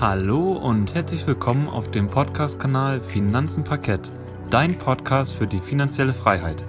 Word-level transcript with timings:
Hallo 0.00 0.52
und 0.52 0.94
herzlich 0.94 1.26
willkommen 1.26 1.68
auf 1.68 1.90
dem 1.90 2.06
Podcast-Kanal 2.06 3.00
Finanzen 3.00 3.64
Parkett, 3.64 4.08
dein 4.48 4.78
Podcast 4.78 5.34
für 5.34 5.48
die 5.48 5.58
finanzielle 5.58 6.14
Freiheit. 6.14 6.62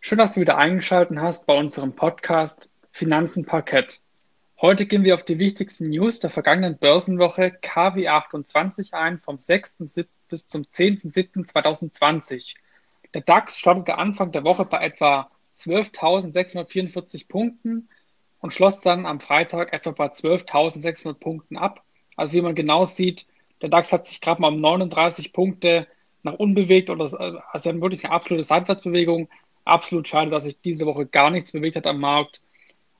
Schön, 0.00 0.16
dass 0.16 0.32
du 0.32 0.40
wieder 0.40 0.56
eingeschaltet 0.56 1.18
hast 1.18 1.44
bei 1.44 1.54
unserem 1.58 1.92
Podcast 1.92 2.70
Finanzen 2.90 3.44
Parkett. 3.44 4.00
Heute 4.62 4.86
gehen 4.86 5.04
wir 5.04 5.14
auf 5.14 5.26
die 5.26 5.38
wichtigsten 5.38 5.90
News 5.90 6.20
der 6.20 6.30
vergangenen 6.30 6.78
Börsenwoche 6.78 7.52
KW28 7.62 8.94
ein, 8.94 9.18
vom 9.18 9.38
6. 9.38 10.06
bis 10.30 10.46
zum 10.46 10.62
10.07.2020. 10.62 12.54
Der 13.14 13.20
DAX 13.22 13.58
startete 13.58 13.98
Anfang 13.98 14.32
der 14.32 14.44
Woche 14.44 14.64
bei 14.64 14.84
etwa 14.84 15.30
12.644 15.56 17.28
Punkten 17.28 17.88
und 18.40 18.52
schloss 18.52 18.80
dann 18.80 19.06
am 19.06 19.20
Freitag 19.20 19.72
etwa 19.72 19.90
bei 19.90 20.06
12.600 20.06 21.14
Punkten 21.14 21.56
ab. 21.56 21.82
Also 22.16 22.34
wie 22.34 22.40
man 22.40 22.54
genau 22.54 22.86
sieht, 22.86 23.26
der 23.60 23.68
DAX 23.68 23.92
hat 23.92 24.06
sich 24.06 24.20
gerade 24.20 24.40
mal 24.40 24.48
um 24.48 24.56
39 24.56 25.32
Punkte 25.32 25.86
nach 26.22 26.34
unbewegt 26.34 26.90
oder 26.90 27.04
also 27.52 27.80
wirklich 27.80 28.04
eine 28.04 28.12
absolute 28.12 28.44
Seitwärtsbewegung. 28.44 29.28
Absolut 29.64 30.08
schade, 30.08 30.30
dass 30.30 30.44
sich 30.44 30.60
diese 30.60 30.86
Woche 30.86 31.06
gar 31.06 31.30
nichts 31.30 31.52
bewegt 31.52 31.76
hat 31.76 31.86
am 31.86 32.00
Markt. 32.00 32.40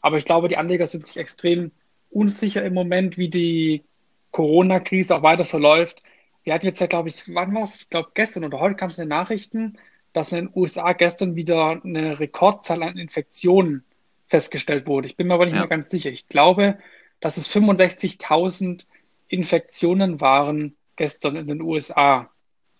Aber 0.00 0.18
ich 0.18 0.24
glaube, 0.24 0.48
die 0.48 0.56
Anleger 0.56 0.86
sind 0.86 1.06
sich 1.06 1.16
extrem 1.16 1.72
unsicher 2.10 2.64
im 2.64 2.74
Moment, 2.74 3.16
wie 3.18 3.28
die 3.28 3.82
Corona-Krise 4.30 5.16
auch 5.16 5.22
weiter 5.22 5.44
verläuft. 5.44 6.02
Wir 6.44 6.54
hatten 6.54 6.66
jetzt 6.66 6.80
ja, 6.80 6.86
glaube 6.86 7.08
ich, 7.08 7.34
wann 7.34 7.54
war 7.54 7.62
es? 7.62 7.80
Ich 7.80 7.90
glaube, 7.90 8.10
gestern 8.14 8.44
oder 8.44 8.60
heute 8.60 8.76
kam 8.76 8.90
es 8.90 8.98
in 8.98 9.04
den 9.04 9.10
Nachrichten, 9.10 9.78
dass 10.12 10.32
in 10.32 10.46
den 10.46 10.50
USA 10.54 10.92
gestern 10.92 11.36
wieder 11.36 11.80
eine 11.84 12.18
Rekordzahl 12.18 12.82
an 12.82 12.98
Infektionen 12.98 13.84
festgestellt 14.28 14.86
wurde. 14.86 15.06
Ich 15.06 15.16
bin 15.16 15.26
mir 15.26 15.34
aber 15.34 15.44
nicht 15.44 15.54
ja. 15.54 15.60
mehr 15.60 15.68
ganz 15.68 15.90
sicher. 15.90 16.10
Ich 16.10 16.28
glaube, 16.28 16.78
dass 17.20 17.36
es 17.36 17.48
65.000 17.54 18.84
Infektionen 19.28 20.20
waren 20.20 20.74
gestern 20.96 21.36
in 21.36 21.46
den 21.46 21.60
USA. 21.62 22.30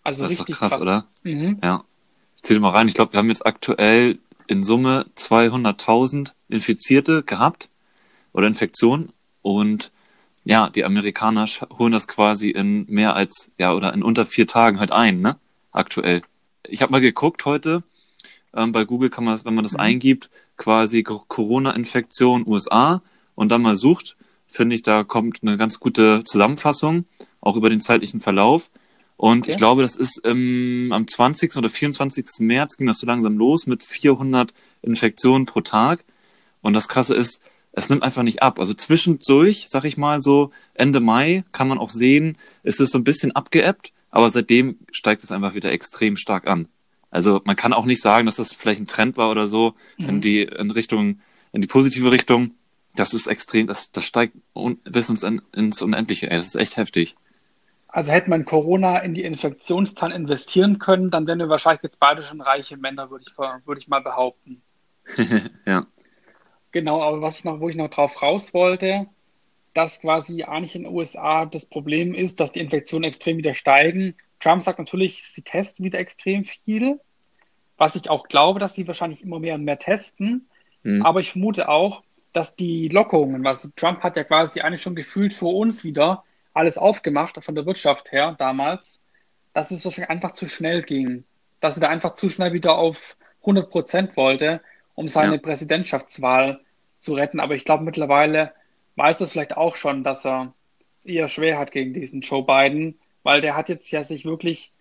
Also 0.03 0.23
das 0.23 0.33
ist 0.33 0.39
richtig 0.41 0.57
krass, 0.57 0.73
krass, 0.73 0.81
oder? 0.81 1.07
Mhm. 1.23 1.59
Ja. 1.63 1.83
Ich 2.37 2.43
zähle 2.43 2.59
mal 2.59 2.71
rein. 2.71 2.87
Ich 2.87 2.93
glaube, 2.93 3.13
wir 3.13 3.19
haben 3.19 3.29
jetzt 3.29 3.45
aktuell 3.45 4.19
in 4.47 4.63
Summe 4.63 5.05
200.000 5.15 6.33
Infizierte 6.49 7.23
gehabt 7.23 7.69
oder 8.33 8.47
Infektionen 8.47 9.13
und 9.41 9.91
ja, 10.45 10.69
die 10.69 10.83
Amerikaner 10.83 11.45
holen 11.77 11.93
das 11.93 12.07
quasi 12.07 12.49
in 12.49 12.85
mehr 12.89 13.15
als 13.15 13.51
ja 13.57 13.73
oder 13.73 13.93
in 13.93 14.03
unter 14.03 14.25
vier 14.25 14.45
Tagen 14.45 14.79
halt 14.79 14.91
ein, 14.91 15.21
ne? 15.21 15.37
Aktuell 15.71 16.21
ich 16.67 16.81
habe 16.81 16.91
mal 16.91 17.01
geguckt 17.01 17.45
heute, 17.45 17.83
ähm, 18.55 18.71
bei 18.71 18.85
Google 18.85 19.09
kann 19.09 19.23
man 19.23 19.39
wenn 19.43 19.55
man 19.55 19.63
das 19.63 19.73
mhm. 19.73 19.79
eingibt, 19.79 20.29
quasi 20.57 21.03
Corona-Infektion 21.03 22.47
USA 22.47 23.01
und 23.35 23.51
dann 23.51 23.61
mal 23.61 23.75
sucht, 23.75 24.15
finde 24.47 24.75
ich, 24.75 24.83
da 24.83 25.03
kommt 25.03 25.39
eine 25.41 25.57
ganz 25.57 25.79
gute 25.79 26.23
Zusammenfassung, 26.23 27.05
auch 27.41 27.55
über 27.55 27.69
den 27.69 27.81
zeitlichen 27.81 28.21
Verlauf. 28.21 28.69
Und 29.17 29.43
okay. 29.43 29.51
ich 29.51 29.57
glaube, 29.57 29.81
das 29.81 29.95
ist 29.95 30.21
ähm, 30.23 30.89
am 30.91 31.07
20. 31.07 31.55
oder 31.55 31.69
24. 31.69 32.25
März 32.39 32.77
ging 32.77 32.87
das 32.87 32.99
so 32.99 33.07
langsam 33.07 33.37
los 33.37 33.67
mit 33.67 33.83
400 33.83 34.53
Infektionen 34.81 35.45
pro 35.45 35.61
Tag. 35.61 36.03
Und 36.61 36.73
das 36.73 36.87
Krasse 36.87 37.15
ist, 37.15 37.41
es 37.71 37.89
nimmt 37.89 38.03
einfach 38.03 38.23
nicht 38.23 38.43
ab. 38.43 38.59
Also 38.59 38.73
zwischendurch, 38.73 39.67
sag 39.69 39.85
ich 39.85 39.97
mal 39.97 40.19
so, 40.19 40.51
Ende 40.73 40.99
Mai 40.99 41.43
kann 41.51 41.67
man 41.67 41.79
auch 41.79 41.89
sehen, 41.89 42.37
ist 42.63 42.79
es 42.79 42.91
so 42.91 42.99
ein 42.99 43.03
bisschen 43.03 43.31
abgeebbt 43.31 43.93
aber 44.13 44.29
seitdem 44.29 44.77
steigt 44.91 45.23
es 45.23 45.31
einfach 45.31 45.55
wieder 45.55 45.71
extrem 45.71 46.17
stark 46.17 46.45
an. 46.45 46.67
Also 47.09 47.41
man 47.45 47.55
kann 47.55 47.73
auch 47.73 47.85
nicht 47.85 47.99
sagen, 47.99 48.27
dass 48.27 48.35
das 48.35 48.53
vielleicht 48.53 48.79
ein 48.79 48.85
Trend 48.85 49.17
war 49.17 49.31
oder 49.31 49.47
so 49.47 49.73
mhm. 49.97 50.09
in 50.09 50.21
die 50.21 50.43
in 50.43 50.69
Richtung, 50.69 51.19
in 51.51 51.61
die 51.61 51.67
positive 51.67 52.11
Richtung. 52.11 52.51
Das 52.95 53.15
ist 53.15 53.25
extrem, 53.25 53.65
das, 53.65 53.91
das 53.91 54.05
steigt 54.05 54.35
un, 54.53 54.77
bis 54.83 55.09
ins, 55.09 55.23
ins 55.23 55.81
Unendliche. 55.81 56.29
Ey. 56.29 56.37
Das 56.37 56.45
ist 56.45 56.55
echt 56.55 56.77
heftig. 56.77 57.15
Also 57.87 58.11
hätte 58.11 58.29
man 58.29 58.45
Corona 58.45 58.99
in 58.99 59.15
die 59.15 59.23
Infektionszahlen 59.23 60.15
investieren 60.15 60.77
können, 60.77 61.09
dann 61.09 61.25
wären 61.25 61.39
wir 61.39 61.49
wahrscheinlich 61.49 61.81
jetzt 61.81 61.99
beide 61.99 62.21
schon 62.21 62.39
reiche 62.39 62.77
Männer, 62.77 63.09
würde 63.09 63.25
ich, 63.27 63.35
würde 63.35 63.81
ich 63.81 63.87
mal 63.87 64.01
behaupten. 64.01 64.61
ja. 65.65 65.87
Genau, 66.71 67.01
aber 67.01 67.21
was 67.21 67.39
ich 67.39 67.45
noch, 67.45 67.59
wo 67.59 67.67
ich 67.67 67.75
noch 67.75 67.89
drauf 67.89 68.21
raus 68.21 68.53
wollte, 68.53 69.07
dass 69.73 70.01
quasi 70.01 70.43
eigentlich 70.43 70.75
in 70.75 70.83
den 70.83 70.93
USA 70.93 71.45
das 71.45 71.65
Problem 71.65 72.13
ist, 72.13 72.39
dass 72.39 72.51
die 72.51 72.59
Infektionen 72.59 73.05
extrem 73.05 73.37
wieder 73.37 73.53
steigen. 73.53 74.15
Trump 74.39 74.61
sagt 74.61 74.79
natürlich, 74.79 75.23
sie 75.23 75.41
testen 75.41 75.83
wieder 75.83 75.99
extrem 75.99 76.45
viel, 76.45 76.99
was 77.77 77.95
ich 77.95 78.09
auch 78.09 78.27
glaube, 78.27 78.59
dass 78.59 78.75
sie 78.75 78.87
wahrscheinlich 78.87 79.23
immer 79.23 79.39
mehr 79.39 79.55
und 79.55 79.63
mehr 79.63 79.79
testen. 79.79 80.47
Mhm. 80.83 81.03
Aber 81.03 81.21
ich 81.21 81.31
vermute 81.31 81.69
auch, 81.69 82.03
dass 82.33 82.55
die 82.55 82.87
Lockerungen, 82.87 83.43
was 83.43 83.71
Trump 83.75 84.01
hat 84.03 84.17
ja 84.17 84.23
quasi 84.23 84.61
eigentlich 84.61 84.81
schon 84.81 84.95
gefühlt 84.95 85.33
vor 85.33 85.55
uns 85.55 85.83
wieder 85.83 86.23
alles 86.53 86.77
aufgemacht 86.77 87.43
von 87.43 87.55
der 87.55 87.65
Wirtschaft 87.65 88.11
her 88.11 88.35
damals, 88.37 89.05
dass 89.53 89.71
es 89.71 89.85
wahrscheinlich 89.85 90.09
einfach 90.09 90.31
zu 90.31 90.47
schnell 90.47 90.83
ging, 90.83 91.23
dass 91.59 91.77
er 91.77 91.81
da 91.81 91.89
einfach 91.89 92.15
zu 92.15 92.29
schnell 92.29 92.53
wieder 92.53 92.77
auf 92.77 93.17
100 93.41 93.69
Prozent 93.69 94.17
wollte, 94.17 94.61
um 94.95 95.07
seine 95.07 95.35
ja. 95.35 95.41
Präsidentschaftswahl 95.41 96.61
zu 96.99 97.13
retten. 97.13 97.39
Aber 97.39 97.55
ich 97.55 97.65
glaube 97.65 97.83
mittlerweile 97.83 98.53
weiß 98.95 99.17
das 99.17 99.31
vielleicht 99.31 99.57
auch 99.57 99.75
schon, 99.75 100.03
dass 100.03 100.25
er 100.25 100.53
es 100.97 101.05
eher 101.05 101.27
schwer 101.27 101.57
hat 101.57 101.71
gegen 101.71 101.93
diesen 101.93 102.21
Joe 102.21 102.43
Biden, 102.43 102.99
weil 103.23 103.41
der 103.41 103.55
hat 103.55 103.69
jetzt 103.69 103.91
ja 103.91 104.03
sich 104.03 104.25
wirklich 104.25 104.71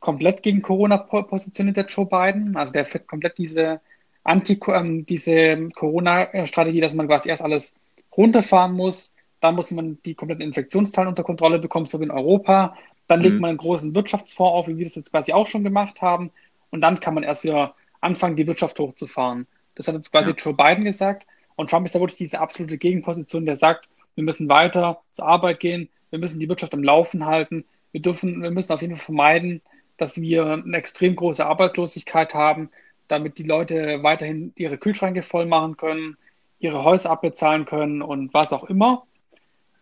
komplett 0.00 0.42
gegen 0.42 0.62
Corona 0.62 0.98
positioniert, 0.98 1.76
der 1.76 1.86
Joe 1.86 2.06
Biden. 2.06 2.56
Also 2.56 2.72
der 2.72 2.84
fährt 2.84 3.06
komplett 3.06 3.38
diese 3.38 3.80
Anti 4.22 4.58
ähm, 4.68 5.06
diese 5.06 5.68
Corona-Strategie, 5.74 6.80
dass 6.80 6.94
man 6.94 7.06
quasi 7.06 7.28
erst 7.28 7.42
alles 7.42 7.76
runterfahren 8.16 8.72
muss, 8.72 9.14
dann 9.40 9.54
muss 9.54 9.70
man 9.70 9.98
die 10.04 10.14
kompletten 10.14 10.44
Infektionszahlen 10.44 11.08
unter 11.08 11.22
Kontrolle 11.22 11.58
bekommen, 11.58 11.86
so 11.86 12.00
wie 12.00 12.04
in 12.04 12.10
Europa. 12.10 12.76
Dann 13.06 13.20
mhm. 13.20 13.24
legt 13.24 13.40
man 13.40 13.50
einen 13.50 13.58
großen 13.58 13.94
Wirtschaftsfonds 13.94 14.52
auf, 14.54 14.68
wie 14.68 14.78
wir 14.78 14.84
das 14.84 14.94
jetzt 14.94 15.10
quasi 15.10 15.32
auch 15.32 15.46
schon 15.46 15.64
gemacht 15.64 16.00
haben. 16.00 16.30
Und 16.70 16.80
dann 16.80 17.00
kann 17.00 17.14
man 17.14 17.22
erst 17.22 17.44
wieder 17.44 17.74
anfangen, 18.00 18.36
die 18.36 18.46
Wirtschaft 18.46 18.78
hochzufahren. 18.78 19.46
Das 19.74 19.88
hat 19.88 19.94
jetzt 19.94 20.10
quasi 20.10 20.30
ja. 20.30 20.36
Joe 20.36 20.54
Biden 20.54 20.84
gesagt. 20.84 21.26
Und 21.56 21.70
Trump 21.70 21.86
ist 21.86 21.94
da 21.94 22.00
wirklich 22.00 22.18
diese 22.18 22.40
absolute 22.40 22.78
Gegenposition, 22.78 23.46
der 23.46 23.56
sagt, 23.56 23.88
wir 24.14 24.24
müssen 24.24 24.48
weiter 24.48 25.02
zur 25.12 25.26
Arbeit 25.26 25.60
gehen, 25.60 25.88
wir 26.10 26.18
müssen 26.18 26.40
die 26.40 26.48
Wirtschaft 26.48 26.74
am 26.74 26.82
Laufen 26.82 27.26
halten, 27.26 27.64
wir 27.92 28.02
dürfen, 28.02 28.42
wir 28.42 28.50
müssen 28.50 28.72
auf 28.72 28.82
jeden 28.82 28.96
Fall 28.96 29.04
vermeiden, 29.04 29.62
dass 29.96 30.20
wir 30.20 30.44
eine 30.44 30.76
extrem 30.76 31.14
große 31.14 31.44
Arbeitslosigkeit 31.44 32.34
haben, 32.34 32.70
damit 33.08 33.38
die 33.38 33.44
Leute 33.44 34.02
weiterhin 34.02 34.52
ihre 34.56 34.78
Kühlschränke 34.78 35.22
voll 35.22 35.46
machen 35.46 35.76
können, 35.76 36.16
ihre 36.58 36.84
Häuser 36.84 37.10
abbezahlen 37.10 37.64
können 37.64 38.02
und 38.02 38.34
was 38.34 38.52
auch 38.52 38.64
immer. 38.64 39.06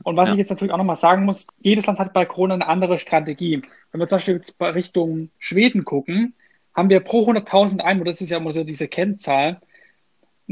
Und 0.02 0.16
was 0.16 0.28
ja. 0.28 0.34
ich 0.34 0.38
jetzt 0.38 0.50
natürlich 0.50 0.72
auch 0.72 0.78
nochmal 0.78 0.96
sagen 0.96 1.24
muss, 1.24 1.46
jedes 1.60 1.86
Land 1.86 1.98
hat 1.98 2.12
bei 2.12 2.24
Corona 2.24 2.54
eine 2.54 2.66
andere 2.66 2.98
Strategie. 2.98 3.62
Wenn 3.92 4.00
wir 4.00 4.08
zum 4.08 4.16
Beispiel 4.16 4.34
jetzt 4.34 4.60
Richtung 4.60 5.30
Schweden 5.38 5.84
gucken, 5.84 6.34
haben 6.74 6.90
wir 6.90 7.00
pro 7.00 7.24
100.000 7.28 7.80
Einwohner, 7.80 8.10
das 8.10 8.20
ist 8.20 8.30
ja 8.30 8.38
immer 8.38 8.52
so 8.52 8.64
diese 8.64 8.88
Kennzahl, 8.88 9.60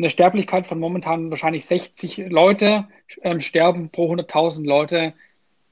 eine 0.00 0.10
Sterblichkeit 0.10 0.66
von 0.66 0.78
momentan 0.78 1.30
wahrscheinlich 1.30 1.66
60 1.66 2.28
Leute 2.30 2.88
ähm, 3.22 3.40
sterben 3.40 3.90
pro 3.90 4.12
100.000 4.12 4.66
Leute 4.66 5.12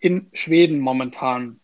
in 0.00 0.28
Schweden 0.32 0.80
momentan. 0.80 1.60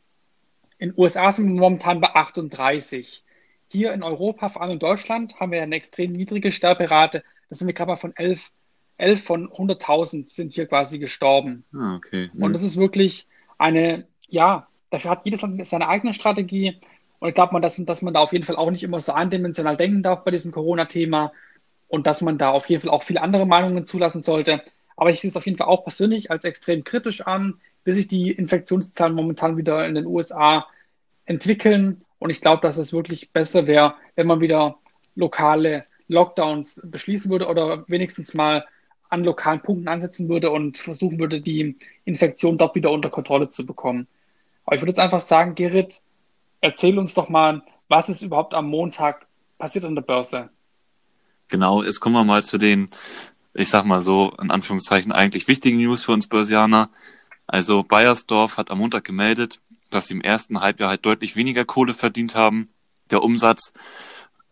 In 0.78 0.94
USA 0.96 1.30
sind 1.30 1.46
wir 1.46 1.60
momentan 1.60 2.00
bei 2.00 2.08
38. 2.14 3.22
Hier 3.68 3.92
in 3.92 4.02
Europa, 4.02 4.48
vor 4.48 4.62
allem 4.62 4.72
in 4.72 4.78
Deutschland, 4.78 5.38
haben 5.38 5.52
wir 5.52 5.62
eine 5.62 5.76
extrem 5.76 6.12
niedrige 6.12 6.52
Sterberate. 6.52 7.22
Da 7.48 7.54
sind 7.54 7.66
wir 7.66 7.74
gerade 7.74 7.90
mal 7.90 7.96
von 7.96 8.16
11, 8.16 8.50
11 8.96 9.22
von 9.22 9.48
100.000 9.50 10.28
sind 10.28 10.54
hier 10.54 10.66
quasi 10.66 10.98
gestorben. 10.98 11.64
Ah, 11.74 11.96
okay. 11.96 12.30
Mhm. 12.32 12.42
Und 12.42 12.52
das 12.54 12.62
ist 12.62 12.76
wirklich 12.76 13.26
eine, 13.58 14.06
ja, 14.28 14.68
dafür 14.90 15.10
hat 15.10 15.24
jedes 15.24 15.42
Land 15.42 15.66
seine 15.66 15.88
eigene 15.88 16.14
Strategie. 16.14 16.78
Und 17.18 17.28
ich 17.28 17.34
glaube, 17.34 17.60
dass, 17.60 17.76
dass 17.76 18.02
man 18.02 18.14
da 18.14 18.20
auf 18.20 18.32
jeden 18.32 18.44
Fall 18.44 18.56
auch 18.56 18.70
nicht 18.70 18.82
immer 18.82 19.00
so 19.00 19.12
eindimensional 19.12 19.76
denken 19.76 20.02
darf 20.02 20.24
bei 20.24 20.30
diesem 20.30 20.50
Corona-Thema 20.50 21.32
und 21.88 22.06
dass 22.06 22.20
man 22.20 22.38
da 22.38 22.50
auf 22.50 22.68
jeden 22.68 22.82
Fall 22.82 22.90
auch 22.90 23.02
viele 23.02 23.22
andere 23.22 23.46
Meinungen 23.46 23.86
zulassen 23.86 24.22
sollte. 24.22 24.62
Aber 24.96 25.10
ich 25.10 25.20
sehe 25.20 25.28
es 25.28 25.36
auf 25.36 25.46
jeden 25.46 25.58
Fall 25.58 25.66
auch 25.66 25.84
persönlich 25.84 26.30
als 26.30 26.44
extrem 26.44 26.84
kritisch 26.84 27.20
an, 27.20 27.60
bis 27.84 27.96
sich 27.96 28.08
die 28.08 28.30
Infektionszahlen 28.30 29.14
momentan 29.14 29.56
wieder 29.56 29.86
in 29.86 29.94
den 29.94 30.06
USA 30.06 30.66
entwickeln. 31.26 32.02
Und 32.18 32.30
ich 32.30 32.40
glaube, 32.40 32.62
dass 32.62 32.76
es 32.76 32.92
wirklich 32.92 33.30
besser 33.30 33.66
wäre, 33.66 33.94
wenn 34.14 34.26
man 34.26 34.40
wieder 34.40 34.78
lokale 35.14 35.84
Lockdowns 36.08 36.86
beschließen 36.90 37.30
würde 37.30 37.46
oder 37.48 37.84
wenigstens 37.88 38.34
mal 38.34 38.64
an 39.10 39.24
lokalen 39.24 39.60
Punkten 39.60 39.88
ansetzen 39.88 40.28
würde 40.28 40.50
und 40.50 40.78
versuchen 40.78 41.18
würde, 41.18 41.40
die 41.40 41.76
Infektion 42.04 42.58
dort 42.58 42.74
wieder 42.74 42.90
unter 42.90 43.10
Kontrolle 43.10 43.48
zu 43.48 43.64
bekommen. 43.64 44.08
Aber 44.64 44.76
ich 44.76 44.82
würde 44.82 44.90
jetzt 44.90 45.00
einfach 45.00 45.20
sagen, 45.20 45.54
Gerrit, 45.54 46.02
erzähl 46.60 46.98
uns 46.98 47.14
doch 47.14 47.28
mal, 47.28 47.62
was 47.88 48.08
ist 48.08 48.22
überhaupt 48.22 48.54
am 48.54 48.68
Montag 48.68 49.26
passiert 49.58 49.84
an 49.84 49.94
der 49.94 50.02
Börse? 50.02 50.50
Genau, 51.48 51.82
jetzt 51.82 52.00
kommen 52.00 52.14
wir 52.14 52.24
mal 52.24 52.42
zu 52.44 52.58
den, 52.58 52.88
ich 53.52 53.68
sag 53.68 53.84
mal 53.84 54.02
so, 54.02 54.34
in 54.40 54.50
Anführungszeichen 54.50 55.12
eigentlich 55.12 55.48
wichtigen 55.48 55.78
News 55.78 56.04
für 56.04 56.12
uns 56.12 56.26
Börsianer. 56.26 56.90
Also 57.46 57.82
Bayersdorf 57.82 58.56
hat 58.56 58.70
am 58.70 58.78
Montag 58.78 59.04
gemeldet, 59.04 59.60
dass 59.90 60.06
sie 60.06 60.14
im 60.14 60.20
ersten 60.22 60.60
Halbjahr 60.60 60.88
halt 60.88 61.04
deutlich 61.04 61.36
weniger 61.36 61.64
Kohle 61.64 61.94
verdient 61.94 62.34
haben. 62.34 62.68
Der 63.10 63.22
Umsatz 63.22 63.72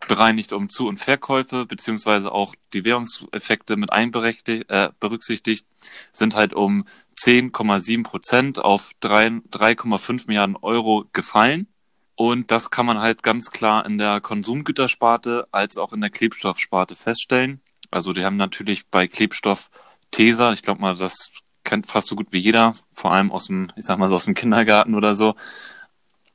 bereinigt 0.07 0.53
um 0.53 0.69
Zu- 0.69 0.87
und 0.87 0.97
Verkäufe, 0.97 1.65
beziehungsweise 1.65 2.31
auch 2.31 2.55
die 2.73 2.85
Währungseffekte 2.85 3.77
mit 3.77 3.91
einberechtigt, 3.91 4.69
äh, 4.69 4.89
berücksichtigt, 4.99 5.65
sind 6.11 6.35
halt 6.35 6.53
um 6.53 6.85
10,7 7.15 8.03
Prozent 8.03 8.59
auf 8.59 8.91
3,5 9.01 10.27
Milliarden 10.27 10.57
Euro 10.57 11.05
gefallen. 11.13 11.67
Und 12.15 12.51
das 12.51 12.69
kann 12.69 12.85
man 12.85 12.99
halt 12.99 13.23
ganz 13.23 13.51
klar 13.51 13.85
in 13.85 13.97
der 13.97 14.21
Konsumgütersparte 14.21 15.47
als 15.51 15.77
auch 15.77 15.93
in 15.93 16.01
der 16.01 16.09
Klebstoffsparte 16.09 16.95
feststellen. 16.95 17.61
Also 17.89 18.13
die 18.13 18.23
haben 18.25 18.37
natürlich 18.37 18.87
bei 18.87 19.07
Klebstoff 19.07 19.69
Tesa, 20.11 20.53
ich 20.53 20.61
glaube 20.61 20.81
mal, 20.81 20.95
das 20.95 21.31
kennt 21.63 21.87
fast 21.87 22.07
so 22.07 22.15
gut 22.15 22.27
wie 22.31 22.39
jeder, 22.39 22.73
vor 22.91 23.13
allem 23.13 23.31
aus 23.31 23.45
dem, 23.45 23.67
ich 23.75 23.85
sag 23.85 23.97
mal 23.97 24.09
so 24.09 24.15
aus 24.15 24.25
dem 24.25 24.35
Kindergarten 24.35 24.95
oder 24.95 25.15
so. 25.15 25.35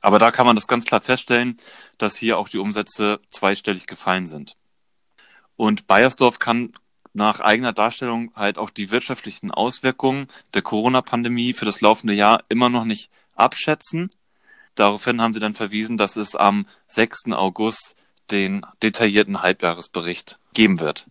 Aber 0.01 0.19
da 0.19 0.31
kann 0.31 0.45
man 0.45 0.55
das 0.55 0.67
ganz 0.67 0.85
klar 0.85 1.01
feststellen, 1.01 1.57
dass 1.97 2.15
hier 2.15 2.37
auch 2.37 2.49
die 2.49 2.57
Umsätze 2.57 3.19
zweistellig 3.29 3.87
gefallen 3.87 4.27
sind. 4.27 4.55
Und 5.55 5.87
Bayersdorf 5.87 6.39
kann 6.39 6.73
nach 7.13 7.39
eigener 7.41 7.73
Darstellung 7.73 8.31
halt 8.35 8.57
auch 8.57 8.69
die 8.69 8.91
wirtschaftlichen 8.91 9.51
Auswirkungen 9.51 10.27
der 10.53 10.61
Corona-Pandemie 10.61 11.53
für 11.53 11.65
das 11.65 11.81
laufende 11.81 12.13
Jahr 12.13 12.43
immer 12.49 12.69
noch 12.69 12.85
nicht 12.85 13.09
abschätzen. 13.35 14.09
Daraufhin 14.79 15.21
haben 15.21 15.33
sie 15.33 15.41
dann 15.41 15.55
verwiesen, 15.55 15.97
dass 15.97 16.15
es 16.15 16.37
am 16.37 16.65
6. 16.87 17.33
August 17.33 17.97
den 18.31 18.65
detaillierten 18.81 19.41
Halbjahresbericht 19.41 20.39
geben 20.53 20.79
wird. 20.79 21.05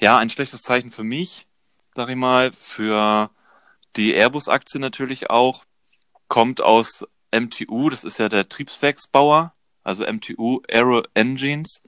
Ja, 0.00 0.16
ein 0.16 0.30
schlechtes 0.30 0.62
Zeichen 0.62 0.90
für 0.90 1.04
mich, 1.04 1.46
sag 1.92 2.08
ich 2.08 2.16
mal, 2.16 2.50
für 2.50 3.28
die 3.96 4.14
Airbus-Aktie 4.14 4.80
natürlich 4.80 5.28
auch, 5.28 5.64
kommt 6.28 6.62
aus 6.62 7.06
MTU, 7.32 7.90
das 7.90 8.02
ist 8.02 8.16
ja 8.16 8.30
der 8.30 8.48
Triebswerksbauer, 8.48 9.52
also 9.84 10.10
MTU 10.10 10.62
Aero 10.70 11.02
Engines. 11.12 11.82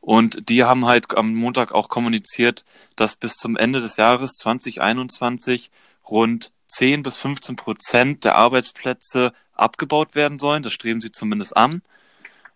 Und 0.00 0.48
die 0.48 0.62
haben 0.62 0.86
halt 0.86 1.16
am 1.16 1.34
Montag 1.34 1.72
auch 1.72 1.88
kommuniziert, 1.88 2.64
dass 2.94 3.16
bis 3.16 3.34
zum 3.34 3.56
Ende 3.56 3.80
des 3.80 3.96
Jahres 3.96 4.34
2021 4.36 5.72
rund 6.08 6.52
10 6.66 7.02
bis 7.02 7.16
15 7.16 7.56
Prozent 7.56 8.24
der 8.24 8.36
Arbeitsplätze 8.36 9.32
abgebaut 9.52 10.14
werden 10.14 10.38
sollen. 10.38 10.62
Das 10.62 10.72
streben 10.72 11.00
sie 11.00 11.12
zumindest 11.12 11.56
an. 11.56 11.82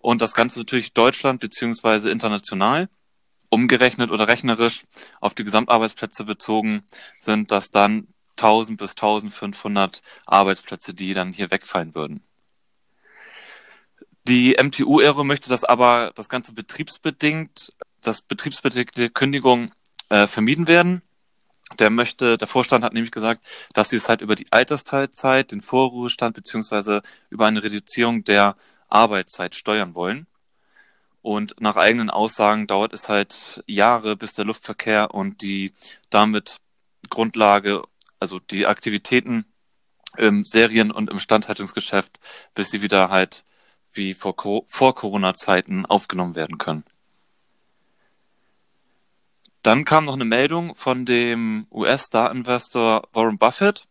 Und 0.01 0.23
das 0.23 0.35
Ganze 0.35 0.59
natürlich 0.59 0.93
Deutschland 0.93 1.41
beziehungsweise 1.41 2.11
international. 2.11 2.89
Umgerechnet 3.51 4.11
oder 4.11 4.29
rechnerisch 4.29 4.85
auf 5.21 5.35
die 5.35 5.45
Gesamtarbeitsplätze 5.45 6.25
bezogen 6.25 6.85
sind 7.21 7.51
das 7.51 7.71
dann 7.71 8.09
1000 8.37 8.79
bis 8.79 8.91
1500 8.93 10.03
Arbeitsplätze, 10.27 10.95
die 10.95 11.15
dann 11.15 11.33
hier 11.33 11.51
wegfallen 11.51 11.95
würden. 11.95 12.23
Die 14.29 14.57
MTU-Aero 14.63 15.25
möchte 15.25 15.49
das 15.49 15.65
aber, 15.65 16.13
das 16.15 16.29
Ganze 16.29 16.53
betriebsbedingt, 16.53 17.73
das 18.03 18.21
betriebsbedingte 18.21 19.09
Kündigung 19.09 19.73
äh, 20.11 20.27
vermieden 20.27 20.69
werden. 20.69 21.03
Der 21.79 21.91
möchte, 21.91 22.39
der 22.39 22.49
Vorstand 22.49 22.85
hat 22.85 22.95
nämlich 22.95 23.13
gesagt, 23.13 23.47
dass 23.75 23.91
sie 23.91 23.97
es 23.97 24.09
halt 24.09 24.23
über 24.23 24.35
die 24.35 24.47
Altersteilzeit, 24.51 25.53
den 25.53 25.61
Vorruhestand 25.61 26.35
beziehungsweise 26.35 27.03
über 27.31 27.47
eine 27.47 27.63
Reduzierung 27.63 28.25
der 28.25 28.57
Arbeitszeit 28.89 29.55
steuern 29.55 29.95
wollen. 29.95 30.27
Und 31.21 31.61
nach 31.61 31.77
eigenen 31.77 32.11
Aussagen 32.11 32.67
dauert 32.67 32.95
es 32.95 33.09
halt 33.09 33.63
Jahre, 33.67 34.17
bis 34.17 34.33
der 34.33 34.47
Luftverkehr 34.47 35.15
und 35.15 35.43
die 35.43 35.75
damit 36.11 36.59
Grundlage 37.11 37.83
also 38.21 38.39
die 38.39 38.67
Aktivitäten 38.67 39.45
im 40.17 40.45
Serien- 40.45 40.91
und 40.91 41.11
im 41.11 41.19
Standhaltungsgeschäft, 41.21 42.19
bis 42.55 42.71
sie 42.71 42.83
wieder 42.83 43.11
halt 43.11 43.45
wie 43.93 44.15
vor, 44.15 44.35
vor 44.67 44.95
Corona-Zeiten 44.95 45.87
aufgenommen 45.87 46.35
werden 46.35 46.59
können. 46.59 46.85
Dann 49.63 49.85
kam 49.85 50.05
noch 50.05 50.15
eine 50.15 50.25
Meldung 50.25 50.75
von 50.75 51.05
dem 51.05 51.67
US-Star-Investor 51.71 53.09
Warren 53.13 53.39
Buffett. 53.39 53.87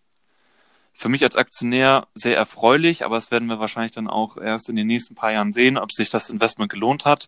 Für 0.93 1.09
mich 1.09 1.23
als 1.23 1.35
Aktionär 1.35 2.07
sehr 2.15 2.37
erfreulich, 2.37 3.05
aber 3.05 3.15
das 3.15 3.29
werden 3.29 3.49
wir 3.49 3.59
wahrscheinlich 3.59 3.91
dann 3.91 4.07
auch 4.07 4.37
erst 4.37 4.69
in 4.69 4.75
den 4.75 4.87
nächsten 4.87 5.13
paar 5.13 5.31
Jahren 5.31 5.53
sehen, 5.53 5.77
ob 5.77 5.91
sich 5.91 6.09
das 6.09 6.29
Investment 6.29 6.71
gelohnt 6.71 7.05
hat. 7.05 7.27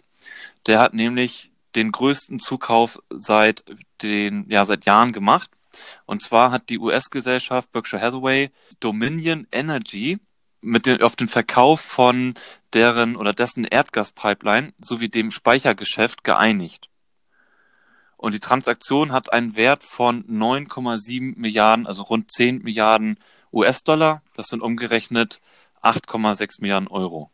Der 0.65 0.80
hat 0.80 0.94
nämlich 0.94 1.51
den 1.75 1.91
größten 1.91 2.39
Zukauf 2.39 3.00
seit 3.09 3.63
den, 4.01 4.45
ja, 4.50 4.65
seit 4.65 4.85
Jahren 4.85 5.13
gemacht. 5.13 5.51
Und 6.06 6.24
zwar 6.24 6.51
hat 6.51 6.69
die 6.69 6.80
US-Gesellschaft 6.80 7.71
Berkshire 7.71 8.01
Hathaway 8.01 8.50
Dominion 8.80 9.47
Energy 9.51 10.19
mit 10.62 10.85
den, 10.85 11.01
auf 11.01 11.15
den 11.15 11.27
Verkauf 11.27 11.80
von 11.80 12.33
deren 12.74 13.15
oder 13.15 13.33
dessen 13.33 13.65
Erdgaspipeline 13.65 14.74
sowie 14.80 15.09
dem 15.09 15.31
Speichergeschäft 15.31 16.24
geeinigt. 16.24 16.88
Und 18.19 18.33
die 18.33 18.42
Transaktion 18.42 19.13
hat 19.13 19.31
einen 19.31 19.56
Wert 19.56 19.81
von 19.81 20.25
9,7 20.25 21.39
Milliarden, 21.39 21.88
also 21.88 22.01
rund 22.01 22.30
10 22.30 22.63
Milliarden 22.63 23.18
US-Dollar. 23.54 24.21
Das 24.36 24.48
sind 24.48 24.62
umgerechnet 24.62 25.39
8,6 25.81 26.60
Milliarden 26.60 26.89
Euro. 26.89 27.31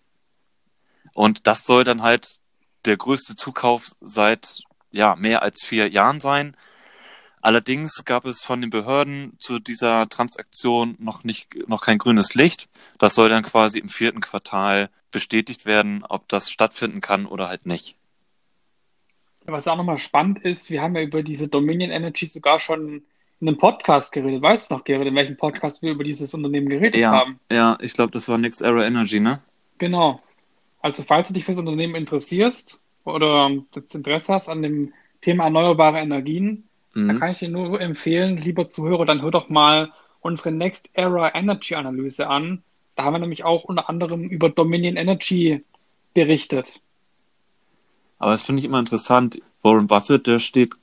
Und 1.14 1.48
das 1.48 1.66
soll 1.66 1.86
dann 1.86 2.04
halt 2.04 2.40
der 2.86 2.98
größte 2.98 3.36
Zukauf 3.36 3.94
seit 4.00 4.62
ja, 4.92 5.16
mehr 5.16 5.42
als 5.42 5.64
vier 5.64 5.90
Jahren 5.90 6.22
sein. 6.22 6.56
Allerdings 7.42 8.06
gab 8.06 8.26
es 8.26 8.44
von 8.44 8.62
den 8.62 8.70
Behörden 8.70 9.38
zu 9.40 9.58
dieser 9.58 10.08
Transaktion 10.08 10.98
noch 11.00 11.24
nicht, 11.24 11.68
noch 11.68 11.82
kein 11.82 11.98
grünes 11.98 12.36
Licht. 12.36 12.70
Das 13.00 13.16
soll 13.16 13.30
dann 13.30 13.42
quasi 13.42 13.80
im 13.80 13.90
vierten 13.90 14.22
Quartal 14.22 14.92
bestätigt 15.10 15.66
werden, 15.66 16.06
ob 16.08 16.30
das 16.30 16.52
stattfinden 16.52 17.02
kann 17.02 17.26
oder 17.26 17.48
halt 17.48 17.66
nicht. 17.66 17.96
Was 19.48 19.68
auch 19.68 19.78
nochmal 19.78 20.00
spannend 20.00 20.40
ist, 20.40 20.72
wir 20.72 20.82
haben 20.82 20.96
ja 20.96 21.02
über 21.02 21.24
diese 21.24 21.48
Dominion 21.48 21.92
Energy 21.92 22.26
sogar 22.26 22.60
schon 22.60 23.04
in 23.42 23.48
einem 23.48 23.58
Podcast 23.58 24.12
geredet. 24.12 24.42
Weißt 24.42 24.72
du 24.72 24.76
noch, 24.76 24.84
Gerrit, 24.84 25.08
in 25.08 25.16
welchem 25.16 25.38
Podcast 25.38 25.82
wir 25.82 25.92
über 25.92 26.04
dieses 26.04 26.34
Unternehmen 26.34 26.70
geredet 26.70 27.00
ja, 27.00 27.12
haben? 27.12 27.40
Ja, 27.52 27.78
ich 27.82 27.94
glaube, 27.94 28.12
das 28.12 28.28
war 28.28 28.38
Next 28.38 28.62
Era 28.62 28.86
Energy, 28.86 29.20
ne? 29.20 29.42
Genau. 29.78 30.22
Also, 30.82 31.04
falls 31.04 31.28
du 31.28 31.34
dich 31.34 31.46
für 31.46 31.52
das 31.52 31.60
Unternehmen 31.60 31.96
interessierst 31.96 32.82
oder 33.04 33.52
das 33.72 33.94
Interesse 33.94 34.34
hast 34.34 34.50
an 34.50 34.62
dem 34.62 34.94
Thema 35.22 35.46
erneuerbare 35.46 36.00
Energien, 36.00 36.64
Mhm. 36.96 37.10
Da 37.10 37.14
kann 37.16 37.32
ich 37.32 37.40
dir 37.40 37.50
nur 37.50 37.80
empfehlen, 37.80 38.38
lieber 38.38 38.70
Zuhörer, 38.70 39.06
dann 39.06 39.22
hör 39.22 39.32
doch 39.32 39.50
mal 39.50 39.92
unsere 40.22 40.52
Next 40.52 40.90
Era 40.94 41.36
Energy 41.36 41.76
Analyse 41.76 42.28
an. 42.28 42.64
Da 42.96 43.04
haben 43.04 43.14
wir 43.14 43.20
nämlich 43.20 43.44
auch 43.44 43.66
unter 43.66 43.90
anderem 43.90 44.24
über 44.24 44.50
Dominion 44.50 44.96
Energy 44.96 45.64
berichtet. 46.14 46.82
Aber 48.25 48.32
das 48.32 48.41
finde 48.41 48.62
ich 48.62 48.65
immer 48.65 48.79
interessant. 48.79 49.39
Warren 49.62 49.86
Buffett, 49.86 50.25
der 50.25 50.39
steht 50.39 50.74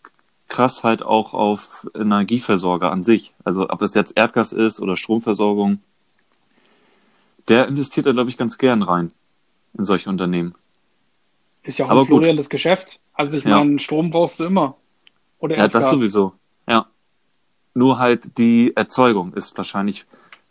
krass 0.47 0.85
halt 0.85 1.03
auch 1.03 1.35
auf 1.35 1.89
Energieversorger 1.93 2.93
an 2.93 3.03
sich. 3.03 3.35
Also 3.43 3.69
ob 3.69 3.83
es 3.83 3.95
jetzt 3.95 4.17
Erdgas 4.17 4.53
ist 4.53 4.79
oder 4.79 4.97
Stromversorgung. 4.97 5.81
Der 7.49 7.67
investiert 7.67 8.07
da, 8.07 8.13
glaube 8.13 8.31
ich, 8.31 8.37
ganz 8.37 8.59
gern 8.59 8.85
rein 8.85 9.13
in 9.77 9.85
solche 9.85 10.09
Unternehmen. 10.09 10.55
Ist 11.65 11.81
ja 11.81 11.87
auch 11.87 11.91
Aber 11.91 12.03
ein 12.03 12.07
florierendes 12.07 12.49
Geschäft. 12.49 13.01
Also 13.13 13.37
ich 13.39 13.43
ja. 13.43 13.59
meine, 13.59 13.81
Strom 13.81 14.11
brauchst 14.11 14.39
du 14.39 14.45
immer. 14.45 14.77
Oder 15.41 15.57
ja, 15.59 15.67
das 15.67 15.91
sowieso. 15.91 16.35
Ja. 16.69 16.87
Nur 17.75 17.99
halt 17.99 18.39
die 18.39 18.73
Erzeugung 18.77 19.35
ist 19.35 19.57
wahrscheinlich 19.57 20.07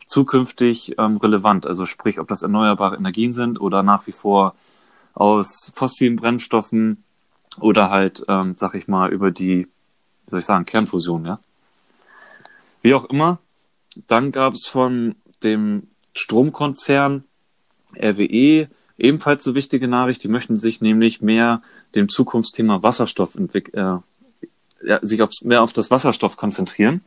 zukünftig 0.08 0.96
ähm, 0.98 1.16
relevant. 1.16 1.66
Also 1.66 1.86
sprich, 1.86 2.20
ob 2.20 2.28
das 2.28 2.42
erneuerbare 2.42 2.98
Energien 2.98 3.32
sind 3.32 3.62
oder 3.62 3.82
nach 3.82 4.08
wie 4.08 4.12
vor 4.12 4.56
aus 5.14 5.72
fossilen 5.76 6.16
Brennstoffen 6.16 7.04
oder 7.60 7.90
halt, 7.90 8.24
ähm, 8.28 8.56
sag 8.58 8.76
ich 8.76 8.88
mal, 8.88 9.12
über 9.12 9.32
die, 9.32 9.68
wie 10.26 10.30
soll 10.30 10.40
ich 10.40 10.46
sagen, 10.46 10.66
Kernfusion, 10.66 11.26
ja. 11.26 11.40
Wie 12.82 12.94
auch 12.94 13.06
immer. 13.06 13.40
Dann 14.08 14.32
gab 14.32 14.54
es 14.54 14.68
von 14.68 15.16
dem 15.44 15.88
Stromkonzern 16.14 17.26
RWE 17.96 18.70
ebenfalls 18.98 19.46
eine 19.46 19.56
wichtige 19.56 19.88
Nachricht. 19.88 20.24
Die 20.24 20.28
möchten 20.28 20.58
sich 20.58 20.82
nämlich 20.82 21.22
mehr 21.22 21.62
dem 21.96 22.08
Zukunftsthema 22.08 22.84
Wasserstoff 22.84 23.36
entwickeln, 23.36 24.02
äh, 24.02 24.88
ja, 24.88 25.00
sich 25.02 25.22
auf, 25.22 25.32
mehr 25.44 25.62
auf 25.62 25.74
das 25.74 25.92
Wasserstoff 25.92 26.38
konzentrieren. 26.38 27.02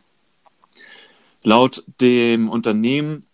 Laut 1.42 1.84
dem 2.00 2.48
Unternehmen 2.48 3.26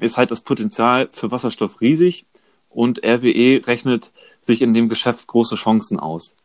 ist 0.00 0.16
halt 0.16 0.30
das 0.30 0.42
Potenzial 0.42 1.08
für 1.12 1.30
Wasserstoff 1.30 1.80
riesig 1.80 2.26
und 2.74 3.04
RWE 3.04 3.66
rechnet 3.66 4.12
sich 4.40 4.62
in 4.62 4.74
dem 4.74 4.88
Geschäft 4.88 5.26
große 5.26 5.56
Chancen 5.56 5.98
aus. 5.98 6.36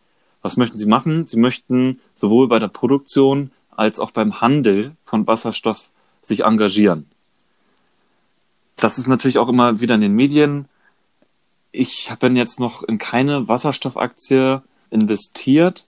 Was 0.41 0.57
möchten 0.57 0.77
sie 0.77 0.85
machen? 0.85 1.25
Sie 1.25 1.37
möchten 1.37 1.99
sowohl 2.15 2.47
bei 2.47 2.59
der 2.59 2.69
Produktion 2.69 3.51
als 3.71 3.99
auch 3.99 4.11
beim 4.11 4.41
Handel 4.41 4.95
von 5.03 5.27
Wasserstoff 5.27 5.89
sich 6.21 6.43
engagieren. 6.45 7.05
Das 8.75 8.97
ist 8.97 9.07
natürlich 9.07 9.37
auch 9.37 9.49
immer 9.49 9.81
wieder 9.81 9.95
in 9.95 10.01
den 10.01 10.15
Medien. 10.15 10.69
Ich 11.71 12.11
bin 12.19 12.35
jetzt 12.35 12.59
noch 12.59 12.83
in 12.83 12.97
keine 12.97 13.47
Wasserstoffaktie 13.47 14.61
investiert, 14.89 15.85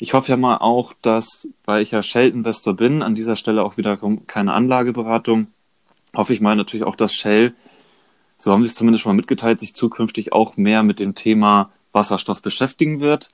ich 0.00 0.14
hoffe 0.14 0.30
ja 0.30 0.36
mal 0.36 0.58
auch, 0.58 0.94
dass, 1.02 1.48
weil 1.64 1.82
ich 1.82 1.90
ja 1.90 2.02
Shell-Investor 2.02 2.74
bin, 2.74 3.02
an 3.02 3.16
dieser 3.16 3.34
Stelle 3.34 3.64
auch 3.64 3.76
wiederum 3.76 4.28
keine 4.28 4.52
Anlageberatung, 4.52 5.48
hoffe 6.14 6.32
ich 6.32 6.40
mal 6.40 6.54
natürlich 6.54 6.86
auch, 6.86 6.94
dass 6.94 7.14
Shell, 7.14 7.52
so 8.38 8.52
haben 8.52 8.62
sie 8.64 8.68
es 8.68 8.76
zumindest 8.76 9.02
schon 9.02 9.10
mal 9.10 9.20
mitgeteilt, 9.20 9.60
sich 9.60 9.74
zukünftig 9.74 10.32
auch 10.32 10.56
mehr 10.56 10.82
mit 10.82 11.00
dem 11.00 11.14
Thema 11.14 11.70
Wasserstoff 11.92 12.40
beschäftigen 12.42 13.00
wird. 13.00 13.30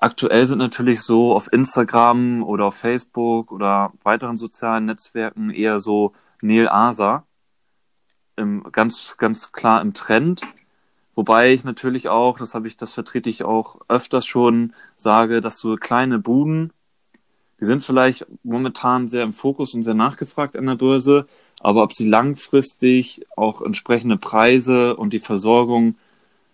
Aktuell 0.00 0.46
sind 0.46 0.58
natürlich 0.58 1.02
so 1.02 1.34
auf 1.34 1.52
Instagram 1.52 2.42
oder 2.42 2.66
auf 2.66 2.74
Facebook 2.74 3.52
oder 3.52 3.92
weiteren 4.02 4.36
sozialen 4.36 4.86
Netzwerken 4.86 5.50
eher 5.50 5.80
so 5.80 6.12
Neil 6.40 6.68
Asa 6.68 7.24
im, 8.36 8.64
ganz, 8.72 9.16
ganz 9.16 9.52
klar 9.52 9.80
im 9.80 9.94
Trend. 9.94 10.42
Wobei 11.14 11.52
ich 11.52 11.64
natürlich 11.64 12.08
auch, 12.08 12.38
das 12.38 12.54
habe 12.54 12.66
ich, 12.66 12.76
das 12.76 12.92
vertrete 12.92 13.30
ich 13.30 13.44
auch 13.44 13.80
öfters 13.88 14.26
schon, 14.26 14.74
sage, 14.96 15.40
dass 15.40 15.58
so 15.58 15.76
kleine 15.76 16.18
Buden, 16.18 16.72
die 17.64 17.68
sind 17.68 17.82
vielleicht 17.82 18.26
momentan 18.42 19.08
sehr 19.08 19.22
im 19.22 19.32
Fokus 19.32 19.72
und 19.72 19.82
sehr 19.84 19.94
nachgefragt 19.94 20.54
an 20.54 20.66
der 20.66 20.74
Börse, 20.74 21.26
aber 21.60 21.82
ob 21.82 21.94
sie 21.94 22.06
langfristig 22.06 23.24
auch 23.36 23.62
entsprechende 23.62 24.18
Preise 24.18 24.96
und 24.96 25.14
die 25.14 25.18
Versorgung 25.18 25.96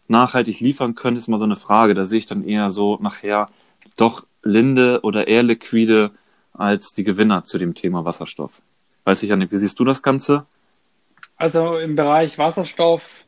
nachhaltig 0.07 0.61
liefern 0.61 0.95
können, 0.95 1.17
ist 1.17 1.27
mal 1.27 1.39
so 1.39 1.45
eine 1.45 1.57
Frage. 1.57 1.95
Da 1.95 2.05
sehe 2.05 2.21
ich 2.21 2.27
dann 2.27 2.45
eher 2.45 2.71
so 2.71 2.97
nachher 3.03 3.49
doch 3.97 4.25
Linde 4.45 5.01
oder 5.03 5.27
eher 5.27 5.43
liquide 5.43 6.13
als 6.53 6.91
die 6.91 7.03
Gewinner 7.03 7.45
zu 7.45 7.59
dem 7.59 7.75
Thema 7.75 8.05
Wasserstoff. 8.05 8.63
Weiß 9.03 9.25
ich 9.25 9.31
ja 9.31 9.37
nicht, 9.37 9.51
wie 9.51 9.59
siehst 9.59 9.81
du 9.81 9.85
das 9.85 10.05
Ganze? 10.05 10.47
Also 11.37 11.77
im 11.79 11.97
Bereich 11.97 12.39
Wasserstoff 12.39 13.25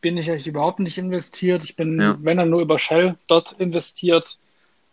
bin 0.00 0.16
ich 0.16 0.30
eigentlich 0.30 0.46
überhaupt 0.46 0.78
nicht 0.78 0.98
investiert. 0.98 1.64
Ich 1.64 1.74
bin, 1.74 2.00
ja. 2.00 2.16
wenn 2.20 2.36
dann 2.36 2.50
nur 2.50 2.60
über 2.60 2.78
Shell 2.78 3.16
dort 3.26 3.52
investiert. 3.54 4.38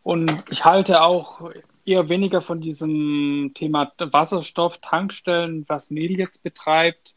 Und 0.02 0.46
ich 0.50 0.66
halte 0.66 1.04
auch 1.04 1.52
eher 1.86 2.10
weniger 2.10 2.42
von 2.42 2.62
diesem 2.62 3.52
Thema 3.54 3.92
Wasserstoff, 3.98 4.80
Tankstellen, 4.80 5.66
was 5.68 5.92
Nel 5.92 6.18
jetzt 6.18 6.44
betreibt 6.44 7.16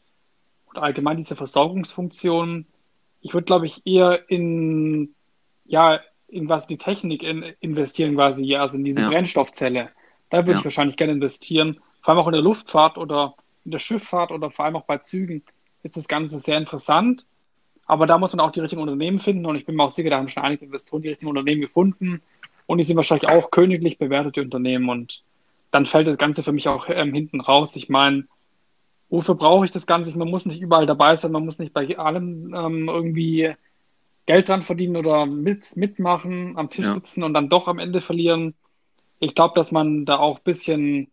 und 0.65 0.77
allgemein 0.77 1.17
diese 1.17 1.35
Versorgungsfunktionen 1.35 2.67
ich 3.21 3.33
würde, 3.33 3.45
glaube 3.45 3.65
ich, 3.65 3.85
eher 3.85 4.29
in, 4.29 5.13
ja, 5.65 5.99
in 6.27 6.49
was 6.49 6.67
die 6.67 6.77
Technik 6.77 7.23
in, 7.23 7.43
investieren 7.59 8.15
quasi, 8.15 8.55
also 8.55 8.77
in 8.77 8.85
diese 8.85 9.01
ja. 9.01 9.09
Brennstoffzelle. 9.09 9.89
Da 10.29 10.39
würde 10.39 10.53
ja. 10.53 10.57
ich 10.59 10.63
wahrscheinlich 10.63 10.97
gerne 10.97 11.13
investieren. 11.13 11.77
Vor 12.01 12.13
allem 12.13 12.19
auch 12.19 12.27
in 12.27 12.33
der 12.33 12.41
Luftfahrt 12.41 12.97
oder 12.97 13.35
in 13.65 13.71
der 13.71 13.79
Schifffahrt 13.79 14.31
oder 14.31 14.51
vor 14.51 14.65
allem 14.65 14.75
auch 14.75 14.85
bei 14.85 14.99
Zügen 14.99 15.43
ist 15.83 15.97
das 15.97 16.07
Ganze 16.07 16.39
sehr 16.39 16.57
interessant. 16.57 17.25
Aber 17.85 18.07
da 18.07 18.17
muss 18.17 18.33
man 18.33 18.45
auch 18.45 18.51
die 18.51 18.59
richtigen 18.59 18.81
Unternehmen 18.81 19.19
finden 19.19 19.45
und 19.45 19.55
ich 19.55 19.65
bin 19.65 19.75
mir 19.75 19.83
auch 19.83 19.89
sicher, 19.89 20.09
da 20.09 20.17
haben 20.17 20.27
schon 20.27 20.43
einige 20.43 20.65
Investoren 20.65 21.01
die 21.01 21.09
richtigen 21.09 21.29
Unternehmen 21.29 21.61
gefunden 21.61 22.21
und 22.67 22.77
die 22.77 22.83
sind 22.83 22.97
wahrscheinlich 22.97 23.29
auch 23.29 23.49
königlich 23.49 23.97
bewertete 23.97 24.41
Unternehmen 24.41 24.89
und 24.89 25.23
dann 25.71 25.85
fällt 25.85 26.07
das 26.07 26.17
Ganze 26.17 26.43
für 26.43 26.51
mich 26.51 26.67
auch 26.67 26.87
ähm, 26.89 27.13
hinten 27.13 27.41
raus. 27.41 27.75
Ich 27.75 27.89
meine, 27.89 28.25
wofür 29.09 29.35
brauche 29.35 29.65
ich 29.65 29.71
das 29.71 29.87
Ganze? 29.87 30.17
Man 30.17 30.29
muss 30.29 30.45
nicht 30.45 30.61
überall 30.61 30.85
dabei 30.85 31.15
sein, 31.15 31.31
man 31.31 31.45
muss 31.45 31.59
nicht 31.59 31.73
bei 31.73 31.97
allem 31.97 32.53
ähm, 32.53 32.87
irgendwie 32.87 33.53
Geld 34.25 34.49
dran 34.49 34.61
verdienen 34.61 34.97
oder 34.97 35.25
mit, 35.25 35.75
mitmachen, 35.77 36.57
am 36.57 36.69
Tisch 36.69 36.85
ja. 36.85 36.93
sitzen 36.93 37.23
und 37.23 37.33
dann 37.33 37.49
doch 37.49 37.67
am 37.67 37.79
Ende 37.79 38.01
verlieren. 38.01 38.53
Ich 39.19 39.33
glaube, 39.33 39.55
dass 39.55 39.71
man 39.71 40.05
da 40.05 40.17
auch 40.17 40.37
ein 40.37 40.43
bisschen, 40.43 41.07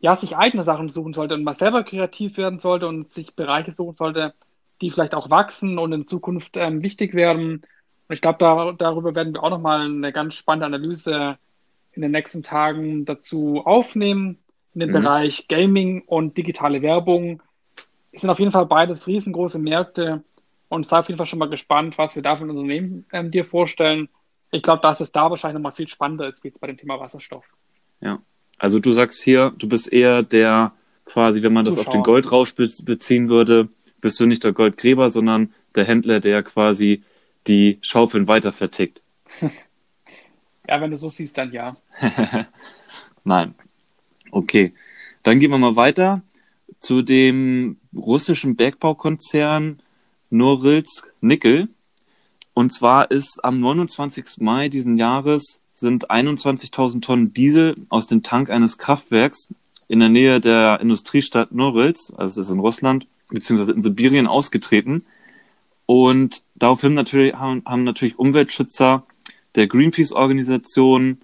ja, 0.00 0.14
sich 0.14 0.36
eigene 0.36 0.62
Sachen 0.62 0.90
suchen 0.90 1.14
sollte 1.14 1.34
und 1.34 1.44
mal 1.44 1.54
selber 1.54 1.82
kreativ 1.82 2.36
werden 2.36 2.58
sollte 2.58 2.86
und 2.86 3.08
sich 3.08 3.34
Bereiche 3.34 3.72
suchen 3.72 3.94
sollte, 3.94 4.34
die 4.82 4.90
vielleicht 4.90 5.14
auch 5.14 5.30
wachsen 5.30 5.78
und 5.78 5.92
in 5.92 6.06
Zukunft 6.06 6.56
ähm, 6.56 6.82
wichtig 6.82 7.14
werden. 7.14 7.62
Und 8.08 8.14
ich 8.14 8.20
glaube, 8.20 8.38
da, 8.38 8.72
darüber 8.72 9.14
werden 9.14 9.34
wir 9.34 9.42
auch 9.42 9.50
nochmal 9.50 9.86
eine 9.86 10.12
ganz 10.12 10.34
spannende 10.34 10.66
Analyse 10.66 11.38
in 11.92 12.02
den 12.02 12.12
nächsten 12.12 12.42
Tagen 12.42 13.04
dazu 13.04 13.62
aufnehmen 13.64 14.38
in 14.74 14.80
dem 14.80 14.90
mhm. 14.90 14.94
Bereich 14.94 15.48
Gaming 15.48 16.02
und 16.02 16.36
digitale 16.36 16.82
Werbung. 16.82 17.42
Es 18.12 18.20
sind 18.20 18.30
auf 18.30 18.38
jeden 18.38 18.52
Fall 18.52 18.66
beides 18.66 19.06
riesengroße 19.06 19.58
Märkte 19.58 20.22
und 20.68 20.86
sei 20.86 20.98
auf 20.98 21.08
jeden 21.08 21.16
Fall 21.16 21.26
schon 21.26 21.38
mal 21.38 21.48
gespannt, 21.48 21.96
was 21.96 22.14
wir 22.14 22.22
da 22.22 22.36
für 22.36 22.44
ein 22.44 22.50
Unternehmen 22.50 23.06
ähm, 23.12 23.30
dir 23.30 23.44
vorstellen. 23.44 24.08
Ich 24.52 24.62
glaube, 24.62 24.82
dass 24.82 25.00
es 25.00 25.12
da 25.12 25.30
wahrscheinlich 25.30 25.54
nochmal 25.54 25.72
viel 25.72 25.88
spannender 25.88 26.28
ist, 26.28 26.44
wie 26.44 26.48
es 26.48 26.58
bei 26.58 26.66
dem 26.66 26.76
Thema 26.76 27.00
Wasserstoff. 27.00 27.44
Ja, 28.00 28.20
also 28.58 28.78
du 28.78 28.92
sagst 28.92 29.22
hier, 29.22 29.52
du 29.56 29.68
bist 29.68 29.90
eher 29.92 30.22
der 30.22 30.72
quasi, 31.06 31.42
wenn 31.42 31.52
man 31.52 31.64
das 31.64 31.76
Zuschauer. 31.76 31.88
auf 31.88 31.92
den 31.94 32.02
Goldrausch 32.02 32.54
beziehen 32.54 33.28
würde, 33.28 33.68
bist 34.00 34.20
du 34.20 34.26
nicht 34.26 34.44
der 34.44 34.52
Goldgräber, 34.52 35.08
sondern 35.08 35.54
der 35.74 35.84
Händler, 35.84 36.20
der 36.20 36.42
quasi 36.42 37.02
die 37.46 37.78
Schaufeln 37.80 38.28
weiter 38.28 38.52
vertickt. 38.52 39.02
ja, 40.68 40.80
wenn 40.80 40.90
du 40.90 40.96
so 40.96 41.08
siehst, 41.08 41.38
dann 41.38 41.52
ja. 41.52 41.76
Nein, 43.24 43.54
Okay, 44.36 44.74
dann 45.22 45.40
gehen 45.40 45.50
wir 45.50 45.58
mal 45.58 45.76
weiter 45.76 46.22
zu 46.78 47.02
dem 47.02 47.78
russischen 47.94 48.56
Bergbaukonzern 48.56 49.80
Norilsk 50.30 51.12
Nickel. 51.20 51.68
Und 52.52 52.72
zwar 52.72 53.10
ist 53.10 53.42
am 53.44 53.56
29. 53.56 54.40
Mai 54.40 54.68
diesen 54.68 54.98
Jahres 54.98 55.60
sind 55.72 56.10
21.000 56.10 57.00
Tonnen 57.00 57.32
Diesel 57.32 57.76
aus 57.88 58.06
dem 58.06 58.22
Tank 58.22 58.50
eines 58.50 58.78
Kraftwerks 58.78 59.54
in 59.88 60.00
der 60.00 60.08
Nähe 60.08 60.40
der 60.40 60.80
Industriestadt 60.80 61.52
Norilsk, 61.52 62.12
also 62.18 62.40
es 62.40 62.48
ist 62.48 62.52
in 62.52 62.60
Russland, 62.60 63.06
beziehungsweise 63.28 63.72
in 63.72 63.80
Sibirien 63.80 64.26
ausgetreten. 64.26 65.06
Und 65.86 66.42
daraufhin 66.56 66.94
natürlich, 66.94 67.34
haben, 67.34 67.62
haben 67.64 67.84
natürlich 67.84 68.18
Umweltschützer 68.18 69.04
der 69.54 69.68
Greenpeace-Organisation 69.68 71.18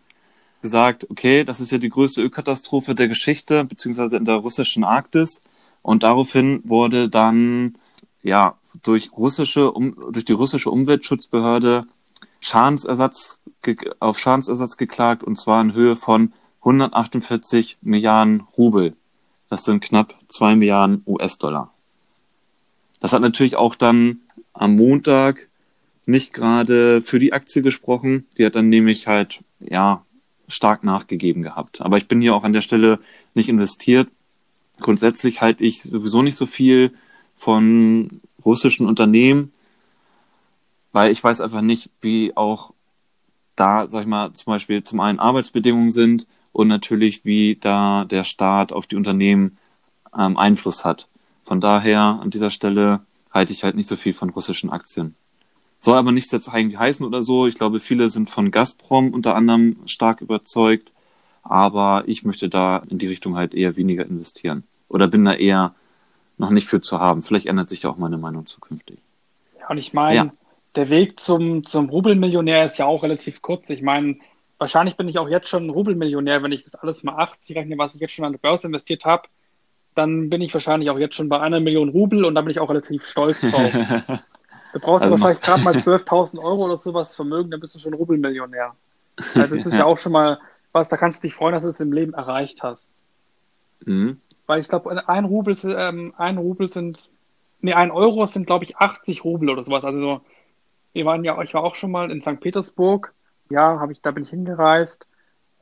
gesagt, 0.63 1.11
okay, 1.11 1.45
das 1.45 1.61
ist 1.61 1.73
ja 1.73 1.79
die 1.79 1.89
größte 1.89 2.23
Ölkatastrophe 2.23 2.95
der 2.95 3.09
Geschichte, 3.09 3.65
beziehungsweise 3.65 4.17
in 4.17 4.25
der 4.25 4.37
russischen 4.37 4.85
Arktis. 4.85 5.43
Und 5.83 6.05
daraufhin 6.05 6.63
wurde 6.65 7.09
dann 7.09 7.77
ja 8.23 8.57
durch 8.83 9.11
russische 9.13 9.73
um, 9.73 9.97
durch 10.13 10.25
die 10.25 10.33
russische 10.33 10.71
Umweltschutzbehörde 10.71 11.85
Schadensersatz 12.41 13.41
auf 14.01 14.19
Schadensersatz 14.19 14.77
geklagt 14.77 15.23
und 15.23 15.37
zwar 15.37 15.61
in 15.61 15.75
Höhe 15.75 15.97
von 15.97 16.33
148 16.61 17.79
Milliarden 17.83 18.45
Rubel. 18.57 18.97
Das 19.51 19.65
sind 19.65 19.83
knapp 19.83 20.15
zwei 20.29 20.55
Milliarden 20.55 21.03
US-Dollar. 21.07 21.73
Das 23.01 23.13
hat 23.13 23.21
natürlich 23.21 23.57
auch 23.57 23.75
dann 23.75 24.21
am 24.53 24.77
Montag 24.77 25.49
nicht 26.07 26.33
gerade 26.33 27.01
für 27.03 27.19
die 27.19 27.33
Aktie 27.33 27.63
gesprochen. 27.63 28.27
Die 28.37 28.45
hat 28.45 28.55
dann 28.55 28.69
nämlich 28.69 29.07
halt 29.07 29.41
ja 29.61 30.05
stark 30.49 30.85
nachgegeben 30.85 31.43
gehabt. 31.43 31.81
Aber 31.81 31.97
ich 31.97 32.09
bin 32.09 32.21
hier 32.21 32.35
auch 32.35 32.45
an 32.45 32.53
der 32.53 32.61
Stelle 32.61 32.99
nicht 33.35 33.49
investiert. 33.49 34.09
Grundsätzlich 34.81 35.41
halte 35.41 35.65
ich 35.65 35.83
sowieso 35.83 36.23
nicht 36.23 36.37
so 36.37 36.47
viel 36.47 36.93
von 37.37 38.21
russischen 38.45 38.87
Unternehmen, 38.87 39.53
weil 40.93 41.11
ich 41.13 41.23
weiß 41.23 41.41
einfach 41.41 41.63
nicht, 41.63 41.91
wie 42.01 42.37
auch 42.37 42.73
da, 43.57 43.89
sag 43.89 44.03
ich 44.03 44.07
mal, 44.09 44.33
zum 44.33 44.53
Beispiel 44.53 44.83
zum 44.83 45.01
einen 45.01 45.19
Arbeitsbedingungen 45.19 45.91
sind 45.91 46.27
und 46.53 46.69
natürlich, 46.69 47.25
wie 47.25 47.57
da 47.57 48.05
der 48.05 48.25
Staat 48.25 48.73
auf 48.73 48.87
die 48.87 48.97
Unternehmen 48.97 49.59
ähm, 50.17 50.37
Einfluss 50.37 50.85
hat. 50.85 51.09
Von 51.45 51.61
daher 51.61 52.01
an 52.21 52.31
dieser 52.31 52.51
Stelle 52.51 53.01
halte 53.33 53.53
ich 53.53 53.65
halt 53.65 53.77
nicht 53.77 53.89
so 53.89 53.97
viel 53.97 54.13
von 54.13 54.31
russischen 54.31 54.71
Aktien. 54.71 55.15
Soll 55.81 55.97
aber 55.97 56.13
nichts 56.13 56.31
jetzt 56.31 56.49
eigentlich 56.49 56.79
heißen 56.79 57.05
oder 57.05 57.23
so. 57.23 57.47
Ich 57.47 57.57
glaube, 57.57 57.81
viele 57.81 58.09
sind 58.09 58.31
von 58.31 58.51
Gazprom 58.51 59.13
unter 59.13 59.35
anderem 59.35 59.77
stark 59.87 60.21
überzeugt. 60.21 60.93
Aber 61.43 62.05
ich 62.07 62.25
möchte 62.25 62.49
da 62.49 62.83
in 62.89 62.99
die 62.99 63.09
Richtung 63.09 63.37
halt 63.37 63.53
eher 63.53 63.77
weniger 63.77 64.07
investieren. 64.07 64.63
Oder 64.89 65.09
bin 65.09 65.25
da 65.25 65.35
eher 65.35 65.75
noch 66.39 66.51
nicht 66.51 66.69
für 66.69 66.81
zu 66.81 67.01
haben. 67.01 67.23
Vielleicht 67.23 67.47
ändert 67.47 67.69
sich 67.69 67.81
da 67.81 67.89
auch 67.89 67.97
meine 67.97 68.19
Meinung 68.19 68.47
zukünftig. 68.47 68.99
Ja, 69.59 69.71
und 69.71 69.79
ich 69.79 69.93
meine, 69.93 70.17
ja. 70.17 70.31
der 70.77 70.91
Weg 70.91 71.19
zum, 71.19 71.65
zum 71.65 71.89
Rubelmillionär 71.89 72.65
ist 72.65 72.79
ja 72.79 72.87
auch 72.87 73.03
relativ 73.03 73.43
kurz. 73.43 73.69
Ich 73.71 73.83
meine, 73.83 74.19
wahrscheinlich 74.59 74.97
bin 74.97 75.09
ich 75.09 75.19
auch 75.19 75.29
jetzt 75.29 75.49
schon 75.49 75.69
Rubelmillionär, 75.71 76.43
wenn 76.43 76.53
ich 76.53 76.63
das 76.63 76.77
alles 76.77 77.03
mal 77.03 77.17
80 77.17 77.57
rechne, 77.57 77.79
was 77.79 77.95
ich 77.95 78.01
jetzt 78.01 78.13
schon 78.13 78.25
an 78.25 78.33
der 78.33 78.39
Börse 78.39 78.69
investiert 78.69 79.05
habe. 79.05 79.29
Dann 79.95 80.31
bin 80.31 80.41
ich 80.41 80.55
wahrscheinlich 80.55 80.91
auch 80.91 80.99
jetzt 80.99 81.17
schon 81.17 81.29
bei 81.29 81.41
einer 81.41 81.61
Million 81.61 81.91
Rubel 81.91 82.25
und 82.25 82.35
da 82.35 82.41
bin 82.41 82.51
ich 82.51 82.61
auch 82.61 82.71
relativ 82.71 83.07
stolz 83.07 83.41
drauf. 83.41 83.73
Da 84.73 84.79
brauchst 84.79 85.05
also 85.05 85.17
du 85.17 85.23
wahrscheinlich 85.23 85.45
gerade 85.45 85.63
mal 85.63 85.75
12.000 85.77 86.39
Euro 86.39 86.65
oder 86.65 86.79
sowas 86.79 87.15
Vermögen, 87.15 87.51
dann 87.51 87.61
bist 87.61 87.75
du 87.75 87.79
schon 87.79 87.95
Rubelmillionär. 87.95 88.75
Ja, 89.35 89.47
das 89.47 89.67
ist 89.67 89.73
ja. 89.73 89.85
auch 89.85 89.99
schon 89.99 90.13
mal 90.13 90.39
was, 90.73 90.89
da 90.89 90.97
kannst 90.97 91.23
du 91.23 91.27
dich 91.27 91.35
freuen, 91.35 91.53
dass 91.53 91.63
du 91.63 91.69
es 91.69 91.81
im 91.81 91.93
Leben 91.93 92.15
erreicht 92.15 92.63
hast. 92.63 93.05
Mhm. 93.85 94.21
Weil 94.47 94.61
ich 94.61 94.69
glaube, 94.69 95.07
ein 95.09 95.25
Rubel, 95.25 95.57
ähm, 95.65 96.15
ein 96.17 96.39
Rubel 96.39 96.69
sind, 96.69 97.11
nee, 97.61 97.75
ein 97.75 97.91
Euro 97.91 98.27
sind, 98.27 98.47
glaube 98.47 98.65
ich, 98.65 98.77
80 98.77 99.25
Rubel 99.25 99.51
oder 99.51 99.63
sowas. 99.63 99.85
Also 99.85 100.01
so, 100.01 100.21
wir 100.95 101.05
waren 101.05 101.25
ja, 101.25 101.41
ich 101.43 101.55
war 101.55 101.63
auch 101.63 101.75
schon 101.75 101.91
mal 101.91 102.11
in 102.11 102.23
St. 102.23 102.41
Petersburg. 102.41 103.13
Ja, 103.51 103.79
habe 103.79 103.93
ich, 103.93 104.01
da 104.01 104.11
bin 104.11 104.25
ich 104.25 104.31
hingereist. 104.31 105.07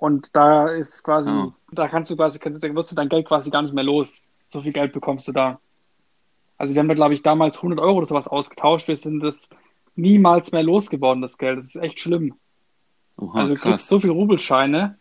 Und 0.00 0.34
da 0.34 0.66
ist 0.66 1.02
quasi, 1.02 1.30
oh. 1.30 1.52
da 1.72 1.86
kannst 1.86 2.10
du 2.10 2.16
quasi, 2.16 2.38
da 2.38 2.74
wirst 2.74 2.90
du 2.90 2.96
dein 2.96 3.10
Geld 3.10 3.28
quasi 3.28 3.50
gar 3.50 3.60
nicht 3.60 3.74
mehr 3.74 3.84
los. 3.84 4.24
So 4.46 4.62
viel 4.62 4.72
Geld 4.72 4.94
bekommst 4.94 5.28
du 5.28 5.32
da. 5.32 5.60
Also 6.56 6.74
wir 6.74 6.80
haben 6.80 6.88
da, 6.88 6.94
glaube 6.94 7.12
ich, 7.12 7.22
damals 7.22 7.58
100 7.58 7.78
Euro 7.78 7.98
oder 7.98 8.06
sowas 8.06 8.26
ausgetauscht. 8.26 8.88
Wir 8.88 8.96
sind 8.96 9.20
das 9.20 9.50
niemals 9.96 10.52
mehr 10.52 10.62
losgeworden, 10.62 11.20
das 11.20 11.36
Geld. 11.36 11.58
Das 11.58 11.66
ist 11.66 11.76
echt 11.76 12.00
schlimm. 12.00 12.34
Oha, 13.18 13.40
also 13.40 13.54
du 13.54 13.60
krass. 13.60 13.70
kriegst 13.70 13.88
so 13.88 14.00
viel 14.00 14.10
Rubelscheine. 14.10 14.96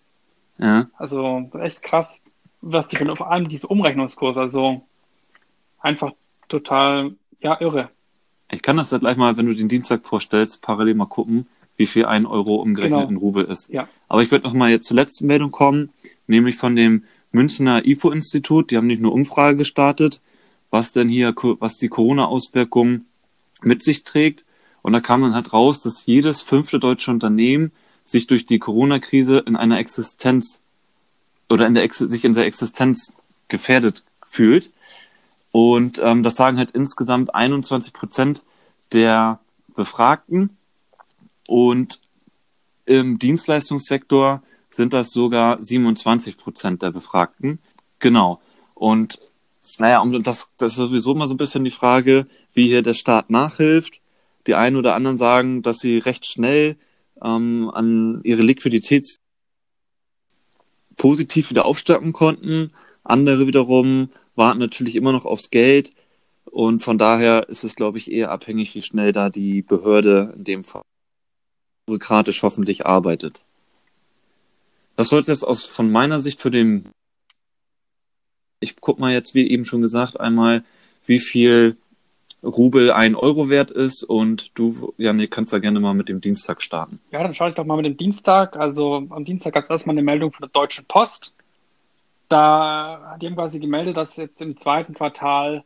Ja. 0.57 0.89
Also 0.97 1.49
echt 1.61 1.81
krass, 1.81 2.21
was 2.59 2.89
die 2.89 2.97
von 2.97 3.15
vor 3.15 3.31
allem 3.31 3.47
diese 3.47 3.67
Umrechnungskurs, 3.67 4.35
also 4.35 4.81
einfach 5.79 6.11
total, 6.49 7.15
ja, 7.39 7.59
irre. 7.61 7.89
Ich 8.51 8.61
kann 8.61 8.75
das 8.75 8.91
ja 8.91 8.97
gleich 8.97 9.15
mal, 9.15 9.37
wenn 9.37 9.45
du 9.45 9.55
den 9.55 9.69
Dienstag 9.69 10.03
vorstellst, 10.03 10.61
parallel 10.61 10.95
mal 10.95 11.05
gucken, 11.05 11.47
wie 11.79 11.87
viel 11.87 12.05
ein 12.05 12.25
Euro 12.25 12.55
umgerechnet 12.55 12.99
genau. 12.99 13.09
in 13.09 13.15
Rubel 13.15 13.45
ist. 13.45 13.69
Ja. 13.69 13.87
Aber 14.09 14.21
ich 14.21 14.31
würde 14.31 14.45
noch 14.45 14.53
mal 14.53 14.69
jetzt 14.69 14.85
zur 14.85 14.97
letzten 14.97 15.27
Meldung 15.27 15.49
kommen, 15.49 15.89
nämlich 16.27 16.57
von 16.57 16.75
dem 16.75 17.05
Münchner 17.31 17.85
IFO-Institut. 17.85 18.69
Die 18.69 18.75
haben 18.77 18.87
nicht 18.87 19.01
nur 19.01 19.13
Umfrage 19.13 19.55
gestartet, 19.55 20.19
was 20.71 20.91
denn 20.91 21.07
hier, 21.07 21.33
was 21.59 21.77
die 21.77 21.87
Corona-Auswirkungen 21.87 23.05
mit 23.61 23.81
sich 23.81 24.03
trägt. 24.03 24.43
Und 24.81 24.91
da 24.91 24.99
kam 24.99 25.21
dann 25.21 25.33
halt 25.33 25.53
raus, 25.53 25.79
dass 25.79 26.05
jedes 26.05 26.41
fünfte 26.41 26.79
deutsche 26.79 27.11
Unternehmen 27.11 27.71
sich 28.03 28.27
durch 28.27 28.45
die 28.45 28.59
Corona-Krise 28.59 29.39
in 29.47 29.55
einer 29.55 29.79
Existenz 29.79 30.61
oder 31.47 31.65
in 31.65 31.75
der 31.75 31.83
Ex 31.83 31.99
sich 31.99 32.25
in 32.25 32.33
der 32.33 32.45
Existenz 32.45 33.13
gefährdet 33.47 34.03
fühlt. 34.27 34.69
Und 35.53 36.01
ähm, 36.03 36.23
das 36.23 36.35
sagen 36.35 36.57
halt 36.57 36.71
insgesamt 36.71 37.33
21 37.33 37.93
Prozent 37.93 38.43
der 38.91 39.39
Befragten. 39.75 40.57
Und 41.49 41.99
im 42.85 43.17
Dienstleistungssektor 43.17 44.43
sind 44.69 44.93
das 44.93 45.09
sogar 45.09 45.59
27 45.59 46.37
Prozent 46.37 46.83
der 46.83 46.91
Befragten. 46.91 47.57
Genau. 47.97 48.39
Und 48.75 49.19
naja, 49.79 49.99
und 49.99 50.27
das, 50.27 50.53
das 50.57 50.73
ist 50.73 50.77
sowieso 50.77 51.13
immer 51.13 51.27
so 51.27 51.33
ein 51.33 51.37
bisschen 51.37 51.63
die 51.63 51.71
Frage, 51.71 52.27
wie 52.53 52.67
hier 52.67 52.83
der 52.83 52.93
Staat 52.93 53.31
nachhilft. 53.31 53.99
Die 54.45 54.53
einen 54.53 54.75
oder 54.75 54.93
anderen 54.93 55.17
sagen, 55.17 55.63
dass 55.63 55.79
sie 55.79 55.97
recht 55.97 56.27
schnell 56.27 56.77
ähm, 57.19 57.71
an 57.73 58.21
ihre 58.23 58.43
Liquidität 58.43 59.07
positiv 60.97 61.49
wieder 61.49 61.65
aufstocken 61.65 62.13
konnten. 62.13 62.73
Andere 63.03 63.47
wiederum 63.47 64.09
warten 64.35 64.59
natürlich 64.59 64.95
immer 64.95 65.13
noch 65.13 65.25
aufs 65.25 65.49
Geld. 65.49 65.93
Und 66.45 66.83
von 66.83 66.99
daher 66.99 67.49
ist 67.49 67.63
es, 67.63 67.75
glaube 67.75 67.97
ich, 67.97 68.11
eher 68.11 68.29
abhängig, 68.29 68.75
wie 68.75 68.83
schnell 68.83 69.13
da 69.13 69.31
die 69.31 69.63
Behörde 69.63 70.35
in 70.37 70.43
dem 70.43 70.63
Fall 70.63 70.83
bürokratisch 71.89 72.43
hoffentlich 72.43 72.85
arbeitet. 72.85 73.43
Das 74.95 75.09
soll 75.09 75.21
es 75.21 75.27
jetzt 75.27 75.43
aus 75.43 75.65
von 75.65 75.91
meiner 75.91 76.19
Sicht 76.19 76.39
für 76.39 76.51
den. 76.51 76.89
Ich 78.59 78.75
guck 78.79 78.99
mal 78.99 79.13
jetzt, 79.13 79.33
wie 79.33 79.49
eben 79.49 79.65
schon 79.65 79.81
gesagt, 79.81 80.19
einmal, 80.19 80.63
wie 81.05 81.19
viel 81.19 81.77
Rubel 82.43 82.91
ein 82.91 83.15
Euro 83.15 83.49
wert 83.49 83.71
ist 83.71 84.03
und 84.03 84.57
du, 84.57 84.93
Janik, 84.97 85.31
kannst 85.31 85.51
da 85.53 85.59
gerne 85.59 85.79
mal 85.79 85.93
mit 85.93 86.09
dem 86.09 86.21
Dienstag 86.21 86.61
starten. 86.61 86.99
Ja, 87.11 87.23
dann 87.23 87.33
schaue 87.33 87.49
ich 87.49 87.55
doch 87.55 87.65
mal 87.65 87.77
mit 87.77 87.85
dem 87.85 87.97
Dienstag. 87.97 88.55
Also 88.55 89.07
am 89.09 89.25
Dienstag 89.25 89.53
gab 89.53 89.63
es 89.63 89.69
erstmal 89.69 89.93
eine 89.93 90.03
Meldung 90.03 90.31
von 90.31 90.41
der 90.41 90.49
Deutschen 90.49 90.85
Post. 90.85 91.33
Da 92.27 93.17
die 93.19 93.25
haben 93.25 93.35
quasi 93.35 93.59
gemeldet, 93.59 93.97
dass 93.97 94.17
jetzt 94.17 94.41
im 94.41 94.57
zweiten 94.57 94.93
Quartal 94.93 95.63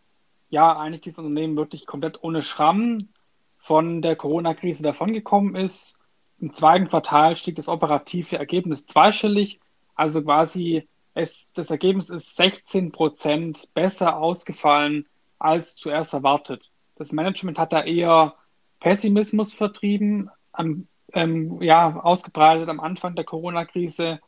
ja 0.49 0.77
eigentlich 0.77 1.01
dieses 1.01 1.19
Unternehmen 1.19 1.57
wirklich 1.57 1.85
komplett 1.85 2.23
ohne 2.23 2.41
Schramm 2.41 3.09
von 3.57 4.01
der 4.01 4.15
Corona-Krise 4.15 4.83
davongekommen 4.83 5.55
ist. 5.55 5.99
Im 6.43 6.53
zweiten 6.53 6.89
Quartal 6.89 7.37
stieg 7.37 7.55
das 7.55 7.69
operative 7.69 8.37
Ergebnis 8.37 8.85
zweistellig, 8.85 9.61
also 9.95 10.21
quasi 10.21 10.89
es, 11.13 11.53
das 11.53 11.71
Ergebnis 11.71 12.09
ist 12.09 12.35
16 12.35 12.91
Prozent 12.91 13.73
besser 13.73 14.17
ausgefallen 14.17 15.07
als 15.39 15.77
zuerst 15.77 16.13
erwartet. 16.13 16.69
Das 16.97 17.13
Management 17.13 17.57
hat 17.57 17.71
da 17.71 17.81
eher 17.81 18.35
Pessimismus 18.81 19.53
vertrieben, 19.53 20.29
am, 20.51 20.89
ähm, 21.13 21.61
ja, 21.61 21.95
ausgebreitet 22.01 22.67
am 22.67 22.81
Anfang 22.81 23.15
der 23.15 23.23
Corona-Krise, 23.23 24.19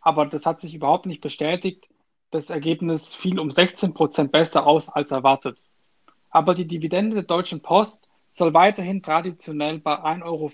aber 0.00 0.24
das 0.24 0.46
hat 0.46 0.62
sich 0.62 0.72
überhaupt 0.72 1.04
nicht 1.04 1.20
bestätigt. 1.20 1.90
Das 2.30 2.48
Ergebnis 2.48 3.12
fiel 3.12 3.38
um 3.38 3.50
16 3.50 3.92
Prozent 3.92 4.32
besser 4.32 4.66
aus 4.66 4.88
als 4.88 5.10
erwartet. 5.10 5.58
Aber 6.30 6.54
die 6.54 6.66
Dividende 6.66 7.16
der 7.16 7.24
Deutschen 7.24 7.60
Post 7.60 8.08
soll 8.30 8.54
weiterhin 8.54 9.02
traditionell 9.02 9.80
bei 9.80 9.94
1,15 9.94 10.22
Euro 10.22 10.50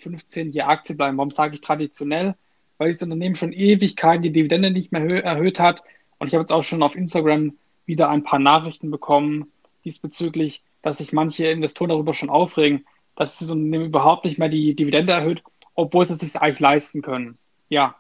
je 0.51 0.61
Aktie 0.63 0.97
bleiben. 0.97 1.19
Warum 1.19 1.31
sage 1.31 1.55
ich 1.55 1.61
traditionell? 1.61 2.35
Weil 2.79 2.93
das 2.93 3.03
Unternehmen 3.03 3.37
schon 3.37 3.53
Ewigkeiten 3.53 4.23
die 4.23 4.33
Dividende 4.33 4.71
nicht 4.71 4.93
mehr 4.93 5.25
erhöht 5.25 5.61
hat. 5.61 5.83
Und 6.19 6.29
ich 6.29 6.35
habe 6.35 6.43
jetzt 6.43 6.53
auch 6.53 6.65
schon 6.65 6.83
auf 6.83 6.97
Instagram 6.97 7.53
wieder 7.85 8.09
ein 8.09 8.25
paar 8.25 8.39
Nachrichten 8.39 8.91
bekommen, 8.91 9.53
diesbezüglich, 9.85 10.63
dass 10.83 10.99
sich 10.99 11.13
manche 11.13 11.47
Investoren 11.47 11.91
darüber 11.91 12.15
schon 12.15 12.31
aufregen, 12.31 12.85
dass 13.15 13.39
das 13.39 13.51
Unternehmen 13.51 13.87
überhaupt 13.87 14.25
nicht 14.25 14.39
mehr 14.39 14.49
die 14.49 14.75
Dividende 14.75 15.13
erhöht, 15.13 15.43
obwohl 15.75 16.05
sie 16.07 16.15
es 16.15 16.21
sich 16.21 16.41
eigentlich 16.41 16.61
leisten 16.61 17.03
können. 17.03 17.39
Ja. 17.69 17.95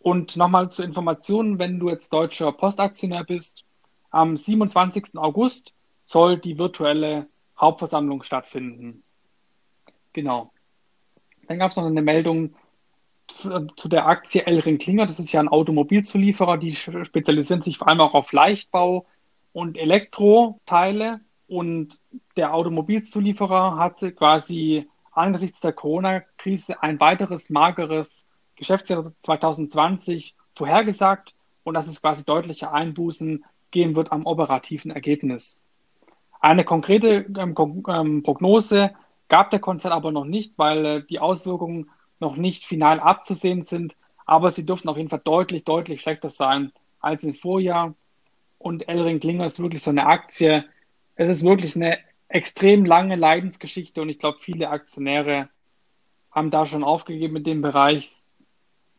Und 0.00 0.36
nochmal 0.36 0.70
zur 0.70 0.84
Information, 0.84 1.58
wenn 1.58 1.78
du 1.80 1.88
jetzt 1.88 2.12
deutscher 2.12 2.52
Postaktionär 2.52 3.24
bist, 3.24 3.64
am 4.10 4.36
27. 4.36 5.16
August 5.16 5.74
soll 6.04 6.38
die 6.38 6.58
virtuelle 6.58 7.26
Hauptversammlung 7.58 8.22
stattfinden. 8.22 9.02
Genau. 10.16 10.50
Dann 11.46 11.58
gab 11.58 11.72
es 11.72 11.76
noch 11.76 11.84
eine 11.84 12.00
Meldung 12.00 12.54
zu 13.28 13.88
der 13.88 14.06
Aktie 14.06 14.46
Elring 14.46 14.78
Klinger. 14.78 15.04
Das 15.04 15.20
ist 15.20 15.30
ja 15.30 15.40
ein 15.40 15.48
Automobilzulieferer, 15.48 16.56
die 16.56 16.74
spezialisieren 16.74 17.60
sich 17.60 17.76
vor 17.76 17.88
allem 17.88 18.00
auch 18.00 18.14
auf 18.14 18.32
Leichtbau 18.32 19.04
und 19.52 19.76
Elektroteile. 19.76 21.20
Und 21.48 22.00
der 22.38 22.54
Automobilzulieferer 22.54 23.76
hat 23.76 24.00
quasi 24.16 24.88
angesichts 25.12 25.60
der 25.60 25.74
Corona-Krise 25.74 26.82
ein 26.82 26.98
weiteres 26.98 27.50
mageres 27.50 28.26
Geschäftsjahr 28.54 29.04
2020 29.04 30.34
vorhergesagt 30.54 31.34
und 31.62 31.74
dass 31.74 31.88
es 31.88 32.00
quasi 32.00 32.24
deutliche 32.24 32.72
Einbußen 32.72 33.44
geben 33.70 33.96
wird 33.96 34.12
am 34.12 34.24
operativen 34.24 34.92
Ergebnis. 34.92 35.62
Eine 36.40 36.64
konkrete 36.64 37.26
ähm, 37.36 37.54
ähm, 37.86 38.22
Prognose 38.22 38.92
gab 39.28 39.50
der 39.50 39.60
Konzern 39.60 39.92
aber 39.92 40.12
noch 40.12 40.24
nicht, 40.24 40.54
weil 40.56 40.84
äh, 40.84 41.02
die 41.04 41.18
Auswirkungen 41.18 41.90
noch 42.20 42.36
nicht 42.36 42.64
final 42.64 43.00
abzusehen 43.00 43.64
sind. 43.64 43.96
Aber 44.24 44.50
sie 44.50 44.66
dürften 44.66 44.88
auf 44.88 44.96
jeden 44.96 45.08
Fall 45.08 45.20
deutlich, 45.22 45.64
deutlich 45.64 46.00
schlechter 46.00 46.28
sein 46.28 46.72
als 47.00 47.22
im 47.24 47.34
Vorjahr 47.34 47.94
und 48.58 48.88
Elring 48.88 49.20
Klinger 49.20 49.46
ist 49.46 49.60
wirklich 49.60 49.82
so 49.82 49.90
eine 49.90 50.06
Aktie. 50.06 50.64
Es 51.14 51.30
ist 51.30 51.44
wirklich 51.44 51.76
eine 51.76 51.98
extrem 52.28 52.84
lange 52.84 53.16
Leidensgeschichte 53.16 54.02
und 54.02 54.08
ich 54.08 54.18
glaube, 54.18 54.38
viele 54.40 54.70
Aktionäre 54.70 55.48
haben 56.32 56.50
da 56.50 56.66
schon 56.66 56.84
aufgegeben 56.84 57.34
mit 57.34 57.46
dem 57.46 57.62
Bereich. 57.62 58.10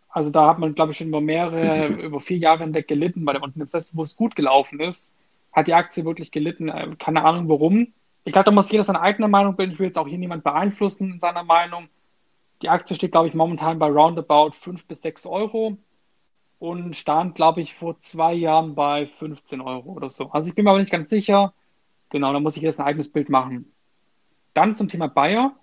Also 0.09 0.31
da 0.31 0.47
hat 0.47 0.59
man, 0.59 0.73
glaube 0.73 0.91
ich, 0.91 0.97
schon 0.97 1.09
über 1.09 1.21
mehrere, 1.21 1.87
über 2.01 2.19
vier 2.21 2.37
Jahre 2.37 2.63
hinweg 2.63 2.87
gelitten 2.87 3.25
bei 3.25 3.33
dem 3.33 3.43
Unternehmen. 3.43 3.65
Das 3.65 3.73
heißt, 3.73 3.95
wo 3.95 4.03
es 4.03 4.15
gut 4.15 4.35
gelaufen 4.35 4.79
ist, 4.79 5.13
hat 5.51 5.67
die 5.67 5.73
Aktie 5.73 6.05
wirklich 6.05 6.31
gelitten. 6.31 6.69
Äh, 6.69 6.95
keine 6.97 7.23
Ahnung 7.25 7.49
warum. 7.49 7.93
Ich 8.27 8.33
glaube, 8.33 8.43
da 8.43 8.51
muss 8.51 8.69
jeder 8.69 8.83
seine 8.83 8.99
eigene 8.99 9.29
Meinung 9.29 9.55
bilden. 9.55 9.71
Ich 9.71 9.79
will 9.79 9.87
jetzt 9.87 9.97
auch 9.97 10.05
hier 10.05 10.17
niemand 10.17 10.43
beeinflussen 10.43 11.13
in 11.13 11.19
seiner 11.21 11.45
Meinung. 11.45 11.87
Die 12.61 12.67
Aktie 12.67 12.93
steht, 12.93 13.13
glaube 13.13 13.29
ich, 13.29 13.33
momentan 13.33 13.79
bei 13.79 13.87
roundabout 13.87 14.51
5 14.51 14.85
bis 14.85 15.01
6 15.01 15.25
Euro 15.27 15.77
und 16.59 16.97
stand, 16.97 17.35
glaube 17.35 17.61
ich, 17.61 17.73
vor 17.73 18.01
zwei 18.01 18.33
Jahren 18.33 18.75
bei 18.75 19.07
15 19.07 19.61
Euro 19.61 19.93
oder 19.93 20.09
so. 20.09 20.29
Also 20.31 20.49
ich 20.49 20.55
bin 20.55 20.65
mir 20.65 20.71
aber 20.71 20.79
nicht 20.79 20.91
ganz 20.91 21.07
sicher. 21.07 21.53
Genau, 22.09 22.33
da 22.33 22.41
muss 22.41 22.57
ich 22.57 22.63
jetzt 22.63 22.81
ein 22.81 22.85
eigenes 22.85 23.13
Bild 23.13 23.29
machen. 23.29 23.71
Dann 24.53 24.75
zum 24.75 24.89
Thema 24.89 25.07
Bayer. 25.07 25.53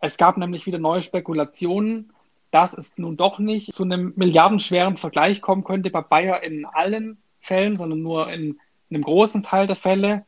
Es 0.00 0.16
gab 0.16 0.38
nämlich 0.38 0.66
wieder 0.66 0.80
neue 0.80 1.02
Spekulationen, 1.02 2.12
dass 2.50 2.76
es 2.76 2.98
nun 2.98 3.16
doch 3.16 3.38
nicht 3.38 3.72
zu 3.72 3.84
einem 3.84 4.12
milliardenschweren 4.16 4.96
Vergleich 4.96 5.40
kommen 5.40 5.62
könnte 5.62 5.90
bei 5.90 6.00
Bayer 6.00 6.42
in 6.42 6.66
allen 6.66 7.22
Fällen, 7.38 7.76
sondern 7.76 8.02
nur 8.02 8.28
in, 8.32 8.58
in 8.88 8.96
einem 8.96 9.04
großen 9.04 9.44
Teil 9.44 9.68
der 9.68 9.76
Fälle. 9.76 10.24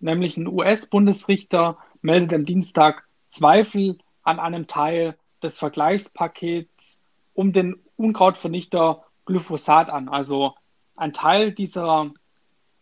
Nämlich 0.00 0.36
ein 0.36 0.48
US-Bundesrichter 0.48 1.78
meldet 2.02 2.32
am 2.32 2.44
Dienstag 2.46 3.04
Zweifel 3.28 3.98
an 4.22 4.40
einem 4.40 4.66
Teil 4.66 5.16
des 5.42 5.58
Vergleichspakets 5.58 7.00
um 7.34 7.52
den 7.52 7.76
Unkrautvernichter 7.96 9.04
Glyphosat 9.26 9.90
an. 9.90 10.08
Also 10.08 10.54
ein 10.96 11.12
Teil 11.12 11.52
dieser 11.52 12.12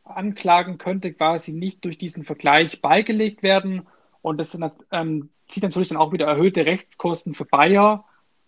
Anklagen 0.04 0.78
könnte 0.78 1.12
quasi 1.12 1.52
nicht 1.52 1.84
durch 1.84 1.98
diesen 1.98 2.24
Vergleich 2.24 2.80
beigelegt 2.80 3.42
werden. 3.42 3.86
Und 4.22 4.38
das 4.38 4.58
ähm, 4.90 5.30
zieht 5.46 5.62
natürlich 5.62 5.88
dann 5.88 5.98
auch 5.98 6.12
wieder 6.12 6.26
erhöhte 6.26 6.66
Rechtskosten 6.66 7.34
für 7.34 7.44
Bayer 7.44 8.04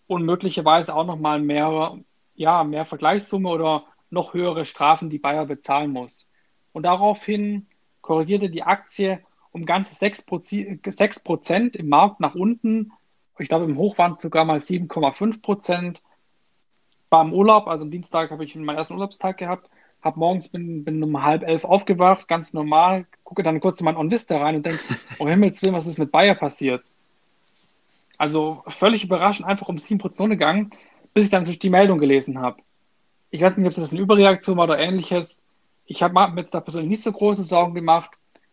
und 0.07 0.25
möglicherweise 0.25 0.95
auch 0.95 1.05
nochmal 1.05 1.39
mehr, 1.39 1.97
ja, 2.35 2.63
mehr 2.63 2.85
Vergleichssumme 2.85 3.49
oder 3.49 3.85
noch 4.09 4.33
höhere 4.33 4.65
Strafen, 4.65 5.09
die 5.09 5.19
Bayer 5.19 5.45
bezahlen 5.45 5.91
muss. 5.91 6.27
Und 6.73 6.83
daraufhin 6.83 7.67
korrigierte 8.01 8.49
die 8.49 8.63
Aktie 8.63 9.21
um 9.51 9.65
ganze 9.65 9.95
6 9.95 10.23
Prozent 11.23 11.75
im 11.75 11.89
Markt 11.89 12.19
nach 12.19 12.35
unten. 12.35 12.93
Ich 13.39 13.49
glaube, 13.49 13.65
im 13.65 13.77
Hoch 13.77 13.97
waren 13.97 14.17
sogar 14.17 14.45
mal 14.45 14.59
7,5 14.59 15.41
Prozent 15.41 16.03
war 17.11 17.25
im 17.25 17.33
Urlaub, 17.33 17.67
also 17.67 17.85
am 17.85 17.91
Dienstag 17.91 18.31
habe 18.31 18.43
ich 18.45 18.55
meinen 18.55 18.77
ersten 18.77 18.93
Urlaubstag 18.93 19.37
gehabt, 19.37 19.69
habe 20.01 20.17
morgens 20.17 20.49
bin, 20.49 20.83
bin 20.83 21.03
um 21.03 21.21
halb 21.21 21.43
elf 21.43 21.65
aufgewacht, 21.65 22.27
ganz 22.27 22.53
normal, 22.53 23.05
gucke 23.23 23.43
dann 23.43 23.59
kurz 23.59 23.81
in 23.81 23.85
mein 23.85 23.97
On-Vista 23.97 24.37
rein 24.37 24.55
und 24.55 24.65
denke, 24.65 24.79
oh 25.19 25.27
Himmels 25.27 25.61
Willen, 25.61 25.75
was 25.75 25.85
ist 25.85 25.99
mit 25.99 26.11
Bayer 26.11 26.35
passiert? 26.35 26.85
Also 28.17 28.63
völlig 28.67 29.03
überraschend, 29.03 29.47
einfach 29.47 29.67
um 29.67 29.75
7% 29.75 30.29
gegangen, 30.29 30.71
bis 31.13 31.25
ich 31.25 31.29
dann 31.29 31.41
natürlich 31.41 31.59
die 31.59 31.69
Meldung 31.69 31.99
gelesen 31.99 32.39
habe. 32.39 32.61
Ich 33.29 33.41
weiß 33.41 33.57
nicht, 33.57 33.67
ob 33.67 33.73
das 33.73 33.91
eine 33.91 34.01
Überreaktion 34.01 34.57
war 34.57 34.65
oder 34.65 34.79
ähnliches. 34.79 35.43
Ich 35.91 36.01
habe 36.01 36.13
mir 36.13 36.39
jetzt 36.39 36.53
da 36.53 36.61
persönlich 36.61 36.89
nicht 36.89 37.03
so 37.03 37.11
große 37.11 37.43
Sorgen 37.43 37.73
gemacht. 37.73 38.11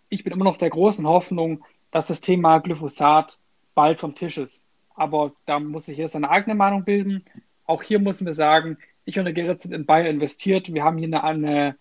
Ich 0.08 0.24
bin 0.24 0.32
immer 0.32 0.44
noch 0.44 0.56
der 0.56 0.70
großen 0.70 1.06
Hoffnung, 1.06 1.64
dass 1.92 2.08
das 2.08 2.20
Thema 2.20 2.58
Glyphosat 2.58 3.38
bald 3.76 4.00
vom 4.00 4.16
Tisch 4.16 4.38
ist. 4.38 4.66
Aber 4.96 5.30
da 5.46 5.60
muss 5.60 5.86
sich 5.86 5.94
hier 5.94 6.08
seine 6.08 6.30
eigene 6.30 6.56
Meinung 6.56 6.84
bilden. 6.84 7.24
Auch 7.64 7.84
hier 7.84 8.00
müssen 8.00 8.26
wir 8.26 8.32
sagen, 8.32 8.76
ich 9.04 9.20
und 9.20 9.24
der 9.24 9.34
Gerrit 9.34 9.60
sind 9.60 9.72
in 9.72 9.86
Bayer 9.86 10.10
investiert. 10.10 10.74
Wir 10.74 10.82
haben 10.82 10.98
hier 10.98 11.06
eine, 11.06 11.22
eine 11.22 11.76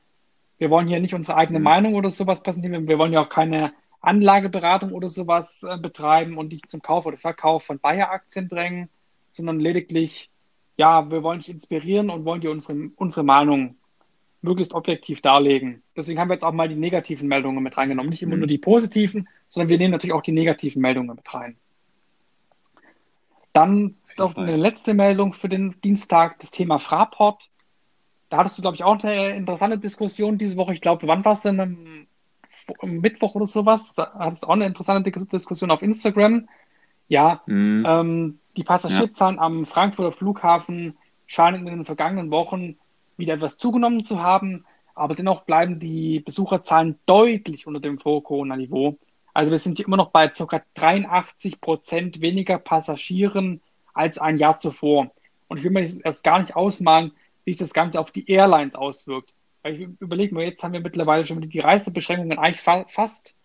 wir 0.60 0.70
wollen 0.70 0.88
hier 0.88 1.00
nicht 1.00 1.15
unsere 1.15 1.39
eigene 1.39 1.58
mhm. 1.58 1.65
Meinung 1.65 1.96
oder 1.96 2.12
sowas 2.12 2.43
präsentieren. 2.43 2.88
Wir 2.88 3.00
wollen 3.00 3.13
ja 3.13 3.22
auch 3.22 3.30
keine 3.30 3.74
Anlageberatung 4.00 4.91
oder 4.91 5.10
sowas 5.10 5.63
äh, 5.63 5.80
betreiben 5.80 6.38
und 6.38 6.52
nicht 6.52 6.70
zum 6.70 6.84
Kauf 6.84 7.08
oder 7.08 7.17
Verkauf 7.17 7.63
von 7.63 7.80
Bayer-Aktien 7.80 8.48
drängen, 8.48 8.89
sondern 9.32 9.60
lediglich, 9.60 10.30
ja, 10.78 11.10
wir 11.10 11.24
wollen 11.24 11.39
dich 11.39 11.50
inspirieren 11.50 12.12
und 12.12 12.26
wollen 12.26 12.41
dir 12.41 12.52
unsere, 12.52 12.91
unsere 12.96 13.24
Meinung 13.24 13.78
möglichst 14.41 14.73
objektiv 14.73 15.21
darlegen. 15.21 15.82
Deswegen 15.95 16.19
haben 16.19 16.30
wir 16.30 16.36
jetzt 16.36 16.43
auch 16.43 16.54
mal 16.54 16.69
die 16.69 16.76
negativen 16.76 17.28
Meldungen 17.28 17.63
mit 17.63 17.78
reingenommen. 17.78 18.10
Nicht 18.10 18.21
immer 18.21 18.36
mhm. 18.36 18.41
nur 18.41 18.47
die 18.47 18.58
positiven, 18.58 19.28
sondern 19.50 19.69
wir 19.69 19.78
nehmen 19.78 19.91
natürlich 19.91 20.13
auch 20.13 20.21
die 20.21 20.32
negativen 20.32 20.82
Meldungen 20.82 21.15
mit 21.15 21.34
rein. 21.34 21.58
Dann 23.54 23.95
noch 24.17 24.36
eine 24.36 24.56
letzte 24.56 24.93
Meldung 24.93 25.34
für 25.34 25.50
den 25.50 25.80
Dienstag, 25.82 26.39
das 26.39 26.52
Thema 26.52 26.80
Fraport. 26.80 27.50
Da 28.30 28.38
hattest 28.38 28.58
du, 28.58 28.62
glaube 28.62 28.76
ich, 28.76 28.84
auch 28.84 29.02
eine 29.04 29.36
interessante 29.36 29.78
Diskussion 29.78 30.38
diese 30.38 30.58
Woche. 30.58 30.73
Ich 30.73 30.82
glaube, 30.82 31.08
wann 31.08 31.23
war 31.23 31.34
es 31.34 31.41
denn? 31.41 31.60
Am, 31.60 32.08
am, 32.82 32.97
Mittwoch 32.97 33.36
oder 33.36 33.45
sowas? 33.45 33.95
Da 33.95 34.13
hattest 34.17 34.43
du 34.43 34.47
auch 34.47 34.54
eine 34.54 34.65
interessante 34.65 35.12
Diskussion 35.12 35.71
auf 35.71 35.82
Instagram. 35.82 36.47
Ja, 37.08 37.41
mhm. 37.45 37.86
ähm, 37.88 38.39
die 38.58 38.63
Passagierzahlen 38.63 39.38
ja. 39.38 39.41
am 39.41 39.65
Frankfurter 39.65 40.12
Flughafen 40.12 40.97
scheinen 41.26 41.67
in 41.67 41.78
den 41.78 41.86
vergangenen 41.86 42.32
Wochen 42.32 42.78
wieder 43.17 43.34
etwas 43.36 43.58
zugenommen 43.58 44.03
zu 44.03 44.21
haben, 44.21 44.65
aber 44.95 45.15
dennoch 45.15 45.41
bleiben 45.41 45.80
die 45.80 46.21
Besucherzahlen 46.21 46.97
deutlich 47.06 47.67
unter 47.67 47.80
dem 47.80 47.99
Vor-Corona-Niveau. 47.99 48.97
Also 49.34 49.51
wir 49.51 49.60
sind 49.60 49.77
hier 49.77 49.88
immer 49.88 49.97
noch 49.97 50.10
bei 50.10 50.27
ca. 50.30 50.62
83 50.73 51.62
Prozent 51.62 52.21
weniger 52.21 52.58
Passagieren 52.58 53.62
als 53.93 54.17
ein 54.17 54.38
Jahr 54.38 54.58
zuvor. 54.58 55.12
Und 55.47 55.58
ich 55.58 55.63
will 55.63 55.71
mir 55.71 55.84
das 55.84 56.01
erst 56.01 56.23
gar 56.23 56.39
nicht 56.39 56.56
ausmalen, 56.56 57.12
wie 57.45 57.51
sich 57.51 57.60
das 57.60 57.73
Ganze 57.73 57.99
auf 57.99 58.12
die 58.12 58.30
Airlines 58.30 58.75
auswirkt. 58.75 59.34
Weil 59.62 59.75
ich 59.75 59.88
überlege 59.99 60.34
mir, 60.34 60.45
jetzt 60.45 60.63
haben 60.63 60.73
wir 60.73 60.82
mittlerweile 60.82 61.25
schon 61.25 61.41
die 61.41 61.60
Reisebeschränkungen 61.60 62.39
eigentlich 62.39 62.62
fa 62.62 62.86
fast, 62.88 63.36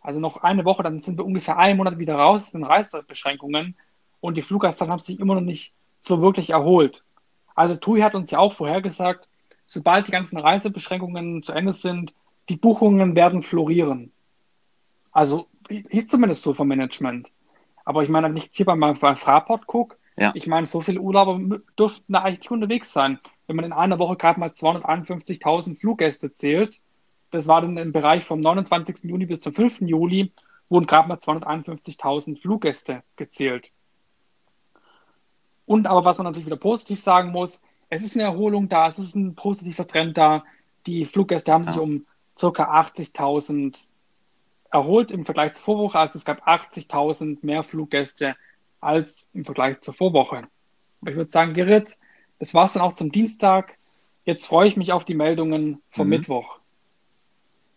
also 0.00 0.20
noch 0.20 0.38
eine 0.38 0.64
Woche, 0.64 0.82
dann 0.82 1.02
sind 1.02 1.18
wir 1.18 1.24
ungefähr 1.24 1.58
einen 1.58 1.76
Monat 1.76 1.98
wieder 1.98 2.16
raus 2.16 2.44
aus 2.44 2.52
den 2.52 2.64
Reisebeschränkungen 2.64 3.76
und 4.20 4.36
die 4.36 4.42
Fluggastzahlen 4.42 4.90
haben 4.90 4.98
sich 4.98 5.20
immer 5.20 5.34
noch 5.34 5.40
nicht 5.40 5.72
so 5.96 6.20
wirklich 6.20 6.50
erholt. 6.50 7.04
Also 7.58 7.74
TUI 7.74 8.02
hat 8.02 8.14
uns 8.14 8.30
ja 8.30 8.38
auch 8.38 8.52
vorhergesagt, 8.52 9.26
sobald 9.66 10.06
die 10.06 10.12
ganzen 10.12 10.38
Reisebeschränkungen 10.38 11.42
zu 11.42 11.50
Ende 11.52 11.72
sind, 11.72 12.14
die 12.48 12.56
Buchungen 12.56 13.16
werden 13.16 13.42
florieren. 13.42 14.12
Also 15.10 15.48
hieß 15.68 16.06
zumindest 16.06 16.42
so 16.42 16.54
vom 16.54 16.68
Management. 16.68 17.32
Aber 17.84 18.04
ich 18.04 18.10
meine, 18.10 18.28
wenn 18.28 18.36
ich 18.36 18.44
jetzt 18.44 18.56
hier 18.58 18.66
bei 18.66 18.76
meinem 18.76 18.94
Fraport 18.94 19.66
gucke, 19.66 19.96
ja. 20.16 20.30
ich 20.36 20.46
meine, 20.46 20.66
so 20.66 20.82
viele 20.82 21.00
Urlauber 21.00 21.58
dürften 21.76 22.12
da 22.12 22.22
eigentlich 22.22 22.48
unterwegs 22.48 22.92
sein. 22.92 23.18
Wenn 23.48 23.56
man 23.56 23.64
in 23.64 23.72
einer 23.72 23.98
Woche 23.98 24.14
gerade 24.14 24.38
mal 24.38 24.50
251.000 24.50 25.80
Fluggäste 25.80 26.30
zählt, 26.30 26.80
das 27.32 27.48
war 27.48 27.60
dann 27.60 27.76
im 27.76 27.90
Bereich 27.90 28.22
vom 28.22 28.38
29. 28.38 29.02
Juni 29.02 29.26
bis 29.26 29.40
zum 29.40 29.52
5. 29.52 29.80
Juli, 29.80 30.30
wurden 30.68 30.86
gerade 30.86 31.08
mal 31.08 31.16
251.000 31.16 32.40
Fluggäste 32.40 33.02
gezählt. 33.16 33.72
Und 35.68 35.86
aber 35.86 36.06
was 36.06 36.16
man 36.16 36.24
natürlich 36.24 36.46
wieder 36.46 36.56
positiv 36.56 37.02
sagen 37.02 37.30
muss, 37.30 37.62
es 37.90 38.02
ist 38.02 38.16
eine 38.16 38.24
Erholung 38.24 38.70
da, 38.70 38.88
es 38.88 38.98
ist 38.98 39.14
ein 39.14 39.34
positiver 39.34 39.86
Trend 39.86 40.16
da. 40.16 40.42
Die 40.86 41.04
Fluggäste 41.04 41.52
haben 41.52 41.64
ja. 41.64 41.72
sich 41.72 41.80
um 41.80 42.06
ca. 42.40 42.46
80.000 42.46 43.86
erholt 44.70 45.10
im 45.10 45.24
Vergleich 45.24 45.52
zur 45.52 45.64
Vorwoche. 45.64 45.98
Also 45.98 46.18
es 46.18 46.24
gab 46.24 46.48
80.000 46.48 47.40
mehr 47.42 47.62
Fluggäste 47.62 48.34
als 48.80 49.28
im 49.34 49.44
Vergleich 49.44 49.80
zur 49.80 49.92
Vorwoche. 49.92 50.48
Aber 51.02 51.10
ich 51.10 51.16
würde 51.16 51.30
sagen, 51.30 51.52
Gerrit, 51.52 51.98
das 52.38 52.54
war 52.54 52.64
es 52.64 52.72
dann 52.72 52.82
auch 52.82 52.94
zum 52.94 53.12
Dienstag. 53.12 53.76
Jetzt 54.24 54.46
freue 54.46 54.68
ich 54.68 54.76
mich 54.78 54.92
auf 54.92 55.04
die 55.04 55.14
Meldungen 55.14 55.82
vom 55.90 56.06
mhm. 56.06 56.10
Mittwoch. 56.10 56.60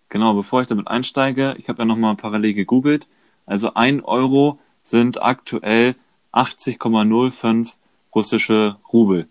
Genau, 0.08 0.34
bevor 0.34 0.62
ich 0.62 0.68
damit 0.68 0.88
einsteige, 0.88 1.56
ich 1.58 1.68
habe 1.68 1.80
ja 1.80 1.86
nochmal 1.86 2.16
parallel 2.16 2.54
gegoogelt. 2.54 3.10
Also 3.46 3.74
ein 3.74 4.02
Euro 4.02 4.60
sind 4.82 5.22
aktuell 5.22 5.96
80,05 6.32 7.76
russische 8.14 8.78
Rubel. 8.92 9.28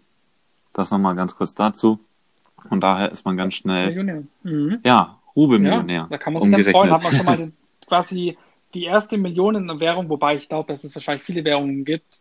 Das 0.72 0.90
nochmal 0.90 1.14
ganz 1.14 1.34
kurz 1.36 1.54
dazu. 1.54 2.00
Und 2.68 2.80
daher 2.80 3.10
ist 3.10 3.24
man 3.24 3.36
ganz 3.36 3.54
schnell. 3.54 3.88
Millionär. 3.88 4.22
Mhm. 4.42 4.80
Ja, 4.84 5.18
Rubelmillionär. 5.34 6.02
Ja, 6.02 6.06
da 6.08 6.18
kann 6.18 6.32
man 6.32 6.42
sich 6.42 6.50
dann 6.50 6.64
freuen. 6.64 6.90
Hat 6.90 7.02
man 7.02 7.12
schon 7.14 7.26
mal 7.26 7.36
den, 7.36 7.52
quasi 7.86 8.36
die 8.74 8.84
erste 8.84 9.18
Millionenwährung, 9.18 10.08
wobei 10.08 10.36
ich 10.36 10.48
glaube, 10.48 10.72
dass 10.72 10.84
es 10.84 10.94
wahrscheinlich 10.94 11.22
viele 11.22 11.44
Währungen 11.44 11.84
gibt, 11.84 12.20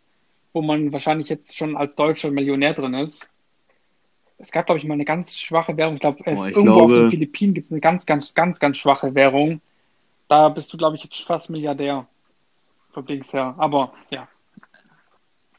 wo 0.52 0.62
man 0.62 0.92
wahrscheinlich 0.92 1.28
jetzt 1.28 1.56
schon 1.56 1.76
als 1.76 1.94
deutscher 1.94 2.30
Millionär 2.30 2.74
drin 2.74 2.94
ist. 2.94 3.30
Es 4.38 4.50
gab, 4.50 4.66
glaube 4.66 4.78
ich, 4.78 4.86
mal 4.86 4.94
eine 4.94 5.04
ganz 5.04 5.36
schwache 5.36 5.76
Währung. 5.76 5.96
Ich, 5.96 6.00
glaub, 6.00 6.18
oh, 6.18 6.30
ich 6.30 6.56
irgendwo 6.56 6.62
glaube, 6.62 6.82
auf 6.82 6.90
den 6.90 7.10
Philippinen 7.10 7.54
gibt 7.54 7.66
es 7.66 7.72
eine 7.72 7.80
ganz, 7.80 8.06
ganz, 8.06 8.34
ganz, 8.34 8.58
ganz 8.58 8.78
schwache 8.78 9.14
Währung. 9.14 9.60
Da 10.28 10.48
bist 10.48 10.72
du, 10.72 10.78
glaube 10.78 10.96
ich, 10.96 11.04
jetzt 11.04 11.22
fast 11.22 11.50
Milliardär. 11.50 12.06
Vom 12.90 13.06
Dings 13.06 13.32
her. 13.32 13.54
Aber 13.58 13.92
ja. 14.10 14.26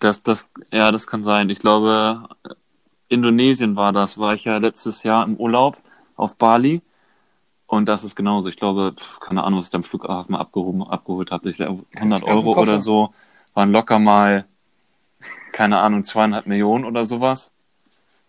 Das, 0.02 0.24
das, 0.24 0.50
ja, 0.74 0.92
das 0.92 1.06
kann 1.06 1.24
sein. 1.24 1.52
Ich 1.52 1.60
glaube, 1.60 2.28
Indonesien 3.08 3.76
war 3.76 3.94
das, 3.94 4.18
war 4.18 4.34
ich 4.34 4.46
ja 4.46 4.58
letztes 4.58 5.04
Jahr 5.04 5.24
im 5.24 5.38
Urlaub 5.38 5.78
auf 6.16 6.36
Bali. 6.38 6.82
Und 7.68 7.86
das 7.86 8.04
ist 8.04 8.16
genauso. 8.16 8.50
Ich 8.50 8.58
glaube, 8.58 8.96
keine 9.20 9.44
Ahnung, 9.44 9.60
was 9.60 9.66
ich 9.66 9.72
da 9.72 9.78
am 9.78 9.84
Flughafen 9.84 10.34
abgehoben, 10.34 10.82
abgeholt 10.82 11.32
habe. 11.32 11.52
Ich 11.52 11.58
glaube, 11.58 11.86
100 11.96 12.24
Euro 12.24 12.60
oder 12.60 12.80
so 12.80 13.14
waren 13.54 13.72
locker 13.72 14.00
mal, 14.00 14.46
keine 15.52 15.78
Ahnung, 15.78 16.04
zweieinhalb 16.04 16.48
Millionen 16.48 16.86
oder 16.86 17.06
sowas. 17.06 17.52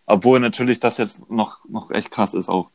Obwohl 0.05 0.39
natürlich 0.39 0.79
das 0.79 0.99
jetzt 0.99 1.31
noch, 1.31 1.65
noch 1.67 1.89
echt 1.89 2.11
krass 2.11 2.35
ist 2.35 2.49
auch. 2.49 2.69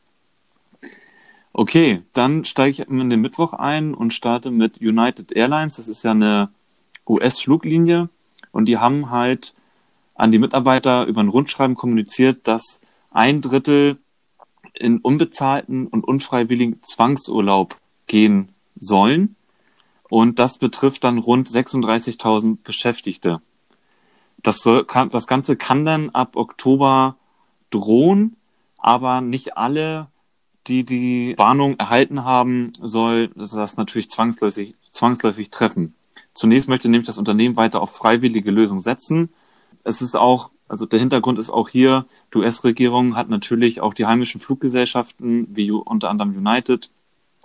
Okay, 1.53 2.03
dann 2.11 2.43
steige 2.43 2.71
ich 2.71 2.79
in 2.81 3.09
den 3.09 3.21
Mittwoch 3.21 3.53
ein 3.53 3.93
und 3.93 4.13
starte 4.13 4.51
mit 4.51 4.81
United 4.81 5.31
Airlines. 5.31 5.77
Das 5.77 5.87
ist 5.87 6.03
ja 6.03 6.11
eine 6.11 6.49
US-Fluglinie. 7.07 8.09
Und 8.51 8.65
die 8.65 8.77
haben 8.77 9.09
halt 9.09 9.53
an 10.15 10.31
die 10.31 10.39
Mitarbeiter 10.39 11.05
über 11.05 11.21
ein 11.21 11.29
Rundschreiben 11.29 11.75
kommuniziert, 11.75 12.47
dass 12.47 12.81
ein 13.11 13.41
Drittel 13.41 13.97
in 14.73 14.99
unbezahlten 14.99 15.87
und 15.87 16.03
unfreiwilligen 16.03 16.83
Zwangsurlaub 16.83 17.77
gehen 18.07 18.49
sollen. 18.75 19.35
Und 20.09 20.39
das 20.39 20.57
betrifft 20.57 21.03
dann 21.03 21.19
rund 21.19 21.47
36.000 21.47 22.57
Beschäftigte. 22.63 23.41
Das, 24.41 24.59
soll, 24.59 24.85
kann, 24.85 25.09
das 25.09 25.27
Ganze 25.27 25.55
kann 25.55 25.85
dann 25.85 26.09
ab 26.09 26.35
Oktober 26.35 27.15
drohen, 27.69 28.35
aber 28.77 29.21
nicht 29.21 29.57
alle, 29.57 30.07
die 30.67 30.83
die 30.83 31.35
Warnung 31.37 31.77
erhalten 31.77 32.23
haben, 32.23 32.73
soll 32.79 33.29
das 33.35 33.77
natürlich 33.77 34.09
zwangsläufig, 34.09 34.75
zwangsläufig 34.91 35.49
treffen. 35.49 35.95
Zunächst 36.39 36.69
möchte 36.69 36.87
nämlich 36.87 37.05
das 37.05 37.17
Unternehmen 37.17 37.57
weiter 37.57 37.81
auf 37.81 37.93
freiwillige 37.93 38.49
Lösungen 38.49 38.79
setzen. 38.79 39.27
Es 39.83 40.01
ist 40.01 40.15
auch, 40.15 40.51
also 40.69 40.85
der 40.85 40.97
Hintergrund 40.97 41.37
ist 41.37 41.49
auch 41.49 41.67
hier, 41.67 42.05
die 42.33 42.37
US-Regierung 42.37 43.17
hat 43.17 43.27
natürlich 43.27 43.81
auch 43.81 43.93
die 43.93 44.05
heimischen 44.05 44.39
Fluggesellschaften, 44.39 45.53
wie 45.53 45.69
unter 45.69 46.09
anderem 46.09 46.33
United, 46.37 46.91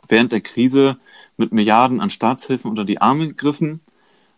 während 0.07 0.31
der 0.31 0.43
Krise 0.43 0.97
mit 1.37 1.51
Milliarden 1.51 2.01
an 2.01 2.09
Staatshilfen 2.09 2.71
unter 2.71 2.85
die 2.85 3.01
Arme 3.01 3.27
gegriffen. 3.27 3.81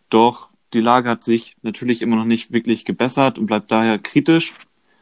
Doch 0.08 0.48
die 0.72 0.80
Lage 0.80 1.10
hat 1.10 1.22
sich 1.22 1.58
natürlich 1.60 2.00
immer 2.00 2.16
noch 2.16 2.24
nicht 2.24 2.50
wirklich 2.50 2.86
gebessert 2.86 3.38
und 3.38 3.44
bleibt 3.44 3.70
daher 3.70 3.98
kritisch 3.98 4.54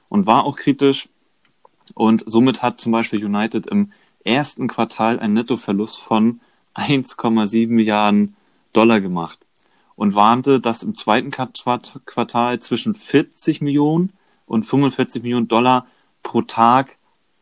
und 0.09 0.27
war 0.27 0.47
auch 0.47 0.57
kritisch. 0.57 1.09
Und 1.95 2.25
somit 2.27 2.61
hat 2.61 2.81
zum 2.81 2.91
Beispiel 2.91 3.25
United 3.25 3.69
im 3.69 3.93
ersten 4.25 4.67
Quartal 4.67 5.21
einen 5.21 5.35
Nettoverlust 5.35 6.01
von 6.01 6.41
1,7 6.75 7.69
Milliarden 7.69 8.35
Dollar 8.73 9.01
gemacht 9.01 9.44
und 9.97 10.15
warnte, 10.15 10.61
dass 10.61 10.83
im 10.83 10.95
zweiten 10.95 11.31
Quartal 11.31 12.59
zwischen 12.59 12.95
40 12.95 13.61
Millionen 13.61 14.13
und 14.47 14.65
45 14.65 15.23
Millionen 15.23 15.49
Dollar 15.49 15.87
pro 16.23 16.43
Tag 16.43 16.99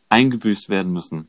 eingebüßt 0.09 0.69
werden 0.69 0.93
müssen. 0.93 1.27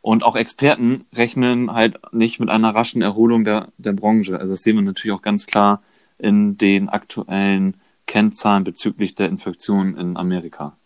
Und 0.00 0.24
auch 0.24 0.34
Experten 0.34 1.06
rechnen 1.14 1.72
halt 1.72 1.98
nicht 2.12 2.40
mit 2.40 2.50
einer 2.50 2.74
raschen 2.74 3.02
Erholung 3.02 3.44
der, 3.44 3.68
der 3.78 3.92
Branche. 3.92 4.38
Also 4.38 4.52
das 4.52 4.62
sehen 4.62 4.76
wir 4.76 4.82
natürlich 4.82 5.16
auch 5.16 5.22
ganz 5.22 5.46
klar 5.46 5.82
in 6.18 6.58
den 6.58 6.88
aktuellen 6.88 7.76
Kennzahlen 8.06 8.64
bezüglich 8.64 9.14
der 9.14 9.28
Infektion 9.28 9.96
in 9.96 10.16
Amerika. 10.16 10.76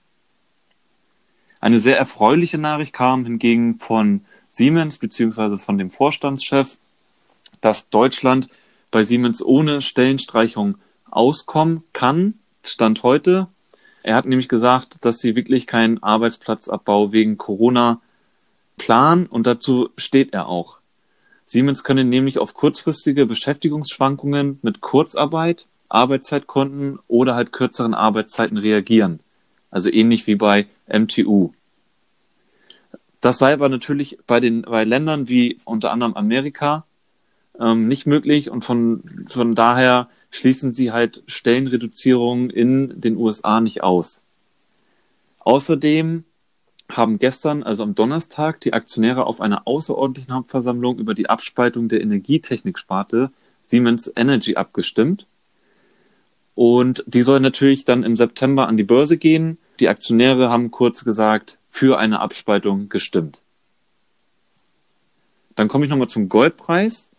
Eine 1.61 1.79
sehr 1.79 1.97
erfreuliche 1.99 2.59
Nachricht 2.59 2.93
kam 2.93 3.25
hingegen 3.25 3.77
von 3.77 4.23
Siemens 4.49 4.99
beziehungsweise 4.99 5.59
von 5.59 5.79
dem 5.79 5.91
Vorstandschef, 5.91 6.79
dass 7.67 7.91
Deutschland 7.91 8.49
bei 8.93 9.03
Siemens 9.03 9.45
ohne 9.45 9.83
Stellenstreichung 9.83 10.79
auskommen 11.11 11.83
kann, 11.93 12.35
Stand 12.63 13.03
heute. 13.03 13.49
Er 14.05 14.15
hat 14.15 14.25
nämlich 14.25 14.49
gesagt, 14.49 15.05
dass 15.05 15.19
sie 15.19 15.35
wirklich 15.35 15.67
keinen 15.67 16.01
Arbeitsplatzabbau 16.01 17.11
wegen 17.11 17.39
Corona 17.39 18.01
planen 18.77 19.27
und 19.27 19.49
dazu 19.49 19.89
steht 19.97 20.33
er 20.33 20.47
auch. 20.47 20.79
Siemens 21.45 21.83
könne 21.83 22.05
nämlich 22.05 22.39
auf 22.39 22.55
kurzfristige 22.55 23.27
Beschäftigungsschwankungen 23.27 24.61
mit 24.63 24.81
Kurzarbeit, 24.81 25.67
Arbeitszeitkonten 25.89 27.01
oder 27.09 27.35
halt 27.35 27.51
kürzeren 27.51 27.95
Arbeitszeiten 27.95 28.59
reagieren. 28.59 29.19
Also 29.73 29.91
ähnlich 29.91 30.29
wie 30.29 30.37
bei 30.37 30.67
MTU. 30.87 31.53
Das 33.21 33.39
sei 33.39 33.53
aber 33.53 33.69
natürlich 33.69 34.19
bei 34.29 34.39
den 34.39 34.63
bei 34.63 34.85
Ländern 34.85 35.29
wie 35.29 35.59
unter 35.65 35.91
anderem 35.91 36.15
Amerika 36.15 36.85
ähm, 37.61 37.89
nicht 37.89 38.07
möglich 38.07 38.51
und 38.51 38.65
von, 38.65 39.27
von 39.29 39.55
daher 39.55 40.09
schließen 40.31 40.73
sie 40.73 40.93
halt 40.93 41.23
Stellenreduzierungen 41.27 42.51
in 42.51 43.01
den 43.01 43.17
USA 43.17 43.61
nicht 43.61 43.83
aus. 43.83 44.23
Außerdem 45.41 46.25
haben 46.89 47.19
gestern, 47.19 47.63
also 47.63 47.83
am 47.83 47.95
Donnerstag, 47.95 48.61
die 48.61 48.73
Aktionäre 48.73 49.27
auf 49.27 49.41
einer 49.41 49.67
außerordentlichen 49.67 50.35
Hauptversammlung 50.35 50.99
über 50.99 51.15
die 51.15 51.29
Abspaltung 51.29 51.89
der 51.89 52.01
Energietechniksparte 52.01 53.31
Siemens 53.67 54.11
Energy 54.15 54.57
abgestimmt. 54.57 55.27
Und 56.55 57.05
die 57.07 57.23
soll 57.23 57.41
natürlich 57.41 57.85
dann 57.85 58.03
im 58.03 58.17
September 58.17 58.69
an 58.69 58.77
die 58.77 58.85
Börse 58.85 59.19
gehen. 59.19 59.59
Die 59.81 59.89
Aktionäre 59.89 60.49
haben 60.49 60.71
kurz 60.71 61.05
gesagt 61.05 61.59
für 61.69 61.99
eine 61.99 62.21
Abspaltung 62.21 62.89
gestimmt. 62.89 63.43
Dann 65.55 65.69
komme 65.69 65.85
ich 65.85 65.91
nochmal 65.91 66.09
zum 66.09 66.29
Goldpreis. 66.29 67.11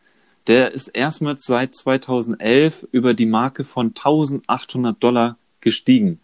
Der 0.47 0.71
ist 0.71 0.87
erstmals 0.87 1.45
seit 1.45 1.75
2011 1.75 2.87
über 2.91 3.13
die 3.13 3.25
Marke 3.25 3.65
von 3.65 3.87
1800 3.87 5.03
Dollar 5.03 5.37
gestiegen. 5.59 6.21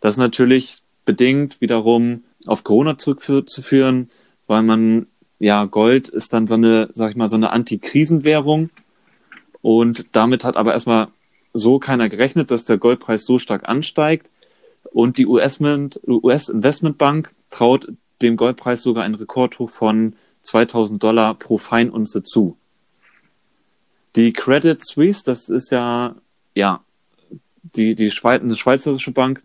Das 0.00 0.14
ist 0.14 0.18
natürlich 0.18 0.78
bedingt 1.04 1.60
wiederum 1.60 2.24
auf 2.46 2.64
Corona 2.64 2.98
zurückzuführen, 2.98 4.10
weil 4.48 4.64
man, 4.64 5.06
ja, 5.38 5.66
Gold 5.66 6.08
ist 6.08 6.32
dann 6.32 6.48
so 6.48 6.54
eine, 6.54 6.88
sag 6.94 7.10
ich 7.10 7.16
mal, 7.16 7.28
so 7.28 7.36
eine 7.36 7.50
Antikrisenwährung. 7.50 8.70
Und 9.62 10.08
damit 10.12 10.44
hat 10.44 10.56
aber 10.56 10.72
erstmal 10.72 11.06
so 11.52 11.78
keiner 11.78 12.08
gerechnet, 12.08 12.50
dass 12.50 12.64
der 12.64 12.78
Goldpreis 12.78 13.24
so 13.24 13.38
stark 13.38 13.68
ansteigt. 13.68 14.28
Und 14.92 15.18
die 15.18 15.26
US-Investmentbank 15.26 17.34
traut 17.50 17.92
dem 18.22 18.36
Goldpreis 18.36 18.82
sogar 18.82 19.04
einen 19.04 19.14
Rekordhoch 19.14 19.70
von 19.70 20.16
2000 20.42 21.00
Dollar 21.02 21.34
pro 21.34 21.58
Feinunze 21.58 22.24
zu. 22.24 22.56
Die 24.16 24.32
Credit 24.32 24.82
Suisse, 24.82 25.22
das 25.24 25.48
ist 25.48 25.70
ja, 25.70 26.16
ja, 26.54 26.82
die, 27.62 27.94
die 27.94 28.10
Schweiz, 28.10 28.42
eine 28.42 28.54
schweizerische 28.54 29.12
Bank, 29.12 29.42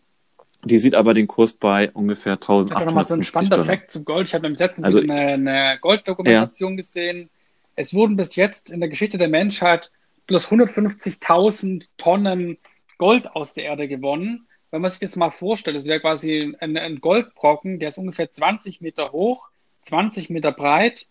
die 0.63 0.77
sieht 0.77 0.95
aber 0.95 1.13
den 1.13 1.27
Kurs 1.27 1.53
bei 1.53 1.91
ungefähr 1.91 2.33
1850 2.33 2.77
Das 2.77 2.85
nochmal 2.85 3.03
so 3.03 3.13
ein 3.15 3.23
spannender. 3.23 3.65
Fakt 3.65 3.91
zu 3.91 4.03
Gold. 4.03 4.27
Ich 4.27 4.33
habe 4.33 4.43
nämlich 4.43 4.59
letztens 4.59 4.85
also, 4.85 4.99
eine, 4.99 5.13
eine 5.13 5.77
Golddokumentation 5.81 6.73
ja. 6.73 6.77
gesehen. 6.77 7.29
Es 7.75 7.93
wurden 7.93 8.15
bis 8.15 8.35
jetzt 8.35 8.71
in 8.71 8.79
der 8.79 8.89
Geschichte 8.89 9.17
der 9.17 9.27
Menschheit 9.27 9.91
plus 10.27 10.47
150.000 10.47 11.87
Tonnen 11.97 12.57
Gold 12.97 13.35
aus 13.35 13.55
der 13.55 13.65
Erde 13.65 13.87
gewonnen. 13.87 14.47
Wenn 14.69 14.81
man 14.81 14.91
sich 14.91 14.99
das 14.99 15.15
mal 15.15 15.31
vorstellt, 15.31 15.75
das 15.75 15.85
wäre 15.85 15.99
quasi 15.99 16.55
ein, 16.59 16.77
ein 16.77 17.01
Goldbrocken, 17.01 17.79
der 17.79 17.89
ist 17.89 17.97
ungefähr 17.97 18.29
20 18.29 18.81
Meter 18.81 19.11
hoch, 19.11 19.49
20 19.81 20.29
Meter 20.29 20.51
breit 20.51 21.07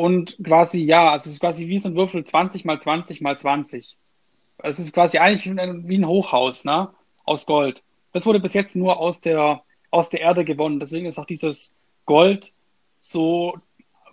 und 0.00 0.38
quasi, 0.42 0.82
ja, 0.82 1.10
also 1.10 1.28
es 1.28 1.34
ist 1.34 1.40
quasi 1.40 1.68
wie 1.68 1.76
so 1.76 1.90
ein 1.90 1.94
Würfel 1.94 2.24
20 2.24 2.64
mal 2.64 2.80
20 2.80 3.20
mal 3.20 3.38
20. 3.38 3.98
Es 4.58 4.78
ist 4.78 4.94
quasi 4.94 5.18
eigentlich 5.18 5.54
wie 5.54 5.98
ein 5.98 6.06
Hochhaus, 6.06 6.64
ne? 6.64 6.88
Aus 7.24 7.44
Gold. 7.44 7.82
Das 8.12 8.24
wurde 8.24 8.40
bis 8.40 8.54
jetzt 8.54 8.76
nur 8.76 8.98
aus 8.98 9.20
der, 9.20 9.62
aus 9.90 10.08
der 10.08 10.20
Erde 10.20 10.44
gewonnen. 10.44 10.80
Deswegen 10.80 11.06
ist 11.06 11.18
auch 11.18 11.26
dieses 11.26 11.74
Gold 12.06 12.54
so 12.98 13.58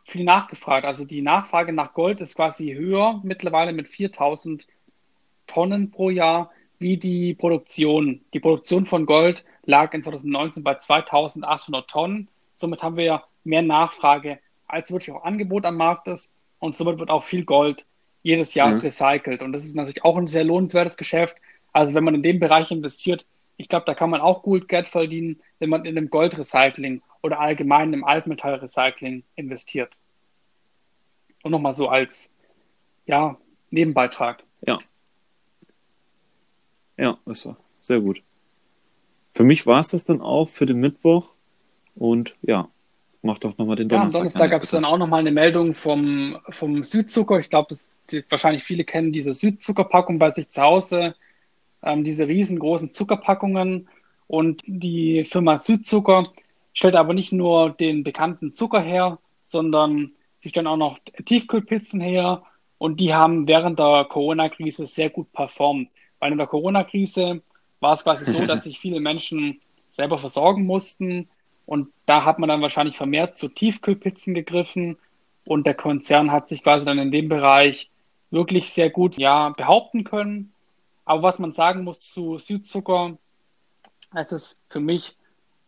viel 0.03 0.25
nachgefragt. 0.25 0.85
Also 0.85 1.05
die 1.05 1.21
Nachfrage 1.21 1.71
nach 1.71 1.93
Gold 1.93 2.19
ist 2.19 2.35
quasi 2.35 2.73
höher 2.73 3.21
mittlerweile 3.23 3.71
mit 3.71 3.87
4000 3.87 4.67
Tonnen 5.47 5.91
pro 5.91 6.09
Jahr 6.09 6.51
wie 6.79 6.97
die 6.97 7.33
Produktion. 7.33 8.21
Die 8.33 8.41
Produktion 8.41 8.85
von 8.85 9.05
Gold 9.05 9.45
lag 9.63 9.93
in 9.93 10.03
2019 10.03 10.63
bei 10.63 10.75
2800 10.75 11.89
Tonnen. 11.89 12.27
Somit 12.55 12.83
haben 12.83 12.97
wir 12.97 13.23
mehr 13.45 13.61
Nachfrage, 13.61 14.39
als 14.67 14.91
wirklich 14.91 15.15
auch 15.15 15.23
Angebot 15.23 15.65
am 15.65 15.77
Markt 15.77 16.07
ist. 16.07 16.33
Und 16.59 16.75
somit 16.75 16.99
wird 16.99 17.09
auch 17.09 17.23
viel 17.23 17.45
Gold 17.45 17.85
jedes 18.23 18.53
Jahr 18.53 18.69
mhm. 18.69 18.79
recycelt. 18.79 19.41
Und 19.41 19.53
das 19.53 19.63
ist 19.63 19.75
natürlich 19.75 20.03
auch 20.03 20.17
ein 20.17 20.27
sehr 20.27 20.43
lohnenswertes 20.43 20.97
Geschäft. 20.97 21.37
Also 21.71 21.93
wenn 21.93 22.03
man 22.03 22.15
in 22.15 22.23
dem 22.23 22.39
Bereich 22.39 22.71
investiert, 22.71 23.25
ich 23.57 23.69
glaube, 23.69 23.85
da 23.85 23.95
kann 23.95 24.09
man 24.09 24.21
auch 24.21 24.43
gut 24.43 24.67
Geld 24.67 24.87
verdienen, 24.87 25.39
wenn 25.59 25.69
man 25.69 25.85
in 25.85 25.97
einem 25.97 26.09
Goldrecycling 26.09 27.01
oder 27.21 27.39
allgemein 27.39 27.93
im 27.93 28.03
Altmetallrecycling 28.03 29.23
investiert. 29.35 29.97
Und 31.43 31.51
nochmal 31.51 31.73
so 31.73 31.87
als 31.87 32.33
ja, 33.05 33.37
Nebenbeitrag. 33.71 34.43
Ja. 34.65 34.79
Ja, 36.97 37.17
ist 37.25 37.41
so. 37.41 37.55
Sehr 37.81 38.01
gut. 38.01 38.21
Für 39.33 39.43
mich 39.43 39.65
war 39.65 39.79
es 39.79 39.89
das 39.89 40.03
dann 40.03 40.21
auch 40.21 40.49
für 40.49 40.65
den 40.65 40.79
Mittwoch. 40.79 41.33
Und 41.95 42.35
ja, 42.41 42.69
mach 43.21 43.37
doch 43.39 43.57
nochmal 43.57 43.75
den 43.75 43.89
Donnerstag. 43.89 44.13
Ja, 44.13 44.19
am 44.19 44.27
Donnerstag 44.27 44.51
gab 44.51 44.63
es 44.63 44.71
dann 44.71 44.85
auch 44.85 44.97
nochmal 44.97 45.21
eine 45.21 45.31
Meldung 45.31 45.75
vom, 45.75 46.37
vom 46.49 46.83
Südzucker. 46.83 47.39
Ich 47.39 47.49
glaube, 47.49 47.75
wahrscheinlich 48.29 48.63
viele 48.63 48.83
kennen 48.83 49.11
diese 49.11 49.33
Südzuckerpackung 49.33 50.19
bei 50.19 50.29
sich 50.29 50.49
zu 50.49 50.61
Hause 50.61 51.15
ähm, 51.83 52.03
diese 52.03 52.27
riesengroßen 52.27 52.93
Zuckerpackungen. 52.93 53.87
Und 54.27 54.61
die 54.65 55.25
Firma 55.25 55.59
Südzucker 55.59 56.23
stellt 56.73 56.95
aber 56.95 57.13
nicht 57.13 57.31
nur 57.31 57.71
den 57.71 58.03
bekannten 58.03 58.53
Zucker 58.53 58.81
her, 58.81 59.19
sondern 59.45 60.11
sie 60.39 60.49
stellen 60.49 60.67
auch 60.67 60.77
noch 60.77 60.99
Tiefkühlpizzen 61.25 62.01
her. 62.01 62.43
Und 62.77 62.99
die 62.99 63.13
haben 63.13 63.47
während 63.47 63.79
der 63.79 64.05
Corona-Krise 64.09 64.85
sehr 64.85 65.09
gut 65.09 65.31
performt. 65.31 65.89
Weil 66.19 66.31
in 66.31 66.37
der 66.37 66.47
Corona-Krise 66.47 67.41
war 67.79 67.93
es 67.93 68.03
quasi 68.03 68.31
so, 68.31 68.45
dass 68.45 68.65
sich 68.65 68.79
viele 68.79 68.99
Menschen 68.99 69.61
selber 69.91 70.17
versorgen 70.17 70.65
mussten. 70.65 71.29
Und 71.67 71.89
da 72.05 72.23
hat 72.25 72.39
man 72.39 72.49
dann 72.49 72.61
wahrscheinlich 72.61 72.97
vermehrt 72.97 73.37
zu 73.37 73.49
Tiefkühlpizzen 73.49 74.33
gegriffen. 74.33 74.97
Und 75.45 75.67
der 75.67 75.75
Konzern 75.75 76.31
hat 76.31 76.47
sich 76.47 76.63
quasi 76.63 76.85
dann 76.85 76.97
in 76.97 77.11
dem 77.11 77.29
Bereich 77.29 77.91
wirklich 78.31 78.71
sehr 78.71 78.89
gut 78.89 79.17
ja, 79.17 79.49
behaupten 79.49 80.03
können. 80.05 80.53
Aber 81.05 81.23
was 81.23 81.39
man 81.39 81.51
sagen 81.51 81.83
muss 81.83 81.99
zu 81.99 82.37
Südzucker, 82.37 83.17
es 84.15 84.31
ist 84.31 84.61
für 84.69 84.79
mich 84.79 85.15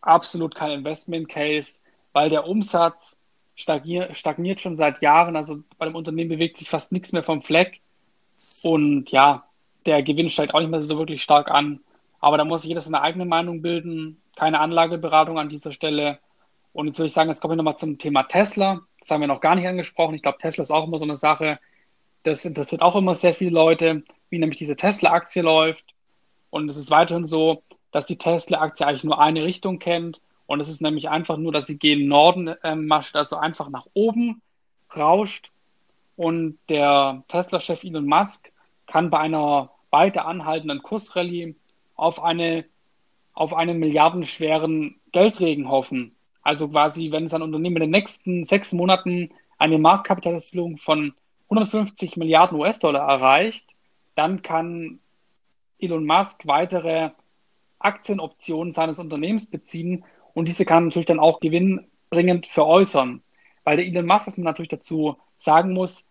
absolut 0.01 0.55
kein 0.55 0.71
Investment 0.71 1.27
Case, 1.29 1.81
weil 2.13 2.29
der 2.29 2.47
Umsatz 2.47 3.19
stagniert, 3.55 4.15
stagniert 4.15 4.62
schon 4.62 4.77
seit 4.77 5.01
Jahren. 5.01 5.35
Also 5.35 5.63
bei 5.77 5.85
dem 5.85 5.95
Unternehmen 5.95 6.29
bewegt 6.29 6.57
sich 6.57 6.69
fast 6.69 6.93
nichts 6.93 7.12
mehr 7.12 7.23
vom 7.23 7.41
Fleck. 7.41 7.81
Und 8.63 9.12
ja, 9.12 9.43
der 9.85 10.01
Gewinn 10.01 10.29
steigt 10.29 10.53
auch 10.53 10.62
nicht 10.62 10.71
mehr 10.71 10.81
so 10.81 10.97
wirklich 10.97 11.21
stark 11.21 11.51
an. 11.51 11.81
Aber 12.21 12.38
da 12.38 12.45
muss 12.45 12.62
sich 12.62 12.69
jeder 12.69 12.81
seine 12.81 13.01
eigene 13.01 13.25
Meinung 13.25 13.62
bilden. 13.62 14.21
Keine 14.39 14.62
Anlageberatung 14.62 15.38
an 15.38 15.49
dieser 15.49 15.73
Stelle. 15.73 16.19
Und 16.71 16.88
jetzt 16.88 16.97
würde 16.97 17.08
ich 17.08 17.13
sagen, 17.13 17.30
jetzt 17.30 17.41
komme 17.41 17.56
ich 17.56 17.58
nochmal 17.58 17.78
zum 17.78 17.97
Thema 17.97 18.23
Tesla. 18.23 18.80
Das 18.99 19.12
haben 19.12 19.19
wir 19.21 19.28
noch 19.28 19.41
gar 19.41 19.56
nicht 19.56 19.67
angesprochen. 19.67 20.15
Ich 20.15 20.21
glaube, 20.21 20.38
Tesla 20.38 20.62
ist 20.62 20.71
auch 20.71 20.88
immer 20.88 20.97
so 20.97 21.04
eine 21.04 21.17
Sache. 21.17 21.60
Das 22.23 22.45
interessiert 22.45 22.82
auch 22.82 22.95
immer 22.95 23.15
sehr 23.15 23.34
viele 23.34 23.52
Leute 23.52 24.04
wie 24.30 24.39
nämlich 24.39 24.58
diese 24.58 24.75
Tesla-Aktie 24.75 25.41
läuft. 25.41 25.93
Und 26.52 26.69
es 26.69 26.78
ist 26.78 26.89
weiterhin 26.89 27.25
so, 27.25 27.63
dass 27.91 28.06
die 28.06 28.17
Tesla-Aktie 28.17 28.86
eigentlich 28.88 29.04
nur 29.04 29.19
eine 29.19 29.43
Richtung 29.43 29.80
kennt. 29.80 30.21
Und 30.45 30.60
es 30.60 30.69
ist 30.69 30.82
nämlich 30.82 31.10
einfach 31.10 31.38
nur, 31.38 31.52
dass 31.52 31.67
sie 31.67 31.78
gegen 31.78 32.08
Norden 32.08 32.47
äh, 32.47 32.75
marscht, 32.75 33.15
also 33.15 33.36
einfach 33.36 33.69
nach 33.69 33.88
oben 33.93 34.41
rauscht. 34.95 35.52
Und 36.15 36.60
der 36.69 37.23
Tesla-Chef 37.28 37.84
Elon 37.84 38.06
Musk 38.06 38.52
kann 38.88 39.10
bei 39.10 39.19
einer 39.19 39.71
weiter 39.91 40.25
anhaltenden 40.25 40.82
Kursrallye 40.82 41.56
auf 41.95 42.23
eine 42.23 42.65
auf 43.39 43.54
einen 43.54 43.80
milliardenschweren 43.80 44.99
Geldregen 45.13 45.69
hoffen. 45.69 46.13
Also 46.41 46.67
quasi, 46.67 47.13
wenn 47.13 47.30
sein 47.30 47.41
Unternehmen 47.41 47.78
in 47.78 47.84
den 47.84 47.91
nächsten 47.91 48.43
sechs 48.43 48.73
Monaten 48.73 49.30
eine 49.58 49.78
Marktkapitalisierung 49.78 50.78
von 50.78 51.13
150 51.45 52.17
Milliarden 52.17 52.60
US-Dollar 52.60 53.08
erreicht, 53.08 53.78
dann 54.15 54.41
kann 54.41 54.99
Elon 55.80 56.06
Musk 56.06 56.47
weitere 56.47 57.12
Aktienoptionen 57.80 58.73
seines 58.73 58.99
Unternehmens 58.99 59.45
beziehen 59.45 60.04
und 60.34 60.49
diese 60.49 60.65
kann 60.65 60.86
natürlich 60.86 61.06
dann 61.06 61.21
auch 61.21 61.39
gewinnbringend 61.39 62.45
veräußern. 62.45 63.23
Weil 63.63 63.78
der 63.78 63.86
Elon 63.86 64.06
Musk, 64.06 64.28
was 64.28 64.38
man 64.38 64.43
natürlich 64.43 64.67
dazu 64.67 65.15
sagen 65.38 65.71
muss, 65.71 66.10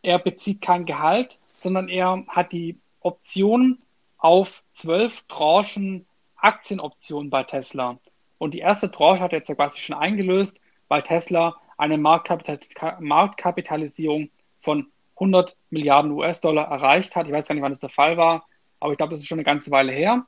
er 0.00 0.18
bezieht 0.18 0.62
kein 0.62 0.86
Gehalt, 0.86 1.38
sondern 1.52 1.90
er 1.90 2.24
hat 2.28 2.52
die 2.52 2.78
Option 3.00 3.78
auf 4.16 4.62
zwölf 4.72 5.22
Tranchen 5.28 6.06
Aktienoptionen 6.42 7.30
bei 7.30 7.44
Tesla. 7.44 7.98
Und 8.38 8.54
die 8.54 8.58
erste 8.58 8.90
Tranche 8.90 9.22
hat 9.22 9.32
er 9.32 9.38
jetzt 9.38 9.54
quasi 9.54 9.78
schon 9.78 9.96
eingelöst, 9.96 10.60
weil 10.88 11.02
Tesla 11.02 11.56
eine 11.78 11.98
Marktkapitalisierung 11.98 14.30
von 14.60 14.92
100 15.16 15.56
Milliarden 15.70 16.12
US-Dollar 16.12 16.68
erreicht 16.68 17.16
hat. 17.16 17.26
Ich 17.26 17.32
weiß 17.32 17.48
gar 17.48 17.54
nicht, 17.54 17.62
wann 17.62 17.72
das 17.72 17.80
der 17.80 17.88
Fall 17.88 18.16
war, 18.16 18.46
aber 18.80 18.92
ich 18.92 18.98
glaube, 18.98 19.12
das 19.12 19.20
ist 19.20 19.26
schon 19.26 19.38
eine 19.38 19.44
ganze 19.44 19.70
Weile 19.70 19.92
her. 19.92 20.26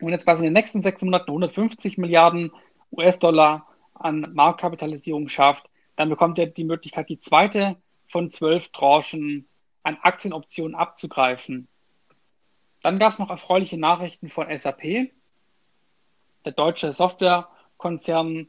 Und 0.00 0.10
jetzt 0.10 0.24
quasi 0.24 0.40
in 0.40 0.46
den 0.46 0.54
nächsten 0.54 0.80
sechs 0.80 1.02
Monaten 1.02 1.30
150 1.30 1.98
Milliarden 1.98 2.52
US-Dollar 2.92 3.66
an 3.94 4.30
Marktkapitalisierung 4.32 5.28
schafft, 5.28 5.68
dann 5.96 6.08
bekommt 6.08 6.38
er 6.38 6.46
die 6.46 6.64
Möglichkeit, 6.64 7.08
die 7.08 7.18
zweite 7.18 7.76
von 8.06 8.30
zwölf 8.30 8.70
Tranchen 8.70 9.46
an 9.82 9.98
Aktienoptionen 10.02 10.74
abzugreifen. 10.74 11.68
Dann 12.82 12.98
gab 12.98 13.12
es 13.12 13.18
noch 13.18 13.30
erfreuliche 13.30 13.78
Nachrichten 13.78 14.28
von 14.28 14.46
SAP. 14.56 15.10
Der 16.44 16.52
deutsche 16.52 16.92
Softwarekonzern 16.92 18.48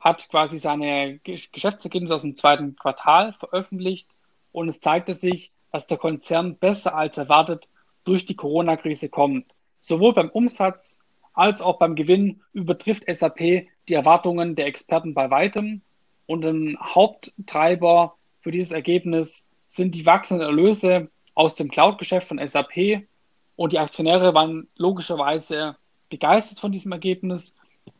hat 0.00 0.28
quasi 0.28 0.58
seine 0.58 1.18
Geschäftsergebnisse 1.18 2.14
aus 2.14 2.22
dem 2.22 2.36
zweiten 2.36 2.76
Quartal 2.76 3.32
veröffentlicht 3.32 4.08
und 4.52 4.68
es 4.68 4.80
zeigte 4.80 5.14
sich, 5.14 5.52
dass 5.72 5.86
der 5.86 5.98
Konzern 5.98 6.56
besser 6.56 6.96
als 6.96 7.18
erwartet 7.18 7.68
durch 8.04 8.26
die 8.26 8.36
Corona-Krise 8.36 9.08
kommt. 9.08 9.46
Sowohl 9.80 10.14
beim 10.14 10.30
Umsatz 10.30 11.00
als 11.32 11.62
auch 11.62 11.78
beim 11.78 11.94
Gewinn 11.94 12.42
übertrifft 12.52 13.04
SAP 13.06 13.68
die 13.88 13.94
Erwartungen 13.94 14.56
der 14.56 14.66
Experten 14.66 15.14
bei 15.14 15.30
weitem. 15.30 15.82
Und 16.26 16.44
ein 16.44 16.76
Haupttreiber 16.80 18.16
für 18.40 18.50
dieses 18.50 18.72
Ergebnis 18.72 19.50
sind 19.68 19.94
die 19.94 20.06
wachsenden 20.06 20.46
Erlöse 20.46 21.10
aus 21.34 21.54
dem 21.54 21.70
Cloud-Geschäft 21.70 22.26
von 22.26 22.44
SAP. 22.44 23.06
Und 23.54 23.72
die 23.72 23.78
Aktionäre 23.78 24.34
waren 24.34 24.68
logischerweise 24.76 25.76
begeistert 26.08 26.58
von 26.60 26.72
diesem 26.72 26.92
Ergebnis. 26.92 27.54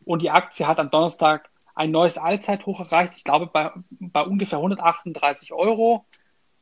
Und 0.05 0.21
die 0.21 0.29
Aktie 0.29 0.67
hat 0.67 0.79
am 0.79 0.89
Donnerstag 0.89 1.49
ein 1.75 1.91
neues 1.91 2.17
Allzeithoch 2.17 2.79
erreicht. 2.79 3.15
Ich 3.15 3.23
glaube, 3.23 3.47
bei, 3.47 3.71
bei 3.89 4.21
ungefähr 4.21 4.59
138 4.59 5.53
Euro. 5.53 6.05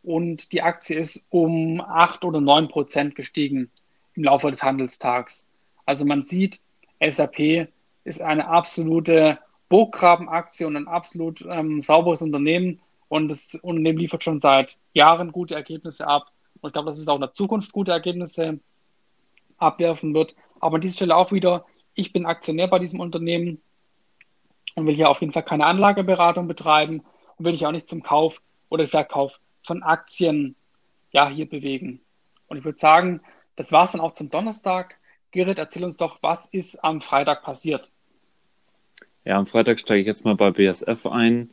Und 0.04 0.52
die 0.52 0.62
Aktie 0.62 1.00
ist 1.00 1.26
um 1.30 1.82
8 1.82 2.24
oder 2.24 2.40
9 2.40 2.68
Prozent 2.68 3.16
gestiegen 3.16 3.72
im 4.14 4.24
Laufe 4.24 4.50
des 4.52 4.64
Handelstags. 4.64 5.50
Also 5.86 6.06
man 6.06 6.24
sieht, 6.24 6.60
SAP 7.02 7.68
ist 8.04 8.22
eine 8.22 8.48
absolute 8.48 9.40
Burggrabenaktie 9.70 10.66
und 10.66 10.76
ein 10.76 10.88
absolut 10.88 11.46
ähm, 11.50 11.82
sauberes 11.82 12.22
Unternehmen. 12.22 12.80
Und 13.10 13.30
das 13.30 13.56
Unternehmen 13.56 14.00
liefert 14.00 14.24
schon 14.24 14.40
seit 14.40 14.78
Jahren 14.94 15.32
gute 15.32 15.56
Ergebnisse 15.56 16.08
ab. 16.08 16.32
Und 16.62 16.70
ich 16.70 16.74
glaube, 16.74 16.90
dass 16.90 17.00
es 17.00 17.08
auch 17.08 17.16
in 17.16 17.22
der 17.22 17.34
Zukunft 17.34 17.72
gute 17.72 17.92
Ergebnisse 17.92 18.60
abwerfen 19.58 20.14
wird. 20.14 20.36
Aber 20.60 20.76
an 20.76 20.82
dieser 20.82 20.96
Stelle 20.96 21.16
auch 21.16 21.32
wieder, 21.32 21.66
ich 21.94 22.14
bin 22.14 22.26
Aktionär 22.26 22.68
bei 22.68 22.80
diesem 22.80 23.00
Unternehmen 23.00 23.62
und 24.76 24.86
will 24.86 24.96
hier 24.96 25.10
auf 25.10 25.22
jeden 25.22 25.34
Fall 25.34 25.44
keine 25.44 25.66
Anlageberatung 25.66 26.48
betreiben 26.48 27.04
und 27.38 27.46
will 27.46 27.54
ich 27.54 27.66
auch 27.66 27.72
nicht 27.72 27.88
zum 27.88 28.04
Kauf 28.04 28.42
oder 28.70 28.86
Verkauf 28.86 29.40
von 29.64 29.84
Aktien 29.84 30.56
ja 31.12 31.30
hier 31.30 31.50
bewegen. 31.50 32.02
Und 32.48 32.58
ich 32.58 32.66
würde 32.66 32.80
sagen, 32.80 33.22
das 33.56 33.72
war 33.72 33.86
es 33.86 33.92
dann 33.92 34.02
auch 34.02 34.14
zum 34.14 34.30
Donnerstag. 34.30 34.96
Gerrit, 35.32 35.58
erzähl 35.58 35.84
uns 35.84 35.98
doch, 35.98 36.20
was 36.22 36.48
ist 36.48 36.84
am 36.84 37.02
Freitag 37.02 37.44
passiert? 37.44 37.92
Ja, 39.26 39.38
am 39.38 39.46
Freitag 39.46 39.80
steige 39.80 40.02
ich 40.02 40.08
jetzt 40.08 40.24
mal 40.24 40.36
bei 40.36 40.52
BSF 40.52 41.06
ein. 41.08 41.50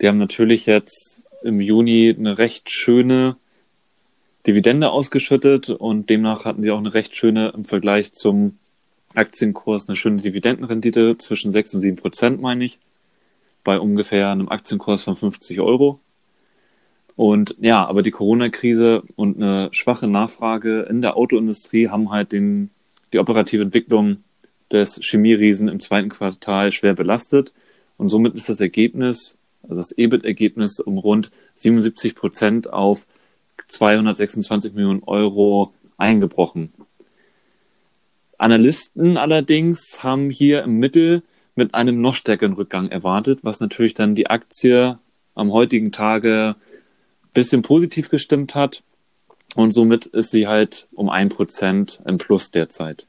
Die 0.00 0.08
haben 0.08 0.16
natürlich 0.16 0.66
jetzt 0.66 1.26
im 1.42 1.60
Juni 1.60 2.14
eine 2.16 2.38
recht 2.38 2.70
schöne 2.70 3.36
Dividende 4.46 4.90
ausgeschüttet 4.90 5.68
und 5.70 6.08
demnach 6.08 6.44
hatten 6.44 6.62
sie 6.62 6.70
auch 6.70 6.78
eine 6.78 6.94
recht 6.94 7.14
schöne 7.14 7.52
im 7.54 7.64
Vergleich 7.64 8.12
zum 8.14 8.58
Aktienkurs 9.14 9.88
eine 9.88 9.96
schöne 9.96 10.22
Dividendenrendite 10.22 11.18
zwischen 11.18 11.50
6 11.52 11.74
und 11.74 11.80
7 11.80 11.96
Prozent, 11.96 12.40
meine 12.40 12.64
ich, 12.64 12.78
bei 13.64 13.78
ungefähr 13.78 14.30
einem 14.30 14.48
Aktienkurs 14.48 15.02
von 15.02 15.16
50 15.16 15.60
Euro. 15.60 16.00
Und 17.16 17.56
ja, 17.60 17.86
aber 17.86 18.02
die 18.02 18.12
Corona-Krise 18.12 19.02
und 19.16 19.36
eine 19.36 19.68
schwache 19.72 20.06
Nachfrage 20.06 20.82
in 20.82 21.02
der 21.02 21.16
Autoindustrie 21.16 21.88
haben 21.88 22.10
halt 22.10 22.32
den, 22.32 22.70
die 23.12 23.18
operative 23.18 23.62
Entwicklung 23.62 24.24
des 24.72 25.00
Chemieriesen 25.02 25.68
im 25.68 25.80
zweiten 25.80 26.08
Quartal 26.08 26.72
schwer 26.72 26.94
belastet. 26.94 27.52
Und 27.98 28.08
somit 28.08 28.34
ist 28.36 28.48
das 28.48 28.60
Ergebnis, 28.60 29.36
also 29.64 29.74
das 29.74 29.92
EBIT-Ergebnis 29.92 30.80
um 30.80 30.96
rund 30.96 31.30
77 31.56 32.14
Prozent 32.14 32.72
auf 32.72 33.06
226 33.70 34.72
Millionen 34.74 35.02
Euro 35.04 35.72
eingebrochen. 35.96 36.72
Analysten 38.38 39.16
allerdings 39.16 40.02
haben 40.02 40.30
hier 40.30 40.62
im 40.62 40.78
Mittel 40.78 41.22
mit 41.54 41.74
einem 41.74 42.00
noch 42.00 42.14
stärkeren 42.14 42.54
Rückgang 42.54 42.88
erwartet, 42.88 43.40
was 43.42 43.60
natürlich 43.60 43.94
dann 43.94 44.14
die 44.14 44.28
Aktie 44.28 44.98
am 45.34 45.52
heutigen 45.52 45.92
Tage 45.92 46.56
bisschen 47.32 47.62
positiv 47.62 48.08
gestimmt 48.08 48.54
hat. 48.54 48.82
Und 49.54 49.72
somit 49.72 50.06
ist 50.06 50.30
sie 50.30 50.46
halt 50.46 50.88
um 50.92 51.10
ein 51.10 51.28
Prozent 51.28 52.00
im 52.06 52.18
Plus 52.18 52.50
derzeit. 52.50 53.06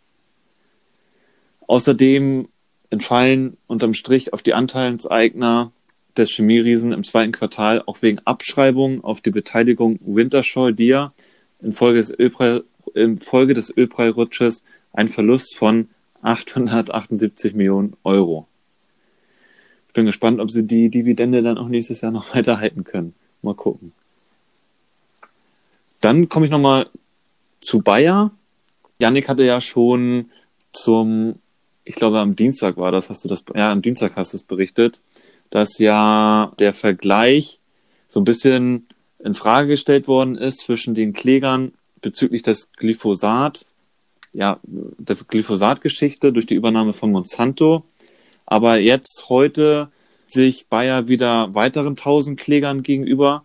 Außerdem 1.68 2.50
entfallen 2.90 3.58
unterm 3.68 3.94
Strich 3.94 4.34
auf 4.34 4.42
die 4.42 4.54
Anteilseigner 4.54 5.72
des 6.18 6.32
Chemieriesen 6.32 6.92
im 6.92 7.04
zweiten 7.04 7.32
Quartal 7.32 7.84
auch 7.86 8.02
wegen 8.02 8.20
Abschreibung 8.20 9.04
auf 9.04 9.22
die 9.22 9.32
Beteiligung 9.32 10.00
Wintershall 10.02 10.74
Dia 10.74 11.10
infolge 11.62 12.00
des, 12.00 12.18
Ölpreis, 12.18 12.62
infolge 12.94 13.54
des 13.54 13.76
Ölpreisrutsches 13.76 14.64
ein 14.94 15.08
Verlust 15.08 15.56
von 15.56 15.90
878 16.22 17.54
Millionen 17.54 17.96
Euro. 18.04 18.48
Ich 19.88 19.94
bin 19.94 20.06
gespannt, 20.06 20.40
ob 20.40 20.52
sie 20.52 20.66
die 20.66 20.90
Dividende 20.90 21.42
dann 21.42 21.58
auch 21.58 21.68
nächstes 21.68 22.02
Jahr 22.02 22.12
noch 22.12 22.36
weiter 22.36 22.60
halten 22.60 22.84
können. 22.84 23.14
Mal 23.42 23.56
gucken. 23.56 23.94
Dann 26.00 26.30
komme 26.30 26.46
ich 26.46 26.52
nochmal 26.52 26.88
zu 27.60 27.82
Bayer. 27.82 28.32
Yannick 29.00 29.30
hatte 29.30 29.44
ja 29.44 29.62
schon 29.62 30.32
zum, 30.74 31.36
ich 31.84 31.96
glaube 31.96 32.20
am 32.20 32.36
Dienstag 32.36 32.78
war 32.78 32.92
das, 32.92 33.10
hast 33.10 33.24
du 33.24 33.30
das, 33.30 33.44
ja, 33.56 33.72
am 33.72 33.82
Dienstag 33.82 34.16
hast 34.16 34.34
du 34.34 34.38
es 34.38 34.44
berichtet, 34.44 35.00
dass 35.52 35.78
ja 35.78 36.54
der 36.58 36.74
Vergleich 36.74 37.60
so 38.08 38.20
ein 38.20 38.26
bisschen 38.26 38.88
in 39.20 39.36
Frage 39.36 39.68
gestellt 39.68 40.08
worden 40.08 40.36
ist 40.36 40.62
zwischen 40.62 40.96
den 40.96 41.14
Klägern 41.14 41.74
bezüglich 42.02 42.42
des 42.42 42.72
Glyphosat, 42.74 43.66
ja, 44.34 44.60
der 44.64 45.16
Glyphosat-Geschichte 45.16 46.34
durch 46.34 46.48
die 46.48 46.56
Übernahme 46.56 46.94
von 46.94 47.12
Monsanto. 47.12 47.84
Aber 48.46 48.80
jetzt 48.80 49.26
heute 49.30 49.90
sich 50.26 50.68
Bayer 50.68 51.08
wieder 51.08 51.54
weiteren 51.54 51.96
tausend 51.96 52.40
Klägern 52.40 52.82
gegenüber 52.82 53.44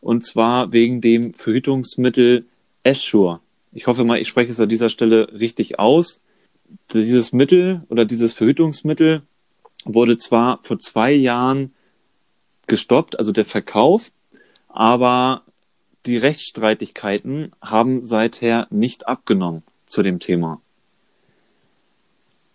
und 0.00 0.24
zwar 0.24 0.72
wegen 0.72 1.00
dem 1.00 1.34
Verhütungsmittel 1.34 2.46
Eschur. 2.82 3.40
Ich 3.72 3.86
hoffe 3.86 4.04
mal, 4.04 4.18
ich 4.18 4.28
spreche 4.28 4.50
es 4.50 4.60
an 4.60 4.68
dieser 4.68 4.90
Stelle 4.90 5.28
richtig 5.38 5.78
aus. 5.78 6.20
Dieses 6.92 7.32
Mittel 7.32 7.82
oder 7.88 8.04
dieses 8.04 8.32
Verhütungsmittel 8.32 9.22
wurde 9.84 10.18
zwar 10.18 10.60
vor 10.62 10.78
zwei 10.78 11.12
Jahren 11.12 11.72
gestoppt, 12.66 13.18
also 13.18 13.32
der 13.32 13.44
Verkauf, 13.44 14.12
aber 14.68 15.42
die 16.06 16.16
Rechtsstreitigkeiten 16.16 17.52
haben 17.60 18.02
seither 18.02 18.66
nicht 18.70 19.06
abgenommen 19.06 19.62
zu 19.86 20.02
dem 20.02 20.18
Thema. 20.18 20.60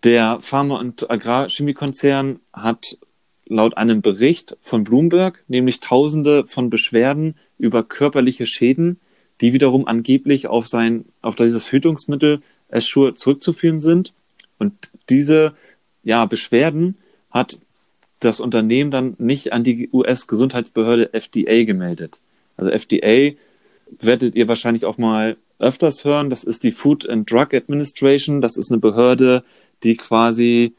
Der 0.04 0.40
Pharma- 0.42 0.80
und 0.80 1.10
Agrarchemiekonzern 1.10 2.40
hat 2.54 2.98
laut 3.46 3.78
einem 3.78 4.02
Bericht 4.02 4.58
von 4.62 4.84
Bloomberg 4.84 5.44
nämlich 5.48 5.80
Tausende 5.80 6.46
von 6.48 6.70
Beschwerden 6.70 7.36
über 7.58 7.84
körperliche 7.84 8.46
Schäden, 8.46 9.00
die 9.42 9.54
wiederum 9.54 9.88
angeblich 9.88 10.48
auf 10.48 10.68
sein, 10.68 11.06
auf 11.22 11.36
dieses 11.36 11.64
Verhütungsmittel 11.64 12.42
Assure 12.70 13.16
zurückzuführen 13.16 13.82
sind. 13.82 14.14
Und 14.58 14.92
diese, 15.10 15.54
ja, 16.04 16.26
Beschwerden 16.26 16.98
hat 17.38 17.60
das 18.20 18.40
Unternehmen 18.40 18.92
dann 18.92 19.16
nicht 19.20 19.54
an 19.54 19.64
die 19.64 19.90
US-Gesundheitsbehörde 19.94 21.14
FDA 21.14 21.64
gemeldet. 21.64 22.20
Also 22.58 22.72
FDA 22.72 23.36
werdet 24.00 24.36
ihr 24.36 24.48
wahrscheinlich 24.48 24.86
auch 24.86 24.98
mal 24.98 25.38
öfters 25.60 26.04
hören. 26.04 26.30
Das 26.30 26.44
ist 26.44 26.64
die 26.64 26.72
Food 26.72 27.08
and 27.08 27.32
Drug 27.32 27.54
Administration. 27.54 28.42
Das 28.42 28.58
ist 28.58 28.72
eine 28.72 28.80
Behörde, 28.80 29.44
die 29.84 29.96
quasi 29.96 30.74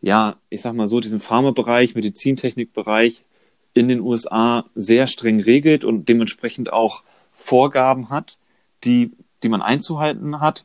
ja, 0.00 0.36
ich 0.48 0.62
sag 0.62 0.74
mal 0.74 0.86
so, 0.86 1.00
diesen 1.00 1.20
Pharmabereich, 1.20 1.94
Medizintechnikbereich 1.94 3.24
in 3.74 3.88
den 3.88 4.00
USA 4.00 4.64
sehr 4.74 5.06
streng 5.06 5.40
regelt 5.40 5.84
und 5.84 6.08
dementsprechend 6.08 6.72
auch 6.72 7.02
Vorgaben 7.32 8.10
hat, 8.10 8.38
die, 8.84 9.12
die 9.42 9.48
man 9.48 9.62
einzuhalten 9.62 10.40
hat. 10.40 10.64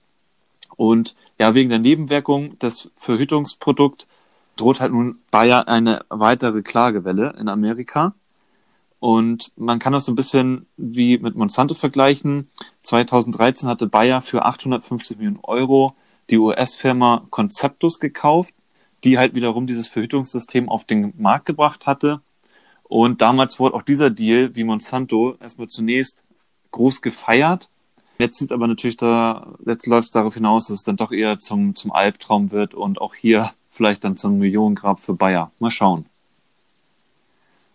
Und 0.75 1.15
ja, 1.39 1.53
wegen 1.53 1.69
der 1.69 1.79
Nebenwirkung 1.79 2.57
des 2.59 2.89
Verhütungsprodukt 2.95 4.07
droht 4.55 4.79
halt 4.79 4.91
nun 4.91 5.19
Bayer 5.31 5.67
eine 5.67 6.01
weitere 6.09 6.61
Klagewelle 6.61 7.35
in 7.39 7.49
Amerika. 7.49 8.13
Und 8.99 9.51
man 9.57 9.79
kann 9.79 9.93
das 9.93 10.05
so 10.05 10.11
ein 10.11 10.15
bisschen 10.15 10.65
wie 10.77 11.17
mit 11.17 11.35
Monsanto 11.35 11.73
vergleichen. 11.73 12.49
2013 12.83 13.67
hatte 13.67 13.87
Bayer 13.87 14.21
für 14.21 14.45
850 14.45 15.17
Millionen 15.17 15.39
Euro 15.43 15.95
die 16.29 16.37
US-Firma 16.37 17.25
Conceptus 17.29 17.99
gekauft 17.99 18.53
die 19.03 19.17
halt 19.17 19.33
wiederum 19.33 19.67
dieses 19.67 19.87
Verhütungssystem 19.87 20.69
auf 20.69 20.85
den 20.85 21.13
Markt 21.17 21.45
gebracht 21.45 21.85
hatte. 21.85 22.21
Und 22.83 23.21
damals 23.21 23.59
wurde 23.59 23.75
auch 23.75 23.81
dieser 23.81 24.09
Deal, 24.09 24.55
wie 24.55 24.63
Monsanto, 24.63 25.35
erstmal 25.39 25.67
zunächst 25.67 26.23
groß 26.71 27.01
gefeiert. 27.01 27.69
Jetzt 28.19 28.37
sieht 28.37 28.51
aber 28.51 28.67
natürlich 28.67 28.97
da, 28.97 29.55
jetzt 29.65 29.87
läuft 29.87 30.05
es 30.05 30.11
darauf 30.11 30.35
hinaus, 30.35 30.67
dass 30.67 30.77
es 30.77 30.83
dann 30.83 30.97
doch 30.97 31.11
eher 31.11 31.39
zum, 31.39 31.75
zum 31.75 31.91
Albtraum 31.91 32.51
wird 32.51 32.73
und 32.73 33.01
auch 33.01 33.15
hier 33.15 33.51
vielleicht 33.73 34.03
dann 34.03 34.17
zum 34.17 34.37
Millionengrab 34.37 34.99
für 34.99 35.13
Bayer. 35.13 35.51
Mal 35.59 35.71
schauen. 35.71 36.05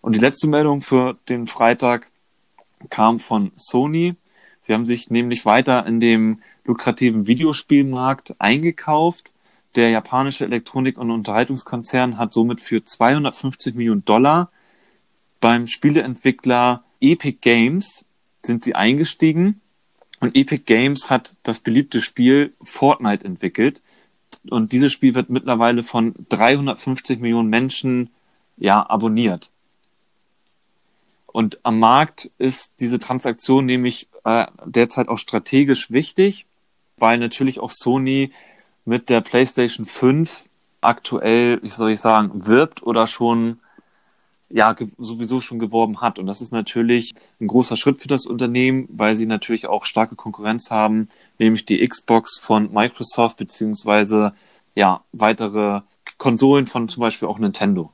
Und 0.00 0.14
die 0.14 0.20
letzte 0.20 0.46
Meldung 0.46 0.80
für 0.80 1.18
den 1.28 1.46
Freitag 1.46 2.08
kam 2.88 3.18
von 3.18 3.52
Sony. 3.56 4.14
Sie 4.62 4.72
haben 4.72 4.86
sich 4.86 5.10
nämlich 5.10 5.44
weiter 5.44 5.86
in 5.86 6.00
dem 6.00 6.40
lukrativen 6.64 7.26
Videospielmarkt 7.26 8.40
eingekauft. 8.40 9.30
Der 9.74 9.90
japanische 9.90 10.44
Elektronik- 10.44 10.98
und 10.98 11.10
Unterhaltungskonzern 11.10 12.16
hat 12.16 12.32
somit 12.32 12.60
für 12.60 12.84
250 12.84 13.74
Millionen 13.74 14.04
Dollar 14.04 14.50
beim 15.40 15.66
Spieleentwickler 15.66 16.84
Epic 17.00 17.38
Games 17.40 18.04
sind 18.44 18.64
sie 18.64 18.74
eingestiegen 18.74 19.60
und 20.20 20.36
Epic 20.36 20.64
Games 20.64 21.10
hat 21.10 21.36
das 21.42 21.60
beliebte 21.60 22.00
Spiel 22.00 22.54
Fortnite 22.62 23.24
entwickelt. 23.24 23.82
Und 24.48 24.72
dieses 24.72 24.92
Spiel 24.92 25.14
wird 25.14 25.30
mittlerweile 25.30 25.82
von 25.82 26.14
350 26.28 27.20
Millionen 27.20 27.48
Menschen 27.48 28.10
ja 28.56 28.88
abonniert. 28.88 29.50
Und 31.26 31.60
am 31.62 31.78
Markt 31.78 32.30
ist 32.38 32.80
diese 32.80 32.98
Transaktion 32.98 33.66
nämlich 33.66 34.08
äh, 34.24 34.46
derzeit 34.64 35.08
auch 35.08 35.18
strategisch 35.18 35.90
wichtig, 35.90 36.46
weil 36.96 37.18
natürlich 37.18 37.60
auch 37.60 37.70
Sony 37.70 38.32
mit 38.84 39.08
der 39.08 39.20
PlayStation 39.20 39.86
5 39.86 40.44
aktuell, 40.80 41.62
wie 41.62 41.68
soll 41.68 41.92
ich 41.92 42.00
sagen, 42.00 42.46
wirbt 42.46 42.82
oder 42.82 43.06
schon 43.06 43.60
ja 44.50 44.74
sowieso 44.96 45.40
schon 45.40 45.58
geworben 45.58 46.00
hat. 46.00 46.18
Und 46.18 46.26
das 46.26 46.40
ist 46.40 46.52
natürlich 46.52 47.14
ein 47.40 47.46
großer 47.46 47.76
Schritt 47.76 48.00
für 48.00 48.08
das 48.08 48.26
Unternehmen, 48.26 48.88
weil 48.90 49.14
sie 49.16 49.26
natürlich 49.26 49.66
auch 49.66 49.84
starke 49.84 50.16
Konkurrenz 50.16 50.70
haben, 50.70 51.08
nämlich 51.38 51.64
die 51.66 51.86
Xbox 51.86 52.38
von 52.38 52.72
Microsoft 52.72 53.36
beziehungsweise 53.36 54.34
ja 54.74 55.02
weitere 55.12 55.82
Konsolen 56.16 56.66
von 56.66 56.88
zum 56.88 57.02
Beispiel 57.02 57.28
auch 57.28 57.38
Nintendo. 57.38 57.92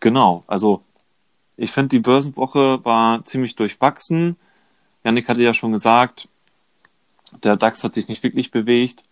Genau, 0.00 0.44
also 0.46 0.82
ich 1.56 1.70
finde 1.72 1.88
die 1.88 2.00
Börsenwoche 2.00 2.84
war 2.84 3.24
ziemlich 3.24 3.56
durchwachsen. 3.56 4.36
Janik 5.04 5.28
hatte 5.28 5.42
ja 5.42 5.54
schon 5.54 5.72
gesagt, 5.72 6.28
der 7.42 7.56
DAX 7.56 7.84
hat 7.84 7.94
sich 7.94 8.08
nicht 8.08 8.22
wirklich 8.22 8.50
bewegt, 8.50 9.02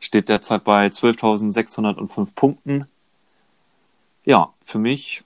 steht 0.00 0.28
derzeit 0.28 0.64
bei 0.64 0.86
12.605 0.86 2.34
Punkten. 2.34 2.86
Ja, 4.24 4.52
für 4.64 4.78
mich 4.78 5.22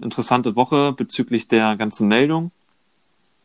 interessante 0.00 0.56
Woche 0.56 0.92
bezüglich 0.92 1.48
der 1.48 1.76
ganzen 1.76 2.08
Meldung. 2.08 2.50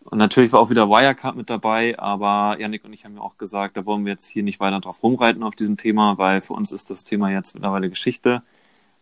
Und 0.06 0.18
natürlich 0.18 0.52
war 0.52 0.60
auch 0.60 0.70
wieder 0.70 0.90
Wirecard 0.90 1.36
mit 1.36 1.50
dabei, 1.50 1.98
aber 2.00 2.60
Yannick 2.60 2.84
und 2.84 2.94
ich 2.94 3.06
haben 3.06 3.16
ja 3.16 3.22
auch 3.22 3.38
gesagt, 3.38 3.78
da 3.78 3.86
wollen 3.86 4.06
wir 4.06 4.14
jetzt 4.14 4.28
hier 4.28 4.42
nicht 4.42 4.60
weiter 4.60 4.80
drauf 4.80 5.04
rumreiten 5.04 5.44
auf 5.44 5.56
diesem 5.56 5.78
Thema, 5.78 6.18
weil 6.18 6.42
für 6.42 6.54
uns 6.54 6.72
ist 6.72 6.90
das 6.90 7.04
Thema 7.04 7.30
jetzt 7.30 7.54
mittlerweile 7.54 7.90
Geschichte. 7.90 8.42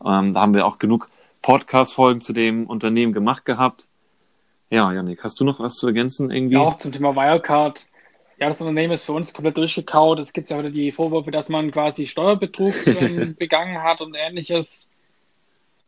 Ähm, 0.05 0.33
da 0.33 0.41
haben 0.41 0.53
wir 0.53 0.65
auch 0.65 0.79
genug 0.79 1.09
Podcast-Folgen 1.41 2.19
zu 2.19 2.33
dem 2.33 2.65
Unternehmen 2.65 3.13
gemacht 3.13 3.45
gehabt. 3.45 3.87
Ja, 4.69 4.91
Yannick, 4.91 5.23
hast 5.23 5.39
du 5.39 5.45
noch 5.45 5.59
was 5.59 5.75
zu 5.75 5.87
ergänzen 5.87 6.29
irgendwie? 6.29 6.55
Ja, 6.55 6.61
auch 6.61 6.75
zum 6.75 6.91
Thema 6.91 7.15
Wirecard. 7.15 7.85
Ja, 8.37 8.47
das 8.47 8.59
Unternehmen 8.59 8.93
ist 8.93 9.05
für 9.05 9.13
uns 9.13 9.33
komplett 9.33 9.57
durchgekaut. 9.57 10.19
Es 10.19 10.33
gibt 10.33 10.49
ja 10.49 10.57
heute 10.57 10.71
die 10.71 10.91
Vorwürfe, 10.91 11.31
dass 11.31 11.47
man 11.47 11.71
quasi 11.71 12.05
Steuerbetrug 12.05 12.73
ähm, 12.85 13.35
begangen 13.37 13.81
hat 13.81 14.01
und 14.01 14.13
ähnliches 14.15 14.89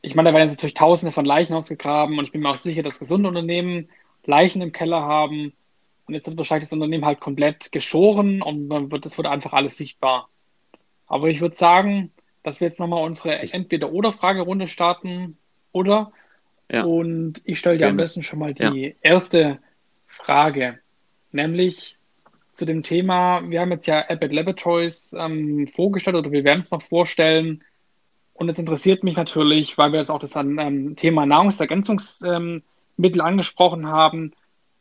ich 0.02 0.16
meine, 0.16 0.30
da 0.30 0.34
werden 0.34 0.48
jetzt 0.48 0.58
natürlich 0.58 0.74
Tausende 0.74 1.12
von 1.12 1.26
Leichen 1.26 1.54
ausgegraben 1.54 2.18
und 2.18 2.26
ich 2.26 2.32
bin 2.32 2.42
mir 2.42 2.50
auch 2.50 2.56
sicher, 2.56 2.84
dass 2.84 3.00
gesunde 3.00 3.30
Unternehmen 3.30 3.90
Leichen 4.26 4.62
im 4.62 4.72
Keller 4.72 5.02
haben. 5.02 5.54
Und 6.06 6.14
jetzt 6.14 6.28
wird 6.28 6.38
wahrscheinlich 6.38 6.70
das 6.70 6.74
Unternehmen 6.74 7.06
halt 7.06 7.20
komplett 7.20 7.72
geschoren 7.72 8.42
und 8.42 8.70
dann 8.70 8.92
wird, 8.92 9.06
das 9.06 9.18
wird 9.18 9.28
einfach 9.28 9.54
alles 9.54 9.78
sichtbar. 9.78 10.30
Aber 11.08 11.28
ich 11.28 11.42
würde 11.42 11.56
sagen, 11.56 12.12
dass 12.44 12.60
wir 12.60 12.68
jetzt 12.68 12.80
nochmal 12.80 13.04
unsere 13.04 13.38
Entweder-Oder-Fragerunde 13.40 14.68
starten, 14.68 15.38
oder? 15.72 16.12
Ja. 16.72 16.84
Und 16.84 17.42
ich 17.46 17.60
stelle 17.60 17.78
dir 17.78 17.88
am 17.88 17.98
besten 17.98 18.24
schon 18.24 18.40
mal 18.40 18.54
die 18.54 18.64
ja. 18.64 18.94
erste 19.02 19.60
Frage, 20.08 20.80
nämlich 21.32 21.98
zu 22.54 22.66
dem 22.66 22.84
Thema, 22.84 23.42
wir 23.50 23.62
haben 23.62 23.72
jetzt 23.72 23.88
ja 23.88 24.08
Abbott 24.08 24.34
Laboratories 24.34 25.16
ähm, 25.18 25.68
vorgestellt 25.68 26.18
oder 26.18 26.32
wir 26.32 26.44
werden 26.44 26.60
es 26.60 26.72
noch 26.72 26.84
vorstellen. 26.84 27.64
Und 28.40 28.48
jetzt 28.48 28.58
interessiert 28.58 29.04
mich 29.04 29.18
natürlich, 29.18 29.78
weil 29.78 29.92
wir 29.92 30.00
jetzt 30.00 30.10
auch 30.10 30.20
das 30.20 30.38
ähm, 30.38 30.96
Thema 30.96 31.26
Nahrungsergänzungsmittel 31.26 32.64
ähm, 33.20 33.22
angesprochen 33.22 33.88
haben, 33.88 34.32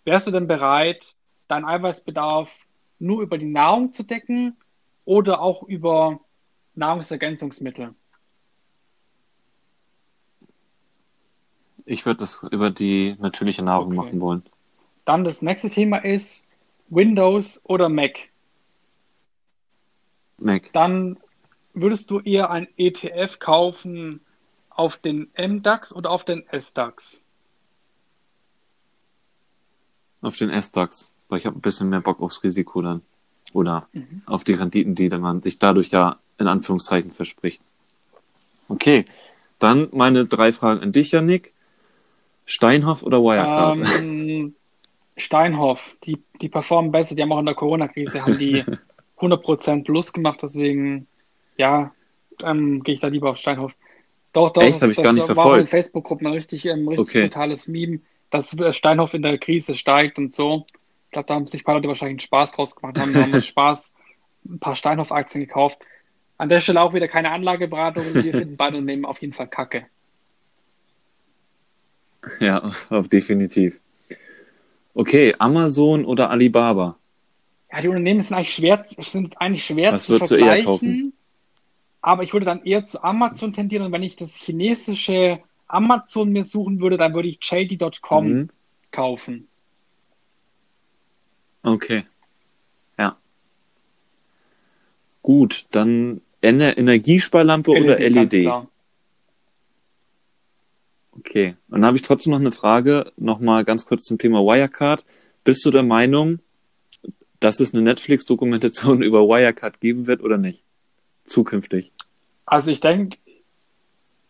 wärst 0.04 0.28
du 0.28 0.30
denn 0.30 0.46
bereit, 0.46 1.16
deinen 1.48 1.64
Eiweißbedarf 1.64 2.56
nur 3.00 3.20
über 3.20 3.36
die 3.36 3.50
Nahrung 3.50 3.92
zu 3.92 4.04
decken 4.04 4.56
oder 5.04 5.40
auch 5.40 5.64
über 5.64 6.20
Nahrungsergänzungsmittel? 6.76 7.96
Ich 11.84 12.06
würde 12.06 12.20
das 12.20 12.46
über 12.52 12.70
die 12.70 13.16
natürliche 13.18 13.64
Nahrung 13.64 13.88
okay. 13.88 13.96
machen 13.96 14.20
wollen. 14.20 14.42
Dann 15.04 15.24
das 15.24 15.42
nächste 15.42 15.68
Thema 15.68 15.98
ist 15.98 16.46
Windows 16.90 17.61
oder 17.64 17.88
Mac. 17.88 18.20
Mac. 20.38 20.72
Dann 20.72 21.16
würdest 21.83 22.11
du 22.11 22.20
eher 22.20 22.51
ein 22.51 22.68
ETF 22.76 23.39
kaufen 23.39 24.20
auf 24.70 24.97
den 24.97 25.29
MDAX 25.37 25.95
oder 25.95 26.11
auf 26.11 26.24
den 26.24 26.45
SDAX? 26.53 27.24
Auf 30.20 30.37
den 30.37 30.51
SDAX, 30.51 31.11
weil 31.29 31.41
ich 31.41 31.47
habe 31.47 31.59
ein 31.59 31.61
bisschen 31.61 31.89
mehr 31.89 32.01
Bock 32.01 32.20
aufs 32.20 32.43
Risiko 32.43 32.83
dann. 32.83 33.03
Oder 33.53 33.89
mhm. 33.93 34.22
auf 34.26 34.45
die 34.45 34.53
Renditen, 34.53 34.95
die 34.95 35.09
man 35.09 35.43
sich 35.43 35.59
dadurch 35.59 35.91
ja 35.91 36.18
in 36.39 36.47
Anführungszeichen 36.47 37.12
verspricht. 37.12 37.62
Okay, 38.68 39.07
dann 39.59 39.89
meine 39.93 40.26
drei 40.26 40.53
Fragen 40.53 40.81
an 40.81 40.93
dich, 40.93 41.12
Janik. 41.12 41.53
Steinhoff 42.45 43.03
oder 43.03 43.20
Wirecard? 43.20 44.01
Ähm, 44.01 44.55
Steinhoff, 45.16 45.97
die, 46.05 46.22
die 46.41 46.49
performen 46.49 46.93
besser, 46.93 47.14
die 47.14 47.22
haben 47.22 47.33
auch 47.33 47.41
in 47.41 47.47
der 47.47 47.55
Corona-Krise, 47.55 48.22
haben 48.22 48.39
die 48.39 48.64
100% 49.18 49.85
plus 49.85 50.12
gemacht, 50.12 50.41
deswegen 50.43 51.07
ja, 51.59 51.92
ähm, 52.42 52.82
gehe 52.82 52.94
ich 52.94 53.00
da 53.00 53.09
lieber 53.09 53.30
auf 53.30 53.36
Steinhoff. 53.36 53.74
Doch, 54.32 54.52
doch, 54.52 54.62
Echt? 54.62 54.80
Habe 54.80 54.92
ich 54.92 55.02
gar 55.02 55.12
nicht 55.12 55.26
verfolgt. 55.26 55.50
war 55.50 55.59
in 55.59 55.66
Facebook-Gruppen 55.66 56.26
ein 56.26 56.32
richtig, 56.32 56.64
ähm, 56.66 56.88
richtig 56.88 57.09
okay. 57.09 57.28
totales 57.28 57.68
Meme, 57.68 58.00
dass 58.30 58.59
äh, 58.59 58.72
Steinhoff 58.72 59.14
in 59.14 59.22
der 59.22 59.38
Krise 59.38 59.74
steigt 59.74 60.18
und 60.18 60.34
so. 60.34 60.66
Ich 61.06 61.12
glaube, 61.12 61.26
da 61.26 61.34
haben 61.34 61.46
sich 61.46 61.62
ein 61.62 61.64
paar 61.64 61.74
Leute 61.74 61.88
wahrscheinlich 61.88 62.14
einen 62.14 62.20
Spaß 62.20 62.52
draus 62.52 62.76
gemacht, 62.76 62.98
haben, 62.98 63.14
haben 63.14 63.42
Spaß 63.42 63.94
ein 64.48 64.59
paar 64.59 64.76
Steinhoff-Aktien 64.76 65.44
gekauft. 65.44 65.86
An 66.36 66.48
der 66.48 66.61
Stelle 66.61 66.80
auch 66.80 66.94
wieder 66.94 67.09
keine 67.09 67.32
Anlageberatung. 67.32 68.14
Wir 68.14 68.32
finden 68.32 68.56
beide 68.56 68.76
Unternehmen 68.76 69.04
auf 69.04 69.20
jeden 69.20 69.32
Fall 69.32 69.48
kacke. 69.48 69.86
Ja, 72.40 72.72
auf 72.90 73.09
definitiv. 73.09 73.80
Okay, 74.92 75.34
Amazon 75.38 76.04
oder 76.04 76.30
Alibaba? 76.30 76.98
Ja, 77.70 77.80
die 77.80 77.88
Unternehmen 77.88 78.20
sind 78.20 78.36
eigentlich 78.36 78.54
schwer, 78.54 78.84
sind 78.84 79.40
eigentlich 79.40 79.64
schwer 79.64 79.92
Was 79.92 80.06
zu 80.06 80.18
vergleichen. 80.18 80.40
Du 80.40 80.46
eher 80.46 80.64
kaufen? 80.64 81.12
Aber 82.01 82.22
ich 82.22 82.32
würde 82.32 82.46
dann 82.46 82.64
eher 82.64 82.86
zu 82.86 83.03
Amazon 83.03 83.53
tendieren 83.53 83.86
und 83.86 83.92
wenn 83.92 84.03
ich 84.03 84.16
das 84.16 84.36
chinesische 84.36 85.40
Amazon 85.66 86.30
mir 86.30 86.44
suchen 86.44 86.80
würde, 86.80 86.96
dann 86.96 87.14
würde 87.14 87.28
ich 87.28 87.38
JD.com 87.42 88.28
mhm. 88.28 88.51
kaufen. 88.90 89.49
Okay. 91.62 92.05
Ja. 92.99 93.16
Gut, 95.22 95.66
dann 95.72 96.22
Energiesparlampe 96.40 97.72
LED, 97.72 97.84
oder 97.84 97.99
LED? 97.99 98.68
Okay. 101.18 101.57
Und 101.68 101.80
dann 101.80 101.86
habe 101.86 101.96
ich 101.96 102.03
trotzdem 102.03 102.30
noch 102.30 102.40
eine 102.40 102.53
Frage, 102.53 103.12
nochmal 103.16 103.64
ganz 103.64 103.84
kurz 103.84 104.05
zum 104.05 104.18
Thema 104.18 104.40
Wirecard. 104.40 105.05
Bist 105.44 105.64
du 105.64 105.70
der 105.70 105.82
Meinung, 105.82 106.38
dass 107.40 107.61
es 107.61 107.74
eine 107.74 107.82
Netflix-Dokumentation 107.82 109.03
über 109.03 109.22
Wirecard 109.22 109.80
geben 109.80 110.07
wird 110.07 110.22
oder 110.22 110.38
nicht? 110.38 110.62
Zukünftig? 111.29 111.93
Also 112.47 112.70
ich 112.70 112.81
denke. 112.81 113.18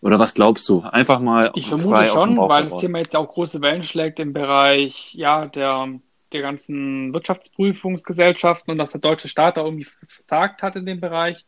Oder 0.01 0.19
was 0.19 0.35
glaubst 0.35 0.69
du? 0.69 0.83
Einfach 0.83 1.19
mal. 1.19 1.51
Ich 1.55 1.69
vermute 1.69 2.07
schon, 2.07 2.37
weil 2.37 2.65
das 2.65 2.79
Thema 2.79 2.99
jetzt 2.99 3.17
auch 3.17 3.29
große 3.29 3.61
Wellen 3.61 3.83
schlägt 3.83 4.21
im 4.21 4.33
Bereich 4.33 5.13
ja 5.15 5.47
der, 5.47 5.89
der 6.33 6.43
ganzen 6.43 7.13
Wirtschaftsprüfungsgesellschaften 7.13 8.71
und 8.71 8.79
dass 8.79 8.93
der 8.93 9.01
deutsche 9.01 9.29
Staat 9.29 9.57
da 9.57 9.65
irgendwie 9.65 9.89
versagt 10.07 10.63
hat 10.63 10.77
in 10.77 10.87
dem 10.87 11.01
Bereich. 11.01 11.45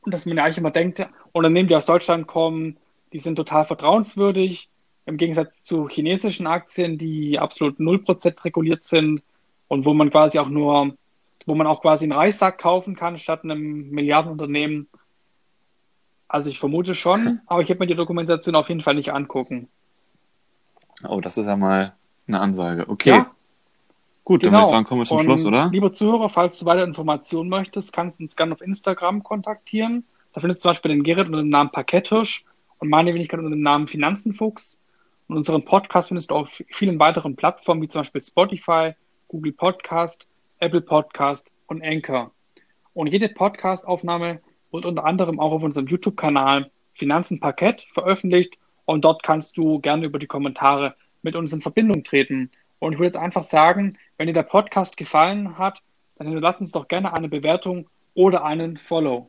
Und 0.00 0.14
dass 0.14 0.24
man 0.24 0.38
ja 0.38 0.44
eigentlich 0.44 0.58
immer 0.58 0.70
denkt, 0.70 1.06
Unternehmen, 1.32 1.68
die 1.68 1.76
aus 1.76 1.86
Deutschland 1.86 2.26
kommen, 2.26 2.78
die 3.12 3.18
sind 3.18 3.36
total 3.36 3.66
vertrauenswürdig. 3.66 4.70
Im 5.04 5.18
Gegensatz 5.18 5.62
zu 5.62 5.88
chinesischen 5.88 6.46
Aktien, 6.46 6.96
die 6.96 7.38
absolut 7.38 7.78
0% 7.78 8.44
reguliert 8.44 8.84
sind 8.84 9.22
und 9.68 9.84
wo 9.84 9.94
man 9.94 10.10
quasi 10.10 10.38
auch 10.38 10.48
nur 10.48 10.96
wo 11.44 11.54
man 11.54 11.66
auch 11.66 11.82
quasi 11.82 12.04
einen 12.04 12.12
Reissack 12.12 12.58
kaufen 12.58 12.96
kann 12.96 13.18
statt 13.18 13.44
einem 13.44 13.90
Milliardenunternehmen. 13.90 14.88
Also 16.28 16.50
ich 16.50 16.58
vermute 16.58 16.94
schon, 16.94 17.40
aber 17.46 17.62
ich 17.62 17.68
werde 17.68 17.80
mir 17.80 17.86
die 17.86 17.94
Dokumentation 17.94 18.54
auf 18.54 18.68
jeden 18.68 18.80
Fall 18.80 18.94
nicht 18.94 19.12
angucken. 19.12 19.68
Oh, 21.06 21.20
das 21.20 21.36
ist 21.36 21.46
ja 21.46 21.56
mal 21.56 21.94
eine 22.26 22.40
Ansage. 22.40 22.88
Okay. 22.88 23.10
Ja, 23.10 23.30
Gut, 24.26 24.40
genau. 24.40 24.50
dann 24.50 24.58
würde 24.58 24.62
ich 24.62 24.70
genau. 24.70 24.76
sagen, 24.76 24.86
kommen 24.86 25.00
wir 25.02 25.06
zum 25.06 25.18
Und 25.18 25.24
Schluss, 25.24 25.46
oder? 25.46 25.68
Lieber 25.70 25.92
Zuhörer, 25.92 26.28
falls 26.28 26.58
du 26.58 26.66
weitere 26.66 26.84
Informationen 26.84 27.48
möchtest, 27.48 27.92
kannst 27.92 28.18
du 28.18 28.24
uns 28.24 28.34
gerne 28.34 28.54
auf 28.54 28.60
Instagram 28.60 29.22
kontaktieren. 29.22 30.04
Da 30.32 30.40
findest 30.40 30.60
du 30.60 30.62
zum 30.62 30.70
Beispiel 30.70 30.88
den 30.90 31.04
Gerrit 31.04 31.26
unter 31.26 31.38
dem 31.38 31.48
Namen 31.48 31.70
Parkettisch 31.70 32.44
und 32.78 32.88
meine 32.88 33.14
Wenigkeit 33.14 33.38
unter 33.38 33.50
dem 33.50 33.60
Namen 33.60 33.86
Finanzenfuchs. 33.86 34.82
Und 35.28 35.36
unseren 35.36 35.64
Podcast 35.64 36.08
findest 36.08 36.32
du 36.32 36.34
auf 36.34 36.60
vielen 36.70 36.98
weiteren 36.98 37.36
Plattformen, 37.36 37.82
wie 37.82 37.88
zum 37.88 38.00
Beispiel 38.00 38.20
Spotify, 38.20 38.94
Google 39.28 39.52
Podcast, 39.52 40.26
Apple 40.58 40.80
Podcast 40.80 41.52
und 41.66 41.82
Anchor. 41.84 42.32
Und 42.94 43.08
jede 43.08 43.28
Podcast-Aufnahme 43.28 44.40
wird 44.72 44.86
unter 44.86 45.04
anderem 45.04 45.38
auch 45.38 45.52
auf 45.52 45.62
unserem 45.62 45.86
YouTube-Kanal 45.86 46.70
Finanzen 46.94 47.40
Parkett 47.40 47.86
veröffentlicht 47.92 48.56
und 48.86 49.04
dort 49.04 49.22
kannst 49.22 49.58
du 49.58 49.80
gerne 49.80 50.06
über 50.06 50.18
die 50.18 50.26
Kommentare 50.26 50.94
mit 51.22 51.36
uns 51.36 51.52
in 51.52 51.60
Verbindung 51.60 52.04
treten. 52.04 52.50
Und 52.78 52.92
ich 52.92 52.98
würde 52.98 53.08
jetzt 53.08 53.18
einfach 53.18 53.42
sagen, 53.42 53.96
wenn 54.16 54.28
dir 54.28 54.32
der 54.32 54.44
Podcast 54.44 54.96
gefallen 54.96 55.58
hat, 55.58 55.82
dann 56.16 56.28
hinterlass 56.28 56.58
uns 56.58 56.72
doch 56.72 56.88
gerne 56.88 57.12
eine 57.12 57.28
Bewertung 57.28 57.88
oder 58.14 58.44
einen 58.44 58.78
Follow. 58.78 59.28